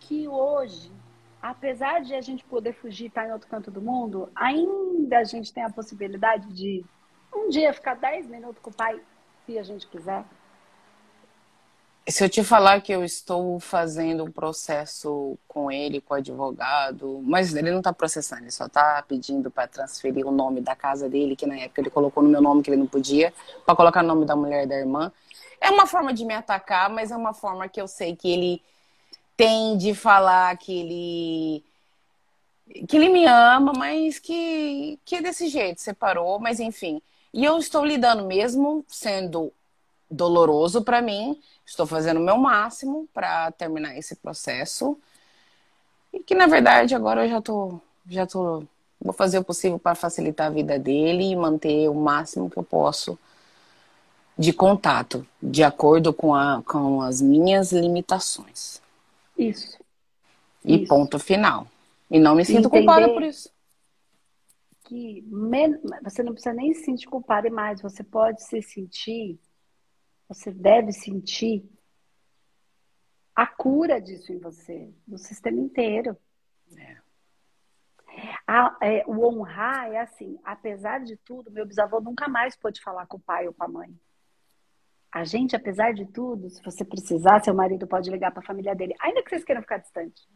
que 0.00 0.28
hoje 0.28 0.92
apesar 1.44 2.00
de 2.00 2.14
a 2.14 2.22
gente 2.22 2.42
poder 2.42 2.72
fugir 2.72 3.04
e 3.04 3.06
estar 3.08 3.28
em 3.28 3.32
outro 3.32 3.46
canto 3.50 3.70
do 3.70 3.78
mundo, 3.78 4.30
ainda 4.34 5.18
a 5.18 5.24
gente 5.24 5.52
tem 5.52 5.62
a 5.62 5.68
possibilidade 5.68 6.50
de 6.54 6.82
um 7.34 7.50
dia 7.50 7.74
ficar 7.74 7.96
10 7.96 8.28
minutos 8.28 8.62
com 8.62 8.70
o 8.70 8.72
pai, 8.72 8.98
se 9.44 9.58
a 9.58 9.62
gente 9.62 9.86
quiser. 9.86 10.24
Se 12.06 12.22
eu 12.22 12.28
te 12.28 12.44
falar 12.44 12.82
que 12.82 12.92
eu 12.92 13.02
estou 13.02 13.58
fazendo 13.58 14.24
um 14.24 14.30
processo 14.30 15.38
com 15.48 15.70
ele, 15.70 16.02
com 16.02 16.12
o 16.12 16.16
advogado, 16.18 17.22
mas 17.24 17.54
ele 17.54 17.70
não 17.70 17.78
está 17.78 17.94
processando, 17.94 18.42
ele 18.42 18.50
só 18.50 18.66
está 18.66 19.02
pedindo 19.08 19.50
para 19.50 19.66
transferir 19.66 20.26
o 20.26 20.30
nome 20.30 20.60
da 20.60 20.76
casa 20.76 21.08
dele, 21.08 21.34
que 21.34 21.46
na 21.46 21.56
época 21.56 21.80
ele 21.80 21.88
colocou 21.88 22.22
no 22.22 22.28
meu 22.28 22.42
nome 22.42 22.62
que 22.62 22.68
ele 22.68 22.76
não 22.76 22.86
podia, 22.86 23.32
para 23.64 23.74
colocar 23.74 24.04
o 24.04 24.06
nome 24.06 24.26
da 24.26 24.36
mulher 24.36 24.66
da 24.66 24.76
irmã. 24.76 25.10
É 25.58 25.70
uma 25.70 25.86
forma 25.86 26.12
de 26.12 26.26
me 26.26 26.34
atacar, 26.34 26.90
mas 26.90 27.10
é 27.10 27.16
uma 27.16 27.32
forma 27.32 27.68
que 27.68 27.80
eu 27.80 27.88
sei 27.88 28.14
que 28.14 28.30
ele 28.30 28.62
tem 29.34 29.78
de 29.78 29.94
falar 29.94 30.56
que 30.58 30.78
ele 30.78 31.64
que 32.86 32.96
ele 32.96 33.08
me 33.08 33.26
ama, 33.26 33.72
mas 33.76 34.18
que, 34.18 34.98
que 35.04 35.16
é 35.16 35.22
desse 35.22 35.48
jeito, 35.48 35.80
separou, 35.80 36.38
mas 36.38 36.60
enfim. 36.60 37.00
E 37.32 37.44
eu 37.44 37.58
estou 37.58 37.84
lidando 37.84 38.24
mesmo, 38.24 38.84
sendo 38.88 39.52
doloroso 40.10 40.82
para 40.82 41.02
mim, 41.02 41.40
estou 41.64 41.86
fazendo 41.86 42.20
o 42.20 42.24
meu 42.24 42.36
máximo 42.36 43.08
para 43.12 43.50
terminar 43.52 43.96
esse 43.96 44.16
processo. 44.16 44.98
E 46.12 46.20
que 46.20 46.34
na 46.34 46.46
verdade 46.46 46.94
agora 46.94 47.24
eu 47.24 47.30
já 47.30 47.40
tô 47.40 47.80
já 48.08 48.26
tô 48.26 48.64
vou 49.00 49.12
fazer 49.12 49.38
o 49.38 49.44
possível 49.44 49.78
para 49.78 49.94
facilitar 49.94 50.46
a 50.46 50.50
vida 50.50 50.78
dele 50.78 51.24
e 51.24 51.36
manter 51.36 51.88
o 51.88 51.94
máximo 51.94 52.48
que 52.48 52.56
eu 52.56 52.62
posso 52.62 53.18
de 54.36 54.52
contato, 54.52 55.26
de 55.40 55.62
acordo 55.62 56.12
com, 56.12 56.34
a, 56.34 56.62
com 56.64 57.00
as 57.00 57.20
minhas 57.20 57.72
limitações. 57.72 58.82
Isso. 59.38 59.78
E 60.64 60.76
isso. 60.76 60.88
ponto 60.88 61.18
final. 61.18 61.66
E 62.10 62.18
não 62.18 62.34
me 62.34 62.44
sinto 62.44 62.66
Entender 62.66 62.78
culpada 62.78 63.08
por 63.08 63.22
isso. 63.22 63.48
Que 64.84 65.24
men... 65.26 65.78
você 66.02 66.22
não 66.22 66.32
precisa 66.32 66.54
nem 66.54 66.74
se 66.74 66.84
sentir 66.84 67.06
culpada 67.06 67.48
mais. 67.48 67.80
Você 67.80 68.02
pode 68.02 68.42
se 68.42 68.60
sentir, 68.60 69.38
você 70.28 70.50
deve 70.50 70.92
sentir 70.92 71.68
a 73.34 73.46
cura 73.46 74.00
disso 74.00 74.32
em 74.32 74.38
você, 74.38 74.92
no 75.06 75.18
sistema 75.18 75.58
inteiro. 75.58 76.16
É. 76.76 76.96
A, 78.46 78.76
é, 78.80 79.04
o 79.06 79.26
honrar 79.26 79.90
é 79.90 79.98
assim, 79.98 80.38
apesar 80.44 81.00
de 81.00 81.16
tudo, 81.16 81.50
meu 81.50 81.66
bisavô 81.66 82.00
nunca 82.00 82.28
mais 82.28 82.54
pôde 82.56 82.80
falar 82.80 83.06
com 83.06 83.16
o 83.16 83.20
pai 83.20 83.48
ou 83.48 83.54
com 83.54 83.64
a 83.64 83.68
mãe. 83.68 83.98
A 85.10 85.24
gente, 85.24 85.54
apesar 85.54 85.92
de 85.92 86.06
tudo, 86.06 86.48
se 86.50 86.62
você 86.62 86.84
precisar, 86.84 87.42
seu 87.42 87.54
marido 87.54 87.86
pode 87.86 88.10
ligar 88.10 88.30
para 88.30 88.40
a 88.40 88.46
família 88.46 88.74
dele, 88.74 88.94
ainda 89.00 89.22
que 89.22 89.30
vocês 89.30 89.44
queiram 89.44 89.62
ficar 89.62 89.78
distante. 89.78 90.28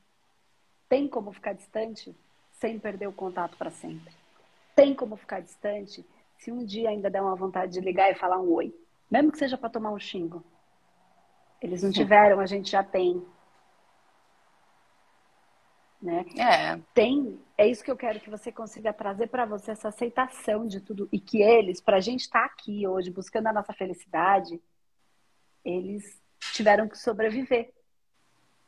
Tem 0.88 1.08
como 1.08 1.32
ficar 1.32 1.52
distante 1.52 2.16
sem 2.52 2.78
perder 2.78 3.06
o 3.08 3.12
contato 3.12 3.56
para 3.56 3.70
sempre. 3.70 4.12
Tem 4.74 4.94
como 4.94 5.16
ficar 5.16 5.40
distante 5.40 6.04
se 6.38 6.52
um 6.52 6.64
dia 6.64 6.88
ainda 6.90 7.10
der 7.10 7.20
uma 7.20 7.34
vontade 7.34 7.72
de 7.72 7.80
ligar 7.80 8.10
e 8.10 8.14
falar 8.14 8.38
um 8.38 8.52
oi, 8.52 8.72
mesmo 9.10 9.32
que 9.32 9.38
seja 9.38 9.56
para 9.56 9.70
tomar 9.70 9.90
um 9.90 9.98
xingo. 9.98 10.44
Eles 11.60 11.82
não 11.82 11.90
tiveram, 11.90 12.40
a 12.40 12.46
gente 12.46 12.70
já 12.70 12.82
tem. 12.82 13.24
Né? 16.00 16.24
É. 16.36 16.80
Tem, 16.94 17.40
é 17.56 17.66
isso 17.66 17.82
que 17.82 17.90
eu 17.90 17.96
quero 17.96 18.20
que 18.20 18.30
você 18.30 18.52
consiga 18.52 18.92
trazer 18.92 19.26
para 19.26 19.44
você 19.44 19.72
essa 19.72 19.88
aceitação 19.88 20.66
de 20.66 20.80
tudo 20.80 21.08
e 21.10 21.18
que 21.18 21.42
eles, 21.42 21.80
para 21.80 21.96
a 21.96 22.00
gente 22.00 22.20
estar 22.20 22.40
tá 22.40 22.46
aqui 22.46 22.86
hoje 22.86 23.10
buscando 23.10 23.48
a 23.48 23.52
nossa 23.52 23.72
felicidade, 23.72 24.60
eles 25.64 26.22
tiveram 26.52 26.88
que 26.88 26.96
sobreviver. 26.96 27.72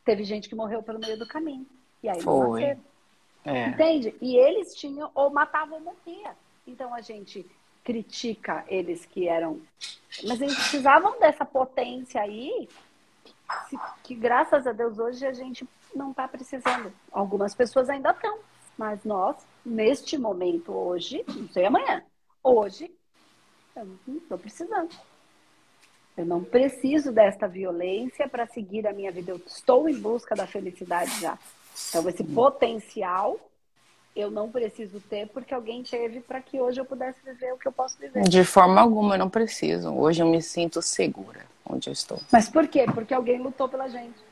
Teve 0.04 0.24
gente 0.24 0.48
que 0.48 0.56
morreu 0.56 0.82
pelo 0.82 0.98
meio 0.98 1.18
do 1.18 1.28
caminho 1.28 1.66
e 2.02 2.08
aí 2.08 2.20
Foi. 2.20 2.76
É. 3.44 3.68
Entende? 3.68 4.14
E 4.20 4.36
eles 4.36 4.74
tinham 4.74 5.10
ou 5.14 5.30
matavam 5.30 5.78
ou 5.78 5.84
morria. 5.84 6.36
Então 6.66 6.92
a 6.92 7.00
gente 7.00 7.46
critica 7.84 8.64
eles 8.68 9.04
que 9.06 9.28
eram, 9.28 9.60
mas 10.24 10.40
eles 10.40 10.54
precisavam 10.54 11.18
dessa 11.18 11.44
potência 11.44 12.20
aí 12.20 12.68
que 14.04 14.14
graças 14.14 14.66
a 14.66 14.72
Deus 14.72 14.98
hoje 14.98 15.26
a 15.26 15.32
gente 15.32 15.66
não 15.94 16.10
está 16.10 16.28
precisando. 16.28 16.92
Algumas 17.10 17.54
pessoas 17.54 17.88
ainda 17.90 18.10
estão, 18.10 18.38
mas 18.78 19.04
nós, 19.04 19.36
neste 19.64 20.16
momento, 20.16 20.72
hoje, 20.72 21.24
não 21.28 21.48
sei 21.48 21.66
amanhã, 21.66 22.04
hoje, 22.42 22.90
eu 23.76 23.86
não 24.06 24.16
estou 24.16 24.38
precisando. 24.38 24.94
Eu 26.16 26.26
não 26.26 26.44
preciso 26.44 27.12
desta 27.12 27.48
violência 27.48 28.28
para 28.28 28.46
seguir 28.46 28.86
a 28.86 28.92
minha 28.92 29.10
vida. 29.10 29.32
Eu 29.32 29.36
estou 29.36 29.88
em 29.88 29.98
busca 29.98 30.34
da 30.34 30.46
felicidade 30.46 31.20
já. 31.20 31.38
Então, 31.88 32.08
esse 32.08 32.22
potencial 32.22 33.40
eu 34.20 34.30
não 34.30 34.50
preciso 34.50 35.00
ter 35.00 35.28
porque 35.28 35.54
alguém 35.54 35.82
teve 35.82 36.20
para 36.20 36.40
que 36.40 36.60
hoje 36.60 36.80
eu 36.80 36.84
pudesse 36.84 37.18
viver 37.24 37.52
o 37.52 37.58
que 37.58 37.66
eu 37.66 37.72
posso 37.72 37.98
viver. 37.98 38.22
De 38.22 38.44
forma 38.44 38.80
alguma, 38.80 39.14
eu 39.14 39.18
não 39.18 39.30
preciso. 39.30 39.92
Hoje 39.94 40.22
eu 40.22 40.26
me 40.26 40.42
sinto 40.42 40.82
segura 40.82 41.40
onde 41.64 41.88
eu 41.88 41.92
estou. 41.92 42.20
Mas 42.32 42.48
por 42.48 42.66
quê? 42.68 42.86
Porque 42.92 43.14
alguém 43.14 43.40
lutou 43.40 43.68
pela 43.68 43.88
gente 43.88 44.30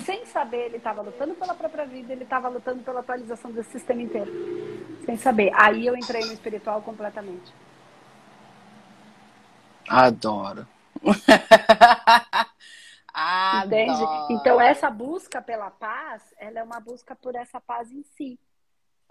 sem 0.00 0.24
saber, 0.26 0.66
ele 0.66 0.76
estava 0.78 1.02
lutando 1.02 1.34
pela 1.34 1.54
própria 1.54 1.84
vida, 1.84 2.12
ele 2.12 2.24
estava 2.24 2.48
lutando 2.48 2.82
pela 2.82 2.98
atualização 3.00 3.52
desse 3.52 3.72
sistema 3.72 4.02
inteiro. 4.02 4.32
Sem 5.04 5.18
saber. 5.18 5.52
Aí 5.54 5.86
eu 5.86 5.94
entrei 5.96 6.24
no 6.24 6.32
espiritual 6.32 6.80
completamente. 6.82 7.52
Adoro. 9.88 10.66
Entende? 13.66 14.02
Então, 14.30 14.60
essa 14.60 14.88
busca 14.88 15.42
pela 15.42 15.70
paz, 15.70 16.22
ela 16.38 16.60
é 16.60 16.62
uma 16.62 16.80
busca 16.80 17.14
por 17.14 17.34
essa 17.34 17.60
paz 17.60 17.92
em 17.92 18.02
si. 18.16 18.38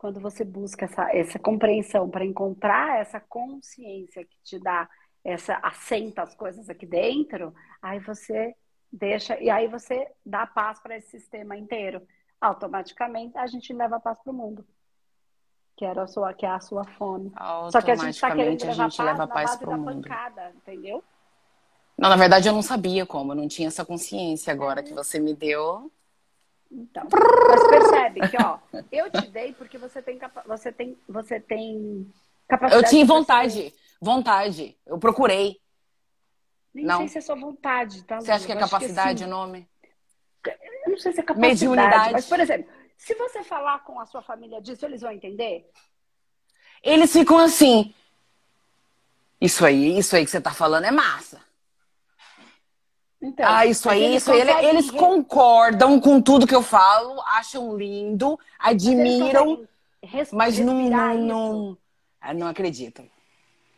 Quando 0.02 0.20
você 0.20 0.44
busca 0.44 0.86
essa, 0.86 1.16
essa 1.16 1.38
compreensão 1.38 2.10
para 2.10 2.26
encontrar 2.26 3.00
essa 3.00 3.20
consciência 3.20 4.26
que 4.26 4.36
te 4.44 4.58
dá 4.58 4.90
essa 5.24 5.60
assenta 5.62 6.24
as 6.24 6.34
coisas 6.34 6.68
aqui 6.72 6.88
dentro, 6.88 7.54
aí 7.80 8.00
você 8.00 8.56
deixa 8.92 9.40
e 9.40 9.48
aí 9.48 9.68
você 9.68 10.12
dá 10.26 10.48
paz 10.48 10.80
para 10.80 10.98
esse 10.98 11.12
sistema 11.12 11.56
inteiro. 11.56 12.02
Automaticamente 12.42 13.38
a 13.38 13.46
gente 13.46 13.72
leva 13.74 13.98
a 13.98 14.00
paz 14.00 14.18
para 14.24 14.32
o 14.32 14.36
mundo. 14.36 14.66
Que 15.78 15.86
era 15.86 16.02
a 16.02 16.08
sua, 16.08 16.34
que 16.34 16.48
é 16.48 16.50
a 16.50 16.60
sua 16.60 16.84
fome. 16.84 17.32
Só 17.72 17.80
que 17.80 17.92
a 17.92 17.96
gente 17.96 18.16
está 18.16 18.36
querendo 18.36 18.60
levar 18.60 18.72
a 18.72 18.90
gente 18.90 18.98
paz 18.98 19.08
leva 19.08 19.18
na 19.20 19.28
paz 19.28 19.52
base 19.52 19.66
da 19.68 19.78
mundo. 19.78 20.02
pancada, 20.02 20.52
entendeu? 20.56 21.04
Não, 21.96 22.10
na 22.10 22.16
verdade 22.16 22.48
eu 22.48 22.54
não 22.54 22.64
sabia 22.64 23.06
como, 23.06 23.34
eu 23.34 23.36
não 23.36 23.48
tinha 23.48 23.68
essa 23.68 23.86
consciência 23.86 24.52
agora 24.52 24.82
que 24.82 24.96
você 24.96 25.20
me 25.20 25.36
deu. 25.36 25.92
Então, 26.72 27.04
mas 27.50 27.68
percebe 27.68 28.22
que, 28.30 28.38
ó, 28.42 28.58
eu 28.90 29.12
te 29.12 29.28
dei 29.28 29.54
porque 29.54 29.78
você 29.78 30.02
tem, 30.02 30.18
você 30.48 30.72
tem, 30.72 30.98
você 31.08 31.40
tem 31.40 32.10
capacidade. 32.48 32.84
Eu 32.84 32.90
tinha 32.90 33.06
vontade, 33.06 33.74
vontade. 34.00 34.78
Eu 34.86 34.98
procurei. 34.98 35.60
Nem 36.74 36.86
não. 36.86 37.00
sei 37.00 37.08
se 37.10 37.18
é 37.18 37.22
sua 37.22 37.36
vontade, 37.36 38.04
tá? 38.04 38.22
Você 38.22 38.32
acha 38.32 38.46
que 38.46 38.54
é 38.54 38.56
capacidade 38.56 39.26
o 39.26 39.28
nome? 39.28 39.68
Eu 40.86 40.92
não 40.92 40.98
sei 40.98 41.12
se 41.12 41.20
é 41.20 41.24
capacidade. 41.24 41.54
Mediunidade. 41.54 42.14
Mas, 42.14 42.26
por 42.26 42.40
exemplo, 42.40 42.72
se 42.98 43.14
você 43.16 43.44
falar 43.44 43.80
com 43.84 44.00
a 44.00 44.06
sua 44.06 44.22
família 44.22 44.62
disso, 44.62 44.86
eles 44.86 45.02
vão 45.02 45.12
entender? 45.12 45.70
Eles 46.82 47.12
ficam 47.12 47.38
assim. 47.38 47.94
Isso 49.42 49.66
aí, 49.66 49.98
isso 49.98 50.16
aí 50.16 50.24
que 50.24 50.32
você 50.32 50.40
tá 50.40 50.54
falando 50.54 50.86
é 50.86 50.92
massa. 50.92 51.42
Então, 53.22 53.46
ah, 53.48 53.66
isso 53.66 53.88
aí, 53.90 54.16
isso 54.16 54.32
aí. 54.32 54.42
Eles 54.66 54.90
concordam 54.90 56.00
com 56.00 56.20
tudo 56.20 56.48
que 56.48 56.56
eu 56.56 56.64
falo, 56.64 57.22
acham 57.22 57.78
lindo, 57.78 58.40
admiram, 58.58 59.68
mas, 60.12 60.32
mas 60.32 60.60
não, 60.60 60.90
não, 60.90 61.18
não, 61.18 61.78
não 62.36 62.48
acreditam. 62.48 63.06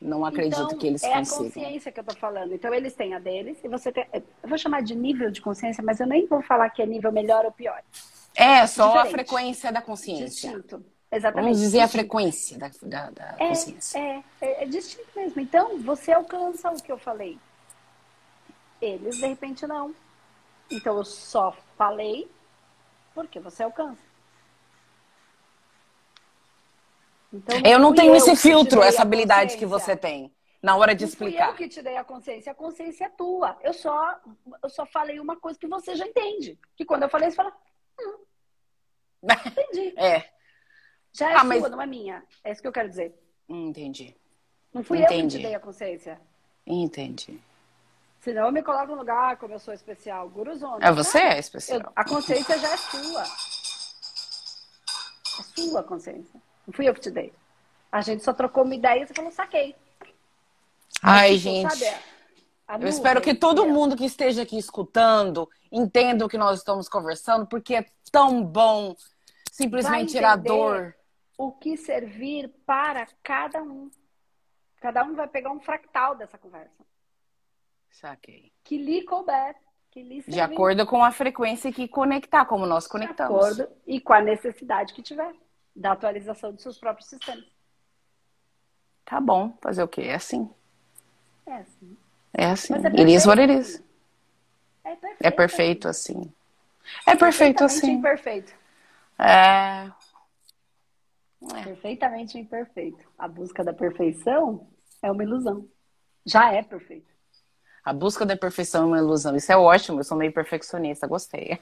Não 0.03 0.25
acredito 0.25 0.61
então, 0.63 0.77
que 0.77 0.87
eles 0.87 1.01
é 1.01 1.13
consigam. 1.13 1.45
É 1.45 1.47
a 1.47 1.51
consciência 1.51 1.91
que 1.91 1.99
eu 1.99 2.03
tô 2.03 2.15
falando. 2.15 2.53
Então, 2.53 2.73
eles 2.73 2.93
têm 2.93 3.13
a 3.13 3.19
deles 3.19 3.57
e 3.63 3.69
você 3.69 3.89
tem. 3.89 4.05
Eu 4.13 4.49
vou 4.49 4.57
chamar 4.57 4.83
de 4.83 4.93
nível 4.93 5.31
de 5.31 5.41
consciência, 5.41 5.81
mas 5.81 5.99
eu 6.01 6.05
nem 6.05 6.27
vou 6.27 6.41
falar 6.41 6.69
que 6.69 6.81
é 6.81 6.85
nível 6.85 7.11
melhor 7.11 7.45
ou 7.45 7.51
pior. 7.51 7.81
É, 8.35 8.67
só 8.67 8.87
Diferente. 8.87 9.07
a 9.07 9.11
frequência 9.11 9.71
da 9.71 9.81
consciência. 9.81 10.51
Distinto. 10.51 10.85
Exatamente. 11.09 11.45
Vamos 11.45 11.59
dizer 11.59 11.79
distinto. 11.79 11.85
a 11.85 11.87
frequência 11.87 12.57
da, 12.57 12.71
da, 12.81 13.09
da 13.11 13.35
é, 13.39 13.47
consciência. 13.47 13.97
É, 13.97 14.23
é, 14.41 14.63
é 14.63 14.65
distinto 14.65 15.07
mesmo. 15.15 15.39
Então, 15.39 15.79
você 15.79 16.11
alcança 16.11 16.69
o 16.69 16.83
que 16.83 16.91
eu 16.91 16.97
falei. 16.97 17.39
Eles, 18.83 19.17
de 19.17 19.27
repente, 19.27 19.65
não. 19.65 19.95
Então, 20.69 20.97
eu 20.97 21.05
só 21.05 21.55
falei 21.77 22.29
porque 23.13 23.39
você 23.39 23.63
alcança. 23.63 24.01
Então, 27.31 27.59
eu 27.65 27.79
não 27.79 27.95
tenho 27.95 28.11
eu 28.11 28.15
esse 28.15 28.35
filtro, 28.35 28.81
essa 28.81 29.01
habilidade 29.01 29.57
que 29.57 29.65
você 29.65 29.95
tem 29.95 30.31
na 30.61 30.75
hora 30.75 30.93
de 30.93 31.03
não 31.03 31.09
explicar. 31.09 31.45
Fui 31.45 31.53
eu 31.53 31.57
que 31.57 31.67
te 31.67 31.81
dei 31.81 31.95
a 31.97 32.03
consciência, 32.03 32.51
a 32.51 32.55
consciência 32.55 33.05
é 33.05 33.09
tua. 33.09 33.57
Eu 33.61 33.73
só, 33.73 34.19
eu 34.61 34.69
só 34.69 34.85
falei 34.85 35.19
uma 35.19 35.37
coisa 35.37 35.57
que 35.57 35.67
você 35.67 35.95
já 35.95 36.05
entende. 36.05 36.59
Que 36.75 36.83
quando 36.85 37.03
eu 37.03 37.09
falei, 37.09 37.29
você 37.29 37.37
fala, 37.37 37.53
hum, 37.99 38.25
entendi. 39.23 39.93
é. 39.99 40.29
Já 41.13 41.31
é 41.31 41.35
ah, 41.35 41.39
sua, 41.39 41.47
mas... 41.47 41.71
não 41.71 41.81
é 41.81 41.85
minha. 41.85 42.23
É 42.43 42.51
isso 42.51 42.61
que 42.61 42.67
eu 42.67 42.71
quero 42.71 42.89
dizer. 42.89 43.13
Entendi. 43.47 44.15
Não 44.73 44.83
fui 44.83 44.99
entendi. 44.99 45.15
eu 45.15 45.21
que 45.23 45.37
te 45.37 45.43
dei 45.43 45.55
a 45.55 45.59
consciência. 45.59 46.19
Entendi. 46.65 47.39
Senão 48.23 48.45
eu 48.45 48.53
me 48.53 48.63
coloco 48.63 48.87
no 48.87 48.99
lugar 48.99 49.35
como 49.35 49.53
eu 49.53 49.59
sou 49.59 49.73
especial. 49.73 50.29
Guruzona. 50.29 50.77
É, 50.81 50.89
você 50.93 51.19
é 51.19 51.39
especial. 51.39 51.81
Eu, 51.81 51.91
a 51.93 52.05
consciência 52.05 52.57
já 52.57 52.69
é 52.71 52.77
sua. 52.77 53.23
É 55.39 55.43
sua 55.53 55.83
consciência. 55.83 56.41
Não 56.65 56.73
fui 56.73 56.87
eu 56.87 56.93
que 56.93 57.01
te 57.01 57.11
dei. 57.11 57.33
A 57.91 57.99
gente 58.01 58.23
só 58.23 58.31
trocou 58.31 58.63
uma 58.63 58.75
ideia 58.75 59.03
e 59.03 59.07
você 59.07 59.13
falou, 59.13 59.29
saquei. 59.29 59.75
Ai, 61.01 61.35
gente. 61.35 61.83
Eu 62.79 62.87
espero 62.87 63.19
que 63.19 63.35
todo 63.35 63.65
mundo 63.65 63.97
que 63.97 64.05
esteja 64.05 64.43
aqui 64.43 64.57
escutando 64.57 65.49
entenda 65.69 66.25
o 66.25 66.29
que 66.29 66.37
nós 66.37 66.59
estamos 66.59 66.87
conversando, 66.87 67.45
porque 67.45 67.75
é 67.75 67.85
tão 68.09 68.41
bom 68.41 68.95
simplesmente 69.51 70.13
tirar 70.13 70.37
dor. 70.37 70.95
O 71.37 71.51
que 71.51 71.75
servir 71.75 72.49
para 72.65 73.05
cada 73.21 73.61
um. 73.61 73.91
Cada 74.79 75.03
um 75.03 75.13
vai 75.13 75.27
pegar 75.27 75.51
um 75.51 75.59
fractal 75.59 76.15
dessa 76.15 76.37
conversa. 76.37 76.83
Saquei. 77.93 78.51
Que 78.63 78.77
lhe 78.77 79.03
couber. 79.03 79.55
Que 79.91 80.01
lhe 80.01 80.23
De 80.23 80.41
acordo 80.41 80.85
com 80.85 81.03
a 81.03 81.11
frequência 81.11 81.71
que 81.71 81.87
conectar, 81.87 82.45
como 82.45 82.65
nós 82.65 82.87
conectamos. 82.87 83.55
De 83.55 83.61
acordo 83.61 83.75
e 83.85 84.01
com 84.01 84.13
a 84.13 84.21
necessidade 84.21 84.93
que 84.93 85.03
tiver 85.03 85.31
da 85.75 85.91
atualização 85.91 86.51
dos 86.51 86.63
seus 86.63 86.77
próprios 86.77 87.07
sistemas. 87.07 87.45
Tá 89.05 89.21
bom, 89.21 89.55
fazer 89.61 89.83
o 89.83 89.87
quê? 89.87 90.01
É 90.01 90.15
assim. 90.15 90.49
É 91.45 91.53
assim. 91.53 91.97
É 92.33 92.45
assim. 92.45 92.73
É 92.73 92.87
it 92.87 93.13
is 93.13 93.25
what 93.25 93.39
it 93.39 93.53
is. 93.53 93.83
É 94.83 94.95
perfeito, 94.95 95.17
é 95.21 95.31
perfeito 95.31 95.87
assim. 95.87 96.33
É 97.05 97.15
perfeito 97.15 97.63
assim. 97.63 97.91
imperfeito. 97.91 98.53
É... 99.19 99.91
é. 101.55 101.63
Perfeitamente 101.63 102.39
imperfeito. 102.39 103.07
A 103.17 103.27
busca 103.27 103.63
da 103.63 103.73
perfeição 103.73 104.67
é 105.01 105.11
uma 105.11 105.23
ilusão. 105.23 105.67
Já 106.25 106.51
é 106.51 106.63
perfeito. 106.63 107.12
A 107.83 107.91
busca 107.91 108.25
da 108.25 108.37
perfeição 108.37 108.83
é 108.83 108.85
uma 108.87 108.97
ilusão. 108.97 109.35
Isso 109.35 109.51
é 109.51 109.57
ótimo. 109.57 109.99
Eu 109.99 110.03
sou 110.03 110.17
meio 110.17 110.31
perfeccionista. 110.31 111.05
Gostei. 111.05 111.59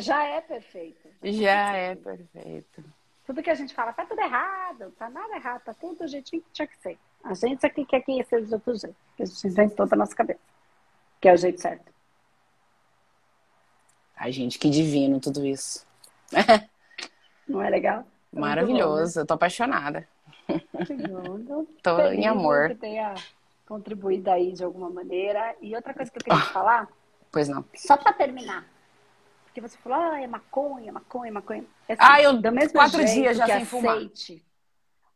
Já 0.00 0.24
é 0.24 0.40
perfeito. 0.40 1.08
Já 1.22 1.72
é 1.74 1.94
perfeito. 1.94 2.84
Tudo 3.26 3.42
que 3.42 3.50
a 3.50 3.54
gente 3.54 3.72
fala, 3.74 3.92
tá 3.92 4.04
tudo 4.04 4.20
errado, 4.20 4.92
tá 4.98 5.08
nada 5.08 5.36
errado, 5.36 5.62
tá 5.62 5.72
tudo 5.72 5.98
do 5.98 6.08
jeitinho 6.08 6.42
que 6.42 6.50
tinha 6.52 6.66
que 6.66 6.76
ser. 6.78 6.98
A 7.22 7.34
gente 7.34 7.64
aqui 7.64 7.84
quer 7.84 8.00
que 8.00 8.24
seja 8.24 8.46
do 8.46 8.54
outro 8.54 8.76
jeito, 8.76 8.96
que 9.16 9.22
a 9.22 9.26
gente 9.26 9.46
inventou 9.46 9.86
da 9.86 9.96
nossa 9.96 10.16
cabeça, 10.16 10.40
que 11.20 11.28
é 11.28 11.32
o 11.32 11.36
jeito 11.36 11.60
certo. 11.60 11.92
Ai, 14.16 14.32
gente, 14.32 14.58
que 14.58 14.68
divino 14.68 15.20
tudo 15.20 15.46
isso. 15.46 15.86
Não 17.46 17.62
é 17.62 17.70
legal? 17.70 18.04
É 18.34 18.40
Maravilhoso, 18.40 19.14
bom, 19.14 19.18
né? 19.18 19.22
eu 19.22 19.26
tô 19.26 19.34
apaixonada. 19.34 20.08
Que 20.86 20.94
bom. 21.08 21.66
tô 21.82 22.00
em 22.08 22.26
amor. 22.26 22.70
Que 22.70 22.74
tenha 22.74 23.14
contribuído 23.70 24.28
aí 24.32 24.52
de 24.52 24.64
alguma 24.64 24.90
maneira. 24.90 25.54
E 25.62 25.76
outra 25.76 25.94
coisa 25.94 26.10
que 26.10 26.18
eu 26.18 26.24
queria 26.24 26.40
te 26.40 26.52
falar. 26.52 26.88
Pois 27.30 27.48
não. 27.48 27.64
Só 27.76 27.96
para 27.96 28.12
terminar. 28.12 28.66
Porque 29.44 29.60
você 29.60 29.78
falou, 29.78 29.98
ah, 29.98 30.20
é 30.20 30.26
maconha, 30.26 30.92
maconha, 30.92 31.32
maconha. 31.32 31.64
É 31.88 31.92
assim, 31.92 32.02
ah, 32.02 32.20
eu 32.20 32.42
do 32.42 32.50
mesmo 32.50 32.72
quatro 32.72 33.04
dias 33.04 33.36
já 33.36 33.46
sem 33.46 33.62
aceite, 33.62 34.44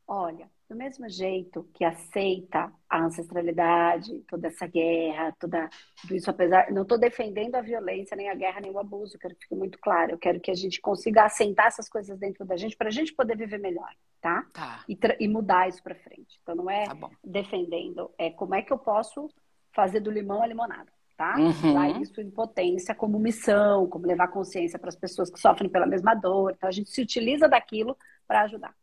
fumar. 0.07 0.23
Olha, 0.27 0.49
do 0.75 0.77
mesmo 0.77 1.09
jeito 1.09 1.67
que 1.73 1.85
aceita 1.85 2.71
a 2.91 3.05
ancestralidade, 3.05 4.25
toda 4.29 4.49
essa 4.49 4.67
guerra, 4.67 5.33
toda, 5.39 5.71
tudo 6.03 6.17
isso, 6.17 6.29
apesar. 6.29 6.71
Não 6.73 6.83
estou 6.83 6.99
defendendo 6.99 7.55
a 7.55 7.63
violência, 7.63 8.17
nem 8.17 8.29
a 8.29 8.35
guerra, 8.35 8.61
nem 8.61 8.73
o 8.73 8.79
abuso, 8.79 9.19
quero 9.19 9.37
que 9.37 9.43
fique 9.43 9.55
muito 9.55 9.79
claro. 9.79 10.11
Eu 10.11 10.19
quero 10.19 10.41
que 10.41 10.51
a 10.51 10.55
gente 10.55 10.81
consiga 10.81 11.25
assentar 11.25 11.67
essas 11.67 11.89
coisas 11.89 12.19
dentro 12.19 12.45
da 12.45 12.57
gente 12.57 12.77
para 12.77 12.89
a 12.89 12.93
gente 12.93 13.15
poder 13.15 13.37
viver 13.37 13.59
melhor, 13.59 13.89
tá? 14.21 14.45
tá. 14.53 14.85
E, 14.89 14.99
e 15.21 15.29
mudar 15.29 15.69
isso 15.69 15.83
para 15.83 15.95
frente. 15.95 16.41
Então 16.43 16.57
não 16.57 16.69
é 16.69 16.85
tá 16.87 17.09
defendendo, 17.23 18.11
é 18.19 18.31
como 18.31 18.57
é 18.57 18.63
que 18.63 18.73
eu 18.73 18.79
posso 18.79 19.31
fazer 19.73 20.01
do 20.01 20.11
limão 20.11 20.43
a 20.43 20.47
limonada 20.47 20.93
tá? 21.17 21.37
Uhum. 21.39 21.71
Usar 21.71 22.01
isso 22.01 22.21
em 22.21 22.29
potência 22.29 22.93
como 22.93 23.21
missão, 23.21 23.87
como 23.87 24.05
levar 24.05 24.27
consciência 24.27 24.81
para 24.81 24.89
as 24.89 24.97
pessoas 24.97 25.31
que 25.31 25.39
sofrem 25.39 25.71
pela 25.71 25.87
mesma 25.87 26.13
dor. 26.13 26.51
Então 26.57 26.69
a 26.69 26.73
gente 26.73 26.91
se 26.91 27.01
utiliza 27.01 27.49
daquilo 27.49 27.97
para 28.27 28.43
ajudar. 28.43 28.75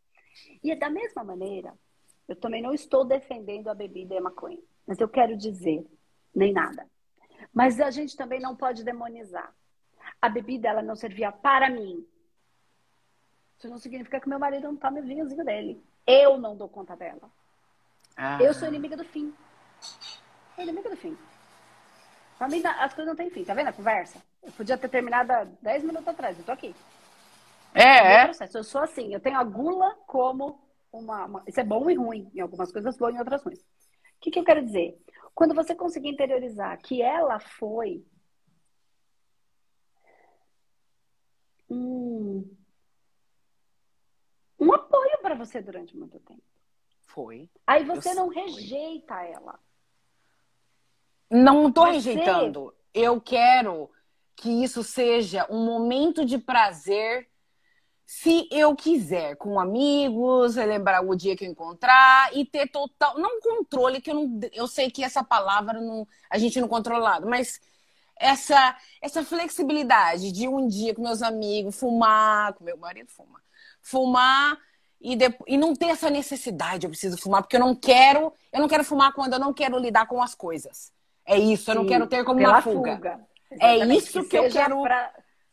E 0.62 0.74
da 0.74 0.88
mesma 0.90 1.24
maneira, 1.24 1.74
eu 2.28 2.36
também 2.36 2.62
não 2.62 2.72
estou 2.72 3.04
defendendo 3.04 3.68
a 3.68 3.74
bebida 3.74 4.14
e 4.14 4.18
a 4.18 4.22
maconha, 4.22 4.58
mas 4.86 4.98
eu 5.00 5.08
quero 5.08 5.36
dizer, 5.36 5.86
nem 6.34 6.52
nada. 6.52 6.86
Mas 7.52 7.80
a 7.80 7.90
gente 7.90 8.16
também 8.16 8.40
não 8.40 8.56
pode 8.56 8.84
demonizar. 8.84 9.54
A 10.20 10.28
bebida 10.28 10.68
ela 10.68 10.82
não 10.82 10.96
servia 10.96 11.32
para 11.32 11.68
mim. 11.68 12.06
Isso 13.58 13.68
não 13.68 13.78
significa 13.78 14.20
que 14.20 14.28
meu 14.28 14.38
marido 14.38 14.64
não 14.64 14.76
tome 14.76 15.00
o 15.00 15.04
vinhozinho 15.04 15.44
dele. 15.44 15.82
Eu 16.06 16.38
não 16.38 16.56
dou 16.56 16.68
conta 16.68 16.96
dela. 16.96 17.30
Ah. 18.16 18.42
Eu 18.42 18.54
sou 18.54 18.68
inimiga 18.68 18.96
do 18.96 19.04
fim. 19.04 19.34
Sou 20.54 20.64
inimiga 20.64 20.90
do 20.90 20.96
fim. 20.96 21.16
Pra 22.38 22.48
mim, 22.48 22.62
as 22.64 22.92
coisas 22.92 23.06
não 23.06 23.16
têm 23.16 23.30
fim. 23.30 23.44
Tá 23.44 23.54
vendo 23.54 23.68
a 23.68 23.72
conversa? 23.72 24.20
Eu 24.42 24.50
podia 24.52 24.76
ter 24.76 24.88
terminado 24.88 25.32
há 25.32 25.44
10 25.44 25.84
minutos 25.84 26.08
atrás. 26.08 26.38
Eu 26.38 26.44
tô 26.44 26.52
aqui. 26.52 26.74
É, 27.74 28.24
é. 28.24 28.30
Eu 28.54 28.64
sou 28.64 28.82
assim. 28.82 29.12
Eu 29.12 29.20
tenho 29.20 29.38
a 29.38 29.44
gula 29.44 29.94
como 30.06 30.60
uma, 30.92 31.24
uma, 31.24 31.42
Isso 31.46 31.60
é 31.60 31.64
bom 31.64 31.88
e 31.90 31.94
ruim. 31.94 32.30
Em 32.34 32.40
algumas 32.40 32.70
coisas 32.70 32.96
bom, 32.96 33.10
em 33.10 33.18
outras 33.18 33.42
ruins. 33.42 33.60
O 33.60 33.64
que, 34.20 34.30
que 34.30 34.38
eu 34.38 34.44
quero 34.44 34.64
dizer? 34.64 34.98
Quando 35.34 35.54
você 35.54 35.74
conseguir 35.74 36.10
interiorizar 36.10 36.78
que 36.78 37.00
ela 37.02 37.40
foi 37.40 38.04
um, 41.68 42.48
um 44.60 44.72
apoio 44.72 45.18
para 45.22 45.34
você 45.34 45.60
durante 45.62 45.96
muito 45.96 46.20
tempo. 46.20 46.42
Foi. 47.06 47.50
Aí 47.66 47.84
você 47.84 48.10
eu 48.10 48.14
não 48.14 48.28
rejeita 48.28 49.14
foi. 49.14 49.30
ela. 49.30 49.58
Não 51.30 51.68
estou 51.68 51.84
rejeitando. 51.84 52.74
Eu 52.92 53.20
quero 53.20 53.90
que 54.36 54.62
isso 54.62 54.82
seja 54.82 55.46
um 55.50 55.64
momento 55.64 56.24
de 56.24 56.36
prazer, 56.36 57.30
se 58.14 58.46
eu 58.50 58.76
quiser, 58.76 59.36
com 59.36 59.58
amigos, 59.58 60.56
lembrar 60.56 61.00
o 61.00 61.16
dia 61.16 61.34
que 61.34 61.46
eu 61.46 61.50
encontrar 61.50 62.28
e 62.36 62.44
ter 62.44 62.68
total. 62.68 63.18
Não 63.18 63.40
controle, 63.40 64.02
que 64.02 64.10
eu, 64.10 64.14
não, 64.14 64.40
eu 64.52 64.68
sei 64.68 64.90
que 64.90 65.02
essa 65.02 65.24
palavra 65.24 65.80
não, 65.80 66.06
a 66.28 66.36
gente 66.36 66.60
não 66.60 66.68
controlado, 66.68 67.26
mas 67.26 67.58
essa, 68.20 68.76
essa 69.00 69.24
flexibilidade 69.24 70.30
de 70.30 70.46
um 70.46 70.68
dia 70.68 70.94
com 70.94 71.00
meus 71.00 71.22
amigos, 71.22 71.74
fumar, 71.74 72.52
com 72.52 72.64
meu 72.64 72.76
marido 72.76 73.08
fuma, 73.10 73.40
fumar 73.80 74.58
e, 75.00 75.16
depois, 75.16 75.50
e 75.50 75.56
não 75.56 75.74
ter 75.74 75.86
essa 75.86 76.10
necessidade, 76.10 76.84
eu 76.86 76.90
preciso 76.90 77.16
fumar, 77.16 77.42
porque 77.42 77.56
eu 77.56 77.60
não 77.60 77.74
quero, 77.74 78.30
eu 78.52 78.60
não 78.60 78.68
quero 78.68 78.84
fumar 78.84 79.14
quando 79.14 79.32
eu 79.32 79.40
não 79.40 79.54
quero 79.54 79.78
lidar 79.78 80.06
com 80.06 80.22
as 80.22 80.34
coisas. 80.34 80.92
É 81.24 81.38
isso, 81.38 81.70
eu 81.70 81.76
não 81.76 81.86
quero 81.86 82.06
ter 82.06 82.22
como 82.24 82.40
uma 82.40 82.60
fuga. 82.60 82.94
fuga. 82.94 83.20
É 83.58 83.78
isso 83.86 84.22
que, 84.22 84.28
que 84.28 84.38
eu 84.38 84.50
quero 84.50 84.84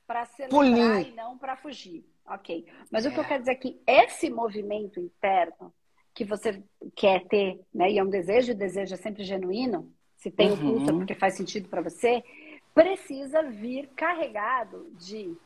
para 0.09 0.25
celebrar 0.25 1.01
e 1.03 1.11
não 1.11 1.37
para 1.37 1.55
fugir. 1.55 2.03
Ok. 2.25 2.65
Mas 2.89 3.05
é. 3.05 3.09
o 3.09 3.11
que 3.11 3.19
eu 3.19 3.23
é. 3.23 3.27
quero 3.27 3.39
dizer 3.41 3.51
é 3.51 3.55
que 3.55 3.79
esse 3.85 4.27
movimento 4.27 4.99
interno 4.99 5.71
que 6.15 6.25
você 6.25 6.63
quer 6.95 7.27
ter, 7.27 7.61
né, 7.71 7.91
e 7.91 7.99
é 7.99 8.03
um 8.03 8.09
desejo, 8.09 8.51
e 8.51 8.55
o 8.55 8.57
desejo 8.57 8.95
é 8.95 8.97
sempre 8.97 9.23
genuíno, 9.23 9.93
se 10.17 10.31
tem 10.31 10.49
o 10.49 10.53
uhum. 10.53 10.77
pulso 10.79 10.89
é 10.89 10.93
porque 10.93 11.13
faz 11.13 11.35
sentido 11.35 11.69
para 11.69 11.83
você, 11.83 12.23
precisa 12.73 13.43
vir 13.43 13.87
carregado 13.95 14.89
de. 14.97 15.37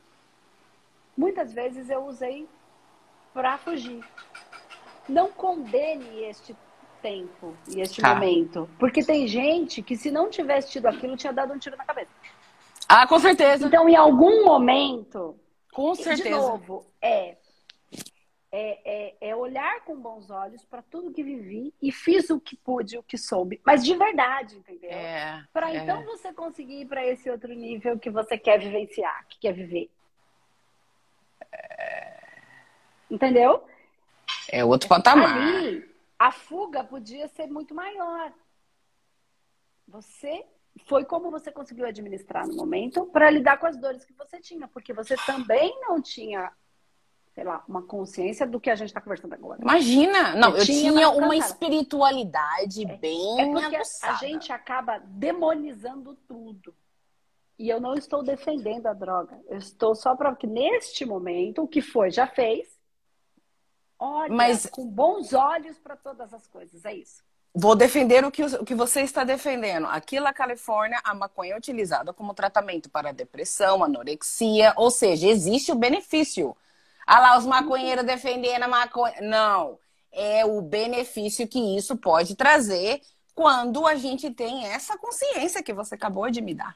Muitas 1.15 1.51
vezes 1.53 1.89
eu 1.89 2.05
usei 2.05 2.47
para 3.33 3.57
fugir. 3.57 4.01
Não 5.09 5.29
condene 5.29 6.23
este 6.23 6.55
tempo 7.01 7.53
e 7.67 7.81
este 7.81 8.01
tá. 8.01 8.15
momento. 8.15 8.69
Porque 8.79 9.03
tem 9.03 9.27
gente 9.27 9.83
que, 9.83 9.97
se 9.97 10.09
não 10.09 10.29
tivesse 10.29 10.71
tido 10.71 10.85
aquilo, 10.85 11.17
tinha 11.17 11.33
dado 11.33 11.53
um 11.53 11.59
tiro 11.59 11.75
na 11.75 11.83
cabeça. 11.83 12.09
Ah, 12.87 13.07
com 13.07 13.19
certeza. 13.19 13.67
Então, 13.67 13.87
em 13.87 13.95
algum 13.95 14.45
momento. 14.45 15.39
Com 15.71 15.95
certeza. 15.95 16.23
De 16.23 16.29
novo, 16.29 16.85
é. 17.01 17.35
é, 18.51 18.79
é, 18.85 19.15
é 19.29 19.35
olhar 19.35 19.81
com 19.81 19.99
bons 19.99 20.29
olhos 20.29 20.63
para 20.65 20.83
tudo 20.83 21.11
que 21.11 21.23
vivi 21.23 21.73
e 21.81 21.91
fiz 21.91 22.29
o 22.29 22.39
que 22.39 22.55
pude, 22.55 22.97
o 22.97 23.03
que 23.03 23.17
soube, 23.17 23.59
mas 23.65 23.83
de 23.83 23.95
verdade, 23.95 24.55
entendeu? 24.55 24.91
É, 24.91 25.43
para 25.51 25.73
é. 25.73 25.77
então 25.77 26.05
você 26.05 26.31
conseguir 26.31 26.81
ir 26.81 26.85
para 26.85 27.03
esse 27.03 27.27
outro 27.27 27.51
nível 27.55 27.97
que 27.97 28.11
você 28.11 28.37
quer 28.37 28.59
vivenciar, 28.59 29.25
que 29.27 29.39
quer 29.39 29.53
viver. 29.53 29.89
Entendeu? 33.09 33.63
É 34.49 34.65
outro 34.65 34.89
patamar. 34.89 35.37
Ali, 35.37 35.87
a 36.17 36.31
fuga 36.31 36.83
podia 36.83 37.27
ser 37.27 37.47
muito 37.47 37.75
maior. 37.75 38.33
Você 39.87 40.45
foi 40.85 41.05
como 41.05 41.29
você 41.31 41.51
conseguiu 41.51 41.85
administrar 41.85 42.47
no 42.47 42.55
momento 42.55 43.05
para 43.07 43.29
lidar 43.29 43.57
com 43.57 43.67
as 43.67 43.77
dores 43.77 44.03
que 44.03 44.13
você 44.13 44.39
tinha, 44.39 44.67
porque 44.67 44.93
você 44.93 45.15
também 45.25 45.79
não 45.81 46.01
tinha, 46.01 46.51
sei 47.33 47.43
lá, 47.43 47.63
uma 47.67 47.83
consciência 47.83 48.45
do 48.47 48.59
que 48.59 48.69
a 48.69 48.75
gente 48.75 48.87
está 48.89 48.99
conversando 48.99 49.33
agora. 49.33 49.61
Imagina! 49.61 50.35
Não, 50.35 50.51
Eu 50.51 50.57
eu, 50.57 50.65
tinha, 50.65 50.91
tinha 50.91 51.09
uma 51.09 51.35
espiritualidade 51.35 52.85
bem 52.97 53.41
É 53.41 53.45
porque 53.51 53.75
a 53.75 53.79
aguçada. 53.79 54.17
gente 54.17 54.51
acaba 54.51 54.97
demonizando 54.99 56.15
tudo. 56.27 56.75
E 57.57 57.69
eu 57.69 57.79
não 57.79 57.93
estou 57.93 58.23
defendendo 58.23 58.87
a 58.87 58.93
droga. 58.93 59.39
Eu 59.47 59.59
estou 59.59 59.93
só 59.95 60.15
para 60.15 60.35
que 60.35 60.47
neste 60.47 61.05
momento, 61.05 61.61
o 61.61 61.67
que 61.67 61.81
foi, 61.81 62.09
já 62.09 62.25
fez. 62.25 62.67
Olha, 63.99 64.33
Mas- 64.33 64.65
com 64.65 64.85
bons 64.87 65.33
olhos 65.33 65.77
para 65.79 65.95
todas 65.95 66.33
as 66.33 66.47
coisas. 66.47 66.83
É 66.83 66.93
isso. 66.95 67.23
Vou 67.55 67.75
defender 67.75 68.25
o 68.25 68.31
que, 68.31 68.43
o 68.43 68.65
que 68.65 68.73
você 68.73 69.01
está 69.01 69.23
defendendo. 69.23 69.85
Aqui 69.85 70.19
na 70.19 70.33
Califórnia, 70.33 70.99
a 71.03 71.13
maconha 71.13 71.53
é 71.53 71.57
utilizada 71.57 72.11
como 72.11 72.33
tratamento 72.33 72.89
para 72.89 73.11
depressão, 73.11 73.83
anorexia, 73.83 74.73
ou 74.75 74.89
seja, 74.89 75.27
existe 75.27 75.71
o 75.71 75.75
benefício. 75.75 76.57
Ah 77.05 77.19
lá, 77.19 77.37
os 77.37 77.45
maconheiros 77.45 78.05
defendendo 78.05 78.63
a 78.63 78.67
maconha. 78.67 79.21
Não. 79.21 79.77
É 80.11 80.43
o 80.43 80.61
benefício 80.61 81.47
que 81.47 81.77
isso 81.77 81.95
pode 81.95 82.35
trazer 82.35 83.01
quando 83.35 83.85
a 83.85 83.95
gente 83.95 84.31
tem 84.31 84.65
essa 84.65 84.97
consciência 84.97 85.61
que 85.61 85.73
você 85.73 85.93
acabou 85.93 86.31
de 86.31 86.41
me 86.41 86.55
dar. 86.55 86.75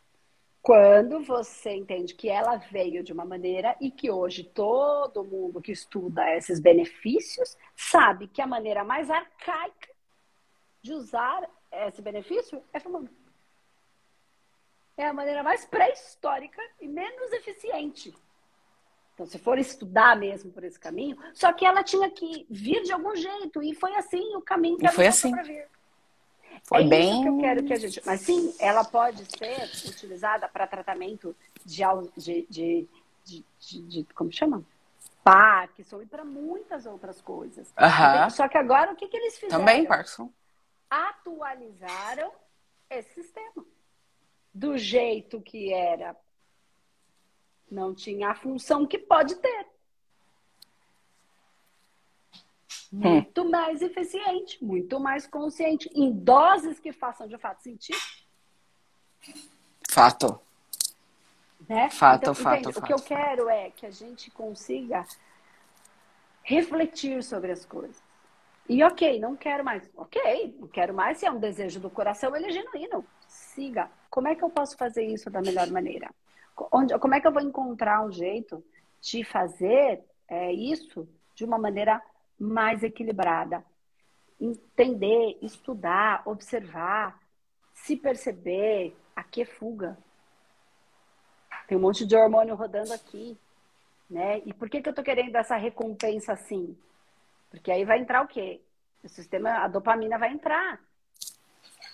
Quando 0.62 1.24
você 1.24 1.72
entende 1.72 2.14
que 2.14 2.30
ela 2.30 2.58
veio 2.58 3.04
de 3.04 3.14
uma 3.14 3.26
maneira 3.26 3.76
e 3.80 3.90
que 3.90 4.12
hoje 4.12 4.44
todo 4.44 5.24
mundo 5.24 5.62
que 5.62 5.72
estuda 5.72 6.36
esses 6.36 6.60
benefícios 6.60 7.58
sabe 7.76 8.28
que 8.28 8.42
a 8.42 8.48
maneira 8.48 8.84
mais 8.84 9.10
arcaica 9.10 9.97
de 10.82 10.94
usar 10.94 11.48
esse 11.72 12.02
benefício 12.02 12.64
é 12.74 12.80
fumando. 12.80 13.10
É 14.96 15.08
a 15.08 15.14
maneira 15.14 15.44
mais 15.44 15.66
pré-histórica 15.66 16.62
e 16.82 16.88
menos 16.88 17.32
eficiente. 17.34 18.14
Então, 19.14 19.26
se 19.26 19.40
for 19.40 19.58
estudar 19.58 20.16
mesmo 20.16 20.52
por 20.52 20.64
esse 20.64 20.80
caminho, 20.80 21.18
só 21.34 21.52
que 21.52 21.66
ela 21.66 21.84
tinha 21.84 22.10
que 22.10 22.46
vir 22.50 22.84
de 22.84 22.92
algum 22.92 23.16
jeito 23.16 23.64
e 23.64 23.74
foi 23.74 23.96
assim 23.96 24.36
o 24.36 24.42
caminho 24.42 24.78
que 24.78 24.86
ela 24.86 24.96
foi 24.96 25.08
assim. 25.08 25.34
vir. 25.42 25.68
Foi 26.64 26.84
é 26.84 26.88
bem. 26.88 27.12
isso 27.12 27.22
que 27.24 27.30
eu 27.30 27.38
quero 27.40 27.64
que 27.64 27.74
a 27.74 27.80
gente. 27.80 28.02
Mas 28.06 28.22
sim, 28.22 28.54
ela 28.60 28.84
pode 28.84 29.26
ser 29.38 29.90
utilizada 29.90 30.48
para 30.48 30.68
tratamento 30.68 31.36
de, 31.66 31.84
de, 32.16 32.88
de, 33.26 33.46
de, 33.60 34.04
como 34.14 34.32
chama? 34.32 34.64
Parkinson 35.24 36.02
e 36.02 36.06
para 36.06 36.24
muitas 36.24 36.86
outras 36.86 37.22
coisas. 37.22 37.74
Só 38.32 38.48
que 38.48 38.58
agora 38.58 38.92
o 38.92 38.96
que, 38.96 39.08
que 39.08 39.18
eles 39.18 39.38
fizeram? 39.38 39.60
Também, 39.60 39.86
Parkinson. 39.86 40.30
Atualizaram 40.90 42.32
esse 42.90 43.14
sistema. 43.14 43.66
Do 44.54 44.78
jeito 44.78 45.42
que 45.42 45.74
era. 45.74 46.16
Não 47.70 47.94
tinha 47.94 48.30
a 48.30 48.36
função 48.36 48.88
que 48.88 48.98
pode 48.98 49.36
ter. 49.36 49.68
Hum. 52.92 53.00
Muito 53.00 53.50
mais 53.50 53.82
eficiente, 53.82 54.64
muito 54.64 55.00
mais 55.00 55.28
consciente, 55.28 55.90
em 55.94 56.12
doses 56.12 56.80
que 56.80 56.94
façam 56.94 57.28
de 57.28 57.38
fato 57.38 57.62
sentido. 57.62 58.00
Fato. 59.90 60.40
Né? 61.68 61.90
Fato, 61.90 62.22
Então, 62.22 62.36
fato, 62.36 62.60
entende? 62.62 62.70
O 62.70 62.74
fato, 62.74 62.86
que 62.86 62.94
eu 62.94 63.02
quero 63.02 63.50
é 63.50 63.72
que 63.72 63.86
a 63.86 63.92
gente 63.92 64.32
consiga 64.32 65.06
refletir 66.42 67.22
sobre 67.24 67.52
as 67.52 67.66
coisas. 67.66 68.02
E 68.70 68.84
ok, 68.84 69.20
não 69.20 69.36
quero 69.36 69.64
mais. 69.64 69.90
Ok, 69.96 70.56
não 70.60 70.68
quero 70.68 70.94
mais. 70.94 71.18
Se 71.18 71.26
é 71.26 71.32
um 71.32 71.40
desejo 71.40 71.80
do 71.80 71.90
coração, 71.90 72.36
ele 72.36 72.48
é 72.48 72.52
genuíno. 72.52 73.06
Siga. 73.28 73.90
Como 74.10 74.28
é 74.28 74.36
que 74.36 74.44
eu 74.44 74.50
posso 74.50 74.76
fazer 74.76 75.06
isso 75.06 75.30
da 75.30 75.42
melhor 75.42 75.70
maneira? 75.72 76.10
Onde, 76.72 76.98
como 77.00 77.16
é 77.16 77.22
que 77.22 77.28
eu 77.28 77.32
vou 77.32 77.42
encontrar 77.42 78.06
um 78.06 78.12
jeito 78.12 78.64
de 79.00 79.24
fazer 79.24 80.04
é, 80.28 80.52
isso 80.52 81.08
de 81.34 81.46
uma 81.46 81.58
maneira 81.58 82.02
mais 82.38 82.84
equilibrada? 82.84 83.64
Entender, 84.40 85.38
estudar, 85.42 86.24
observar, 86.26 87.18
se 87.74 87.96
perceber. 87.96 88.96
Aqui 89.16 89.44
é 89.44 89.46
fuga. 89.46 89.98
Tem 91.68 91.78
um 91.78 91.82
monte 91.82 92.06
de 92.06 92.16
hormônio 92.16 92.56
rodando 92.56 92.94
aqui, 92.94 93.38
né? 94.10 94.42
E 94.46 94.54
por 94.54 94.70
que, 94.70 94.82
que 94.82 94.90
eu 94.90 94.94
tô 94.94 95.04
querendo 95.04 95.36
essa 95.36 95.56
recompensa 95.56 96.34
assim? 96.34 96.78
Porque 97.50 97.72
aí 97.72 97.86
vai 97.86 98.00
entrar 98.00 98.22
o 98.22 98.28
quê? 98.28 98.62
O 99.04 99.10
sistema, 99.10 99.64
a 99.64 99.68
dopamina 99.68 100.18
vai 100.18 100.32
entrar. 100.32 100.80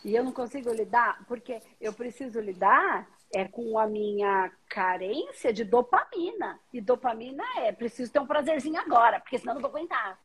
E 0.04 0.16
eu 0.16 0.24
não 0.24 0.32
consigo 0.32 0.72
lidar, 0.72 1.24
porque 1.28 1.62
eu 1.80 1.94
preciso 1.94 2.40
lidar 2.40 3.08
é 3.34 3.46
com 3.46 3.80
a 3.80 3.88
minha 3.88 4.52
carência 4.70 5.52
de 5.52 5.64
dopamina. 5.64 6.60
E 6.72 6.80
dopamina 6.80 7.44
é, 7.58 7.72
preciso 7.72 8.12
ter 8.12 8.20
um 8.20 8.28
prazerzinho 8.28 8.80
agora, 8.80 9.20
porque 9.20 9.40
senão 9.40 9.54
eu 9.54 9.56
não 9.56 9.62
vou 9.62 9.72
aguentar. 9.72 10.20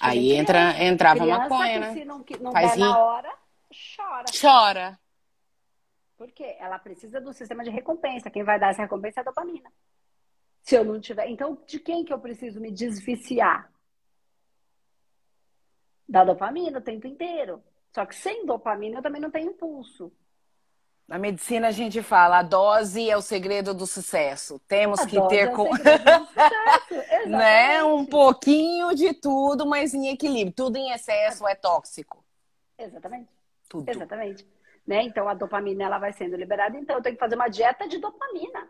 Aí 0.00 0.18
Criança- 0.18 0.40
entra, 0.40 0.84
entrava 0.84 1.20
a 1.20 1.26
Criança 1.26 1.48
maconha, 1.48 1.80
né? 1.80 1.92
se 1.92 2.04
não, 2.04 2.24
não 2.40 2.52
Faz 2.52 2.70
der 2.70 2.78
na 2.78 2.98
hora, 2.98 3.34
chora. 3.96 4.24
Chora. 4.40 4.98
Porque 6.16 6.56
ela 6.58 6.78
precisa 6.78 7.20
do 7.20 7.32
sistema 7.32 7.62
de 7.62 7.70
recompensa. 7.70 8.30
Quem 8.30 8.42
vai 8.42 8.58
dar 8.58 8.70
essa 8.70 8.82
recompensa 8.82 9.20
é 9.20 9.22
a 9.22 9.24
dopamina. 9.24 9.70
Se 10.62 10.74
eu 10.74 10.84
não 10.84 11.00
tiver. 11.00 11.28
Então, 11.28 11.60
de 11.66 11.78
quem 11.78 12.04
que 12.04 12.12
eu 12.12 12.18
preciso 12.18 12.60
me 12.60 12.72
desviciar? 12.72 13.70
Da 16.08 16.24
dopamina 16.24 16.78
o 16.78 16.82
tempo 16.82 17.06
inteiro. 17.06 17.62
Só 17.92 18.06
que 18.06 18.14
sem 18.14 18.46
dopamina 18.46 18.98
eu 18.98 19.02
também 19.02 19.20
não 19.20 19.30
tenho 19.30 19.50
impulso. 19.50 20.12
Na 21.06 21.18
medicina 21.18 21.68
a 21.68 21.70
gente 21.70 22.02
fala, 22.02 22.38
a 22.38 22.42
dose 22.42 23.08
é 23.08 23.16
o 23.16 23.22
segredo 23.22 23.72
do 23.72 23.86
sucesso. 23.86 24.58
Temos 24.68 25.00
A 25.00 25.06
que 25.06 25.20
ter 25.28 25.36
é 25.36 25.46
com... 25.48 25.66
sucesso. 25.74 27.28
né, 27.28 27.82
um 27.82 28.04
pouquinho 28.04 28.94
de 28.94 29.14
tudo, 29.14 29.66
mas 29.66 29.94
em 29.94 30.08
equilíbrio. 30.08 30.54
Tudo 30.54 30.76
em 30.76 30.90
excesso 30.90 31.48
é 31.48 31.54
tóxico. 31.54 32.22
Exatamente. 32.78 33.30
Tudo. 33.68 33.88
Exatamente. 33.88 34.46
Né? 34.86 35.02
Então 35.02 35.28
a 35.28 35.34
dopamina 35.34 35.84
ela 35.84 35.98
vai 35.98 36.12
sendo 36.12 36.36
liberada. 36.36 36.76
Então 36.76 36.96
eu 36.96 37.02
tenho 37.02 37.16
que 37.16 37.20
fazer 37.20 37.36
uma 37.36 37.48
dieta 37.48 37.88
de 37.88 37.98
dopamina. 37.98 38.68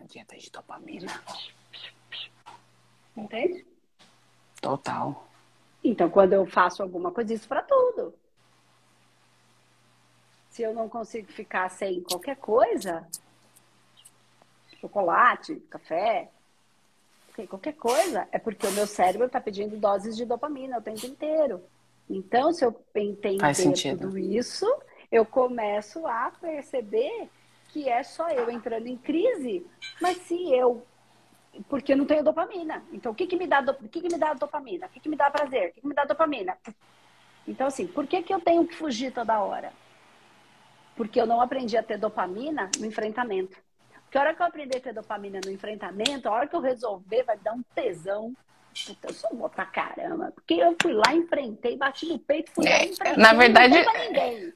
A 0.00 0.04
dieta 0.04 0.36
de 0.36 0.50
dopamina. 0.50 1.12
Entende? 3.16 3.64
Total. 4.60 5.28
Então, 5.84 6.08
quando 6.08 6.32
eu 6.32 6.46
faço 6.46 6.82
alguma 6.82 7.12
coisa, 7.12 7.34
isso 7.34 7.46
para 7.46 7.62
tudo. 7.62 8.14
Se 10.48 10.62
eu 10.62 10.72
não 10.72 10.88
consigo 10.88 11.30
ficar 11.30 11.68
sem 11.68 12.00
qualquer 12.00 12.36
coisa, 12.36 13.06
chocolate, 14.80 15.56
café, 15.68 16.30
qualquer 17.48 17.74
coisa, 17.74 18.26
é 18.32 18.38
porque 18.38 18.66
o 18.66 18.72
meu 18.72 18.86
cérebro 18.86 19.26
está 19.26 19.40
pedindo 19.40 19.76
doses 19.76 20.16
de 20.16 20.24
dopamina 20.24 20.78
o 20.78 20.82
tempo 20.82 21.04
inteiro. 21.04 21.62
Então, 22.08 22.52
se 22.52 22.64
eu 22.64 22.74
entender 22.94 23.96
tudo 23.96 24.16
isso, 24.16 24.66
eu 25.10 25.26
começo 25.26 26.06
a 26.06 26.32
perceber 26.40 27.28
que 27.68 27.88
é 27.88 28.02
só 28.02 28.30
eu 28.30 28.50
entrando 28.50 28.86
em 28.86 28.96
crise, 28.96 29.66
mas 30.00 30.18
se 30.18 30.34
eu 30.54 30.86
porque 31.68 31.92
eu 31.92 31.96
não 31.96 32.04
tenho 32.06 32.24
dopamina. 32.24 32.82
Então, 32.92 33.12
o 33.12 33.14
que, 33.14 33.26
que 33.26 33.36
me 33.36 33.46
dá 33.46 33.60
do- 33.60 33.72
o 33.72 33.88
que, 33.88 34.00
que 34.00 34.08
me 34.12 34.18
dá 34.18 34.34
dopamina? 34.34 34.86
O 34.86 34.88
que, 34.90 35.00
que 35.00 35.08
me 35.08 35.16
dá 35.16 35.30
prazer? 35.30 35.70
O 35.70 35.72
que, 35.74 35.80
que 35.80 35.86
me 35.86 35.94
dá 35.94 36.04
dopamina? 36.04 36.56
Então, 37.46 37.66
assim, 37.66 37.86
por 37.86 38.06
que, 38.06 38.22
que 38.22 38.32
eu 38.32 38.40
tenho 38.40 38.66
que 38.66 38.74
fugir 38.74 39.12
toda 39.12 39.38
hora? 39.40 39.72
Porque 40.96 41.20
eu 41.20 41.26
não 41.26 41.40
aprendi 41.40 41.76
a 41.76 41.82
ter 41.82 41.98
dopamina 41.98 42.70
no 42.78 42.86
enfrentamento. 42.86 43.56
Porque 44.04 44.16
a 44.18 44.20
hora 44.20 44.34
que 44.34 44.40
eu 44.42 44.46
aprender 44.46 44.78
a 44.78 44.80
ter 44.80 44.92
dopamina 44.94 45.40
no 45.44 45.50
enfrentamento, 45.50 46.28
a 46.28 46.32
hora 46.32 46.46
que 46.46 46.54
eu 46.54 46.60
resolver, 46.60 47.24
vai 47.24 47.36
dar 47.38 47.52
um 47.52 47.62
tesão. 47.74 48.32
Puta, 48.86 49.08
eu 49.08 49.14
sou 49.14 49.30
boa 49.36 49.48
pra 49.48 49.66
caramba. 49.66 50.32
Porque 50.32 50.54
eu 50.54 50.76
fui 50.80 50.92
lá, 50.92 51.14
enfrentei, 51.14 51.76
bati 51.76 52.06
no 52.06 52.18
peito, 52.18 52.50
fui 52.52 52.64
lá, 52.64 52.70
É, 52.70 52.84
enfrentei. 52.86 53.22
na 53.22 53.32
não 53.32 53.38
verdade- 53.38 53.74
dei 53.74 53.82
pra 53.84 53.98
ninguém. 54.04 54.52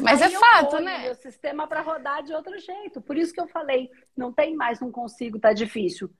Mas 0.00 0.22
Aí 0.22 0.32
é 0.32 0.36
eu 0.36 0.40
fato, 0.40 0.78
né? 0.80 0.98
meu 1.02 1.14
sistema 1.16 1.66
para 1.66 1.80
rodar 1.80 2.22
de 2.22 2.32
outro 2.32 2.56
jeito. 2.58 3.00
Por 3.00 3.16
isso 3.16 3.32
que 3.32 3.40
eu 3.40 3.46
falei, 3.48 3.90
não 4.16 4.32
tem 4.32 4.54
mais, 4.56 4.80
não 4.80 4.90
consigo, 4.90 5.38
tá 5.38 5.52
difícil. 5.52 6.10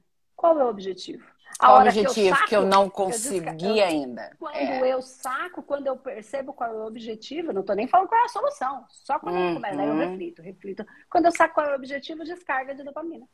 Qual 0.44 0.60
é 0.60 0.64
o 0.64 0.68
objetivo? 0.68 1.24
A 1.58 1.66
Qual 1.68 1.78
o 1.78 1.80
objetivo 1.86 2.12
que 2.44 2.54
eu, 2.54 2.60
saco, 2.60 2.68
não 2.68 2.82
eu 2.84 2.90
consegui 2.90 3.40
desca- 3.46 3.64
eu- 3.66 3.84
ainda? 3.84 4.36
Quando 4.38 4.56
É. 4.56 4.92
eu 4.92 5.00
saco, 5.00 5.62
quando 5.62 5.86
eu 5.86 5.96
percebo 5.96 6.52
qual 6.52 6.68
é 6.70 6.74
o 6.74 6.84
objetivo, 6.86 7.48
eu 7.48 7.54
não 7.54 7.62
tô 7.62 7.72
nem 7.72 7.88
falando 7.88 8.08
qual 8.08 8.20
é 8.20 8.24
a 8.26 8.28
solução. 8.28 8.84
Só 8.90 9.18
quando 9.18 9.38
eu 9.38 9.54
começo, 9.54 9.80
eu 9.80 9.86
Uhum. 9.94 9.98
reflito, 10.10 10.42
reflito. 10.42 10.84
Quando 11.08 11.24
eu 11.24 11.32
saco 11.32 11.54
qual 11.54 11.66
é 11.68 11.72
o 11.72 11.76
objetivo, 11.76 12.24
descarga 12.24 12.74
de 12.74 12.82
dopamina. 12.84 13.26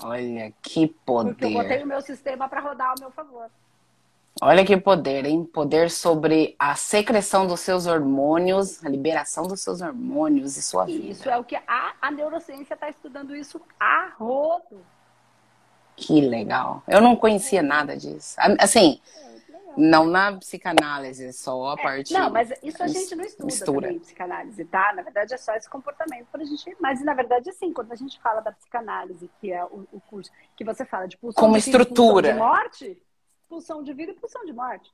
Olha 0.00 0.52
que 0.60 0.88
poder. 0.88 1.30
Porque 1.30 1.44
eu 1.44 1.52
botei 1.52 1.82
o 1.84 1.86
meu 1.86 2.00
sistema 2.00 2.48
para 2.48 2.60
rodar 2.60 2.88
ao 2.88 2.98
meu 2.98 3.12
favor. 3.12 3.48
Olha 4.44 4.66
que 4.66 4.76
poder, 4.76 5.24
hein? 5.24 5.44
Poder 5.44 5.88
sobre 5.88 6.56
a 6.58 6.74
secreção 6.74 7.46
dos 7.46 7.60
seus 7.60 7.86
hormônios, 7.86 8.84
a 8.84 8.88
liberação 8.88 9.46
dos 9.46 9.60
seus 9.60 9.80
hormônios 9.80 10.56
e 10.56 10.62
sua 10.62 10.84
vida. 10.84 11.06
Isso 11.06 11.30
é 11.30 11.38
o 11.38 11.44
que 11.44 11.54
a, 11.54 11.94
a 12.02 12.10
neurociência 12.10 12.74
está 12.74 12.88
estudando 12.88 13.36
isso 13.36 13.60
a 13.78 14.10
rodo. 14.18 14.84
Que 15.94 16.20
legal. 16.20 16.82
Eu 16.88 17.00
não 17.00 17.14
conhecia 17.14 17.62
nada 17.62 17.96
disso. 17.96 18.34
Assim, 18.58 19.00
não 19.76 20.06
na 20.06 20.32
psicanálise, 20.32 21.32
só 21.32 21.68
a 21.68 21.76
parte. 21.76 22.12
Não, 22.12 22.28
mas 22.28 22.50
isso 22.64 22.82
a 22.82 22.88
gente 22.88 23.14
não 23.14 23.24
estuda 23.24 23.46
mistura. 23.46 23.86
também, 23.86 24.00
psicanálise, 24.00 24.64
tá? 24.64 24.92
Na 24.92 25.02
verdade, 25.02 25.34
é 25.34 25.38
só 25.38 25.54
esse 25.54 25.70
comportamento 25.70 26.26
para 26.32 26.42
a 26.42 26.44
gente. 26.44 26.76
Mas, 26.80 27.00
na 27.04 27.14
verdade, 27.14 27.48
assim, 27.48 27.72
quando 27.72 27.92
a 27.92 27.96
gente 27.96 28.20
fala 28.20 28.40
da 28.40 28.50
psicanálise, 28.50 29.30
que 29.40 29.52
é 29.52 29.64
o, 29.64 29.86
o 29.92 30.00
curso, 30.00 30.32
que 30.56 30.64
você 30.64 30.84
fala 30.84 31.06
de 31.06 31.16
pulsão 31.16 31.40
Como 31.40 31.54
de 31.54 31.60
estrutura. 31.60 32.32
De 32.32 32.38
morte, 32.40 33.00
pulsão 33.52 33.82
de 33.82 33.92
vida 33.92 34.12
e 34.12 34.14
pulsão 34.14 34.46
de 34.46 34.52
morte. 34.54 34.90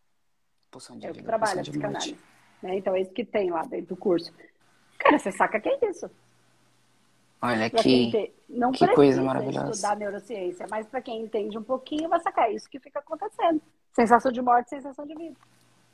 Pulsão 0.69 0.99
de 0.99 1.07
é 1.07 1.13
vida. 1.13 1.21
o 1.21 1.23
que 1.23 1.29
trabalha 1.29 1.61
a 1.61 1.65
psicanálise. 1.65 2.19
Né? 2.61 2.77
Então, 2.77 2.97
é 2.97 3.03
isso 3.03 3.13
que 3.13 3.25
tem 3.25 3.51
lá 3.51 3.63
dentro 3.63 3.95
do 3.95 3.97
curso. 3.97 4.33
Cara, 4.99 5.17
você 5.17 5.31
saca 5.31 5.61
que 5.61 5.69
é 5.69 5.89
isso. 5.89 6.11
Olha 7.41 7.71
que, 7.71 8.35
não 8.49 8.73
que 8.73 8.85
coisa 8.89 9.23
maravilhosa. 9.23 9.71
estudar 9.71 9.97
neurociência, 9.97 10.67
mas 10.69 10.89
para 10.89 11.01
quem 11.01 11.23
entende 11.23 11.57
um 11.57 11.63
pouquinho, 11.63 12.09
vai 12.09 12.19
sacar 12.19 12.53
isso 12.53 12.69
que 12.69 12.81
fica 12.81 12.99
acontecendo. 12.99 13.63
Sensação 13.93 14.33
de 14.33 14.43
morte, 14.43 14.71
sensação 14.71 15.07
de 15.07 15.15
vida. 15.15 15.37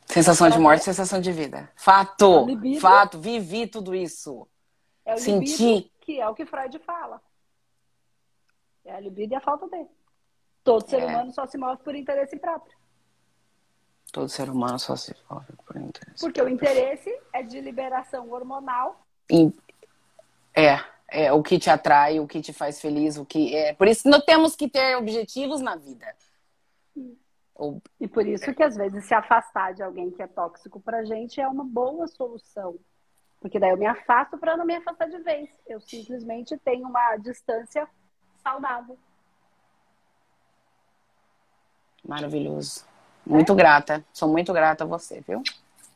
Sensação 0.06 0.48
de 0.48 0.58
morte, 0.58 0.84
sensação 0.84 1.20
de 1.20 1.32
vida. 1.32 1.70
Fato, 1.76 2.46
fato, 2.80 3.18
vivi 3.18 3.66
tudo 3.66 3.94
isso. 3.94 4.48
É 5.04 5.12
o 5.12 5.18
Senti. 5.18 5.92
que 6.00 6.18
é 6.18 6.26
o 6.26 6.34
que 6.34 6.46
Freud 6.46 6.78
fala. 6.78 7.20
É 8.86 8.94
a 8.94 9.00
libido 9.00 9.34
e 9.34 9.36
a 9.36 9.40
falta 9.40 9.68
dele. 9.68 9.88
Todo 10.64 10.88
ser 10.88 11.02
é. 11.02 11.06
humano 11.06 11.30
só 11.32 11.46
se 11.46 11.58
move 11.58 11.76
por 11.82 11.94
interesse 11.94 12.36
próprio. 12.38 12.74
Todo 14.10 14.28
ser 14.28 14.48
humano 14.48 14.78
só 14.78 14.96
se 14.96 15.14
move 15.30 15.52
por 15.66 15.76
interesse 15.76 16.20
Porque 16.20 16.40
próprio. 16.40 16.46
o 16.46 16.48
interesse 16.48 17.20
é 17.32 17.42
de 17.42 17.60
liberação 17.60 18.30
hormonal. 18.30 19.04
É, 20.56 20.78
é 21.08 21.32
o 21.32 21.42
que 21.42 21.58
te 21.58 21.68
atrai, 21.68 22.18
o 22.18 22.26
que 22.26 22.40
te 22.40 22.52
faz 22.52 22.80
feliz, 22.80 23.18
o 23.18 23.26
que 23.26 23.54
é. 23.54 23.74
Por 23.74 23.86
isso 23.86 24.08
nós 24.08 24.24
temos 24.24 24.56
que 24.56 24.68
ter 24.68 24.96
objetivos 24.96 25.60
na 25.60 25.76
vida. 25.76 26.06
Ou... 27.54 27.82
E 28.00 28.08
por 28.08 28.26
isso 28.26 28.52
que 28.54 28.62
às 28.62 28.76
vezes 28.76 29.04
se 29.04 29.14
afastar 29.14 29.74
de 29.74 29.82
alguém 29.82 30.10
que 30.10 30.22
é 30.22 30.26
tóxico 30.26 30.80
pra 30.80 31.04
gente 31.04 31.40
é 31.40 31.46
uma 31.46 31.64
boa 31.64 32.08
solução. 32.08 32.78
Porque 33.40 33.58
daí 33.58 33.70
eu 33.70 33.76
me 33.76 33.86
afasto 33.86 34.38
para 34.38 34.56
não 34.56 34.64
me 34.64 34.74
afastar 34.74 35.08
de 35.08 35.18
vez. 35.18 35.50
Eu 35.66 35.80
simplesmente 35.80 36.56
tenho 36.58 36.88
uma 36.88 37.16
distância 37.16 37.86
saudável. 38.42 38.98
Maravilhoso. 42.06 42.84
Muito 43.26 43.52
é? 43.52 43.56
grata. 43.56 44.04
Sou 44.12 44.28
muito 44.28 44.52
grata 44.52 44.84
a 44.84 44.86
você, 44.86 45.22
viu? 45.26 45.42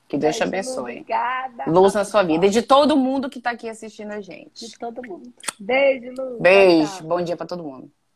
Que 0.08 0.16
Deus 0.16 0.36
te 0.36 0.42
abençoe. 0.42 0.92
Obrigada. 1.00 1.64
Luz 1.66 1.92
na 1.92 2.04
sua 2.04 2.22
vida. 2.22 2.46
E 2.46 2.50
de 2.50 2.62
todo 2.62 2.96
mundo 2.96 3.28
que 3.28 3.38
está 3.38 3.50
aqui 3.50 3.68
assistindo 3.68 4.12
a 4.12 4.20
gente. 4.22 4.66
De 4.66 4.78
todo 4.78 5.06
mundo. 5.06 5.30
Beijo, 5.60 6.14
Luz. 6.16 6.40
Beijo. 6.40 7.04
Bom 7.04 7.20
dia 7.20 7.36
para 7.36 7.46
todo 7.46 7.62
mundo. 7.62 7.90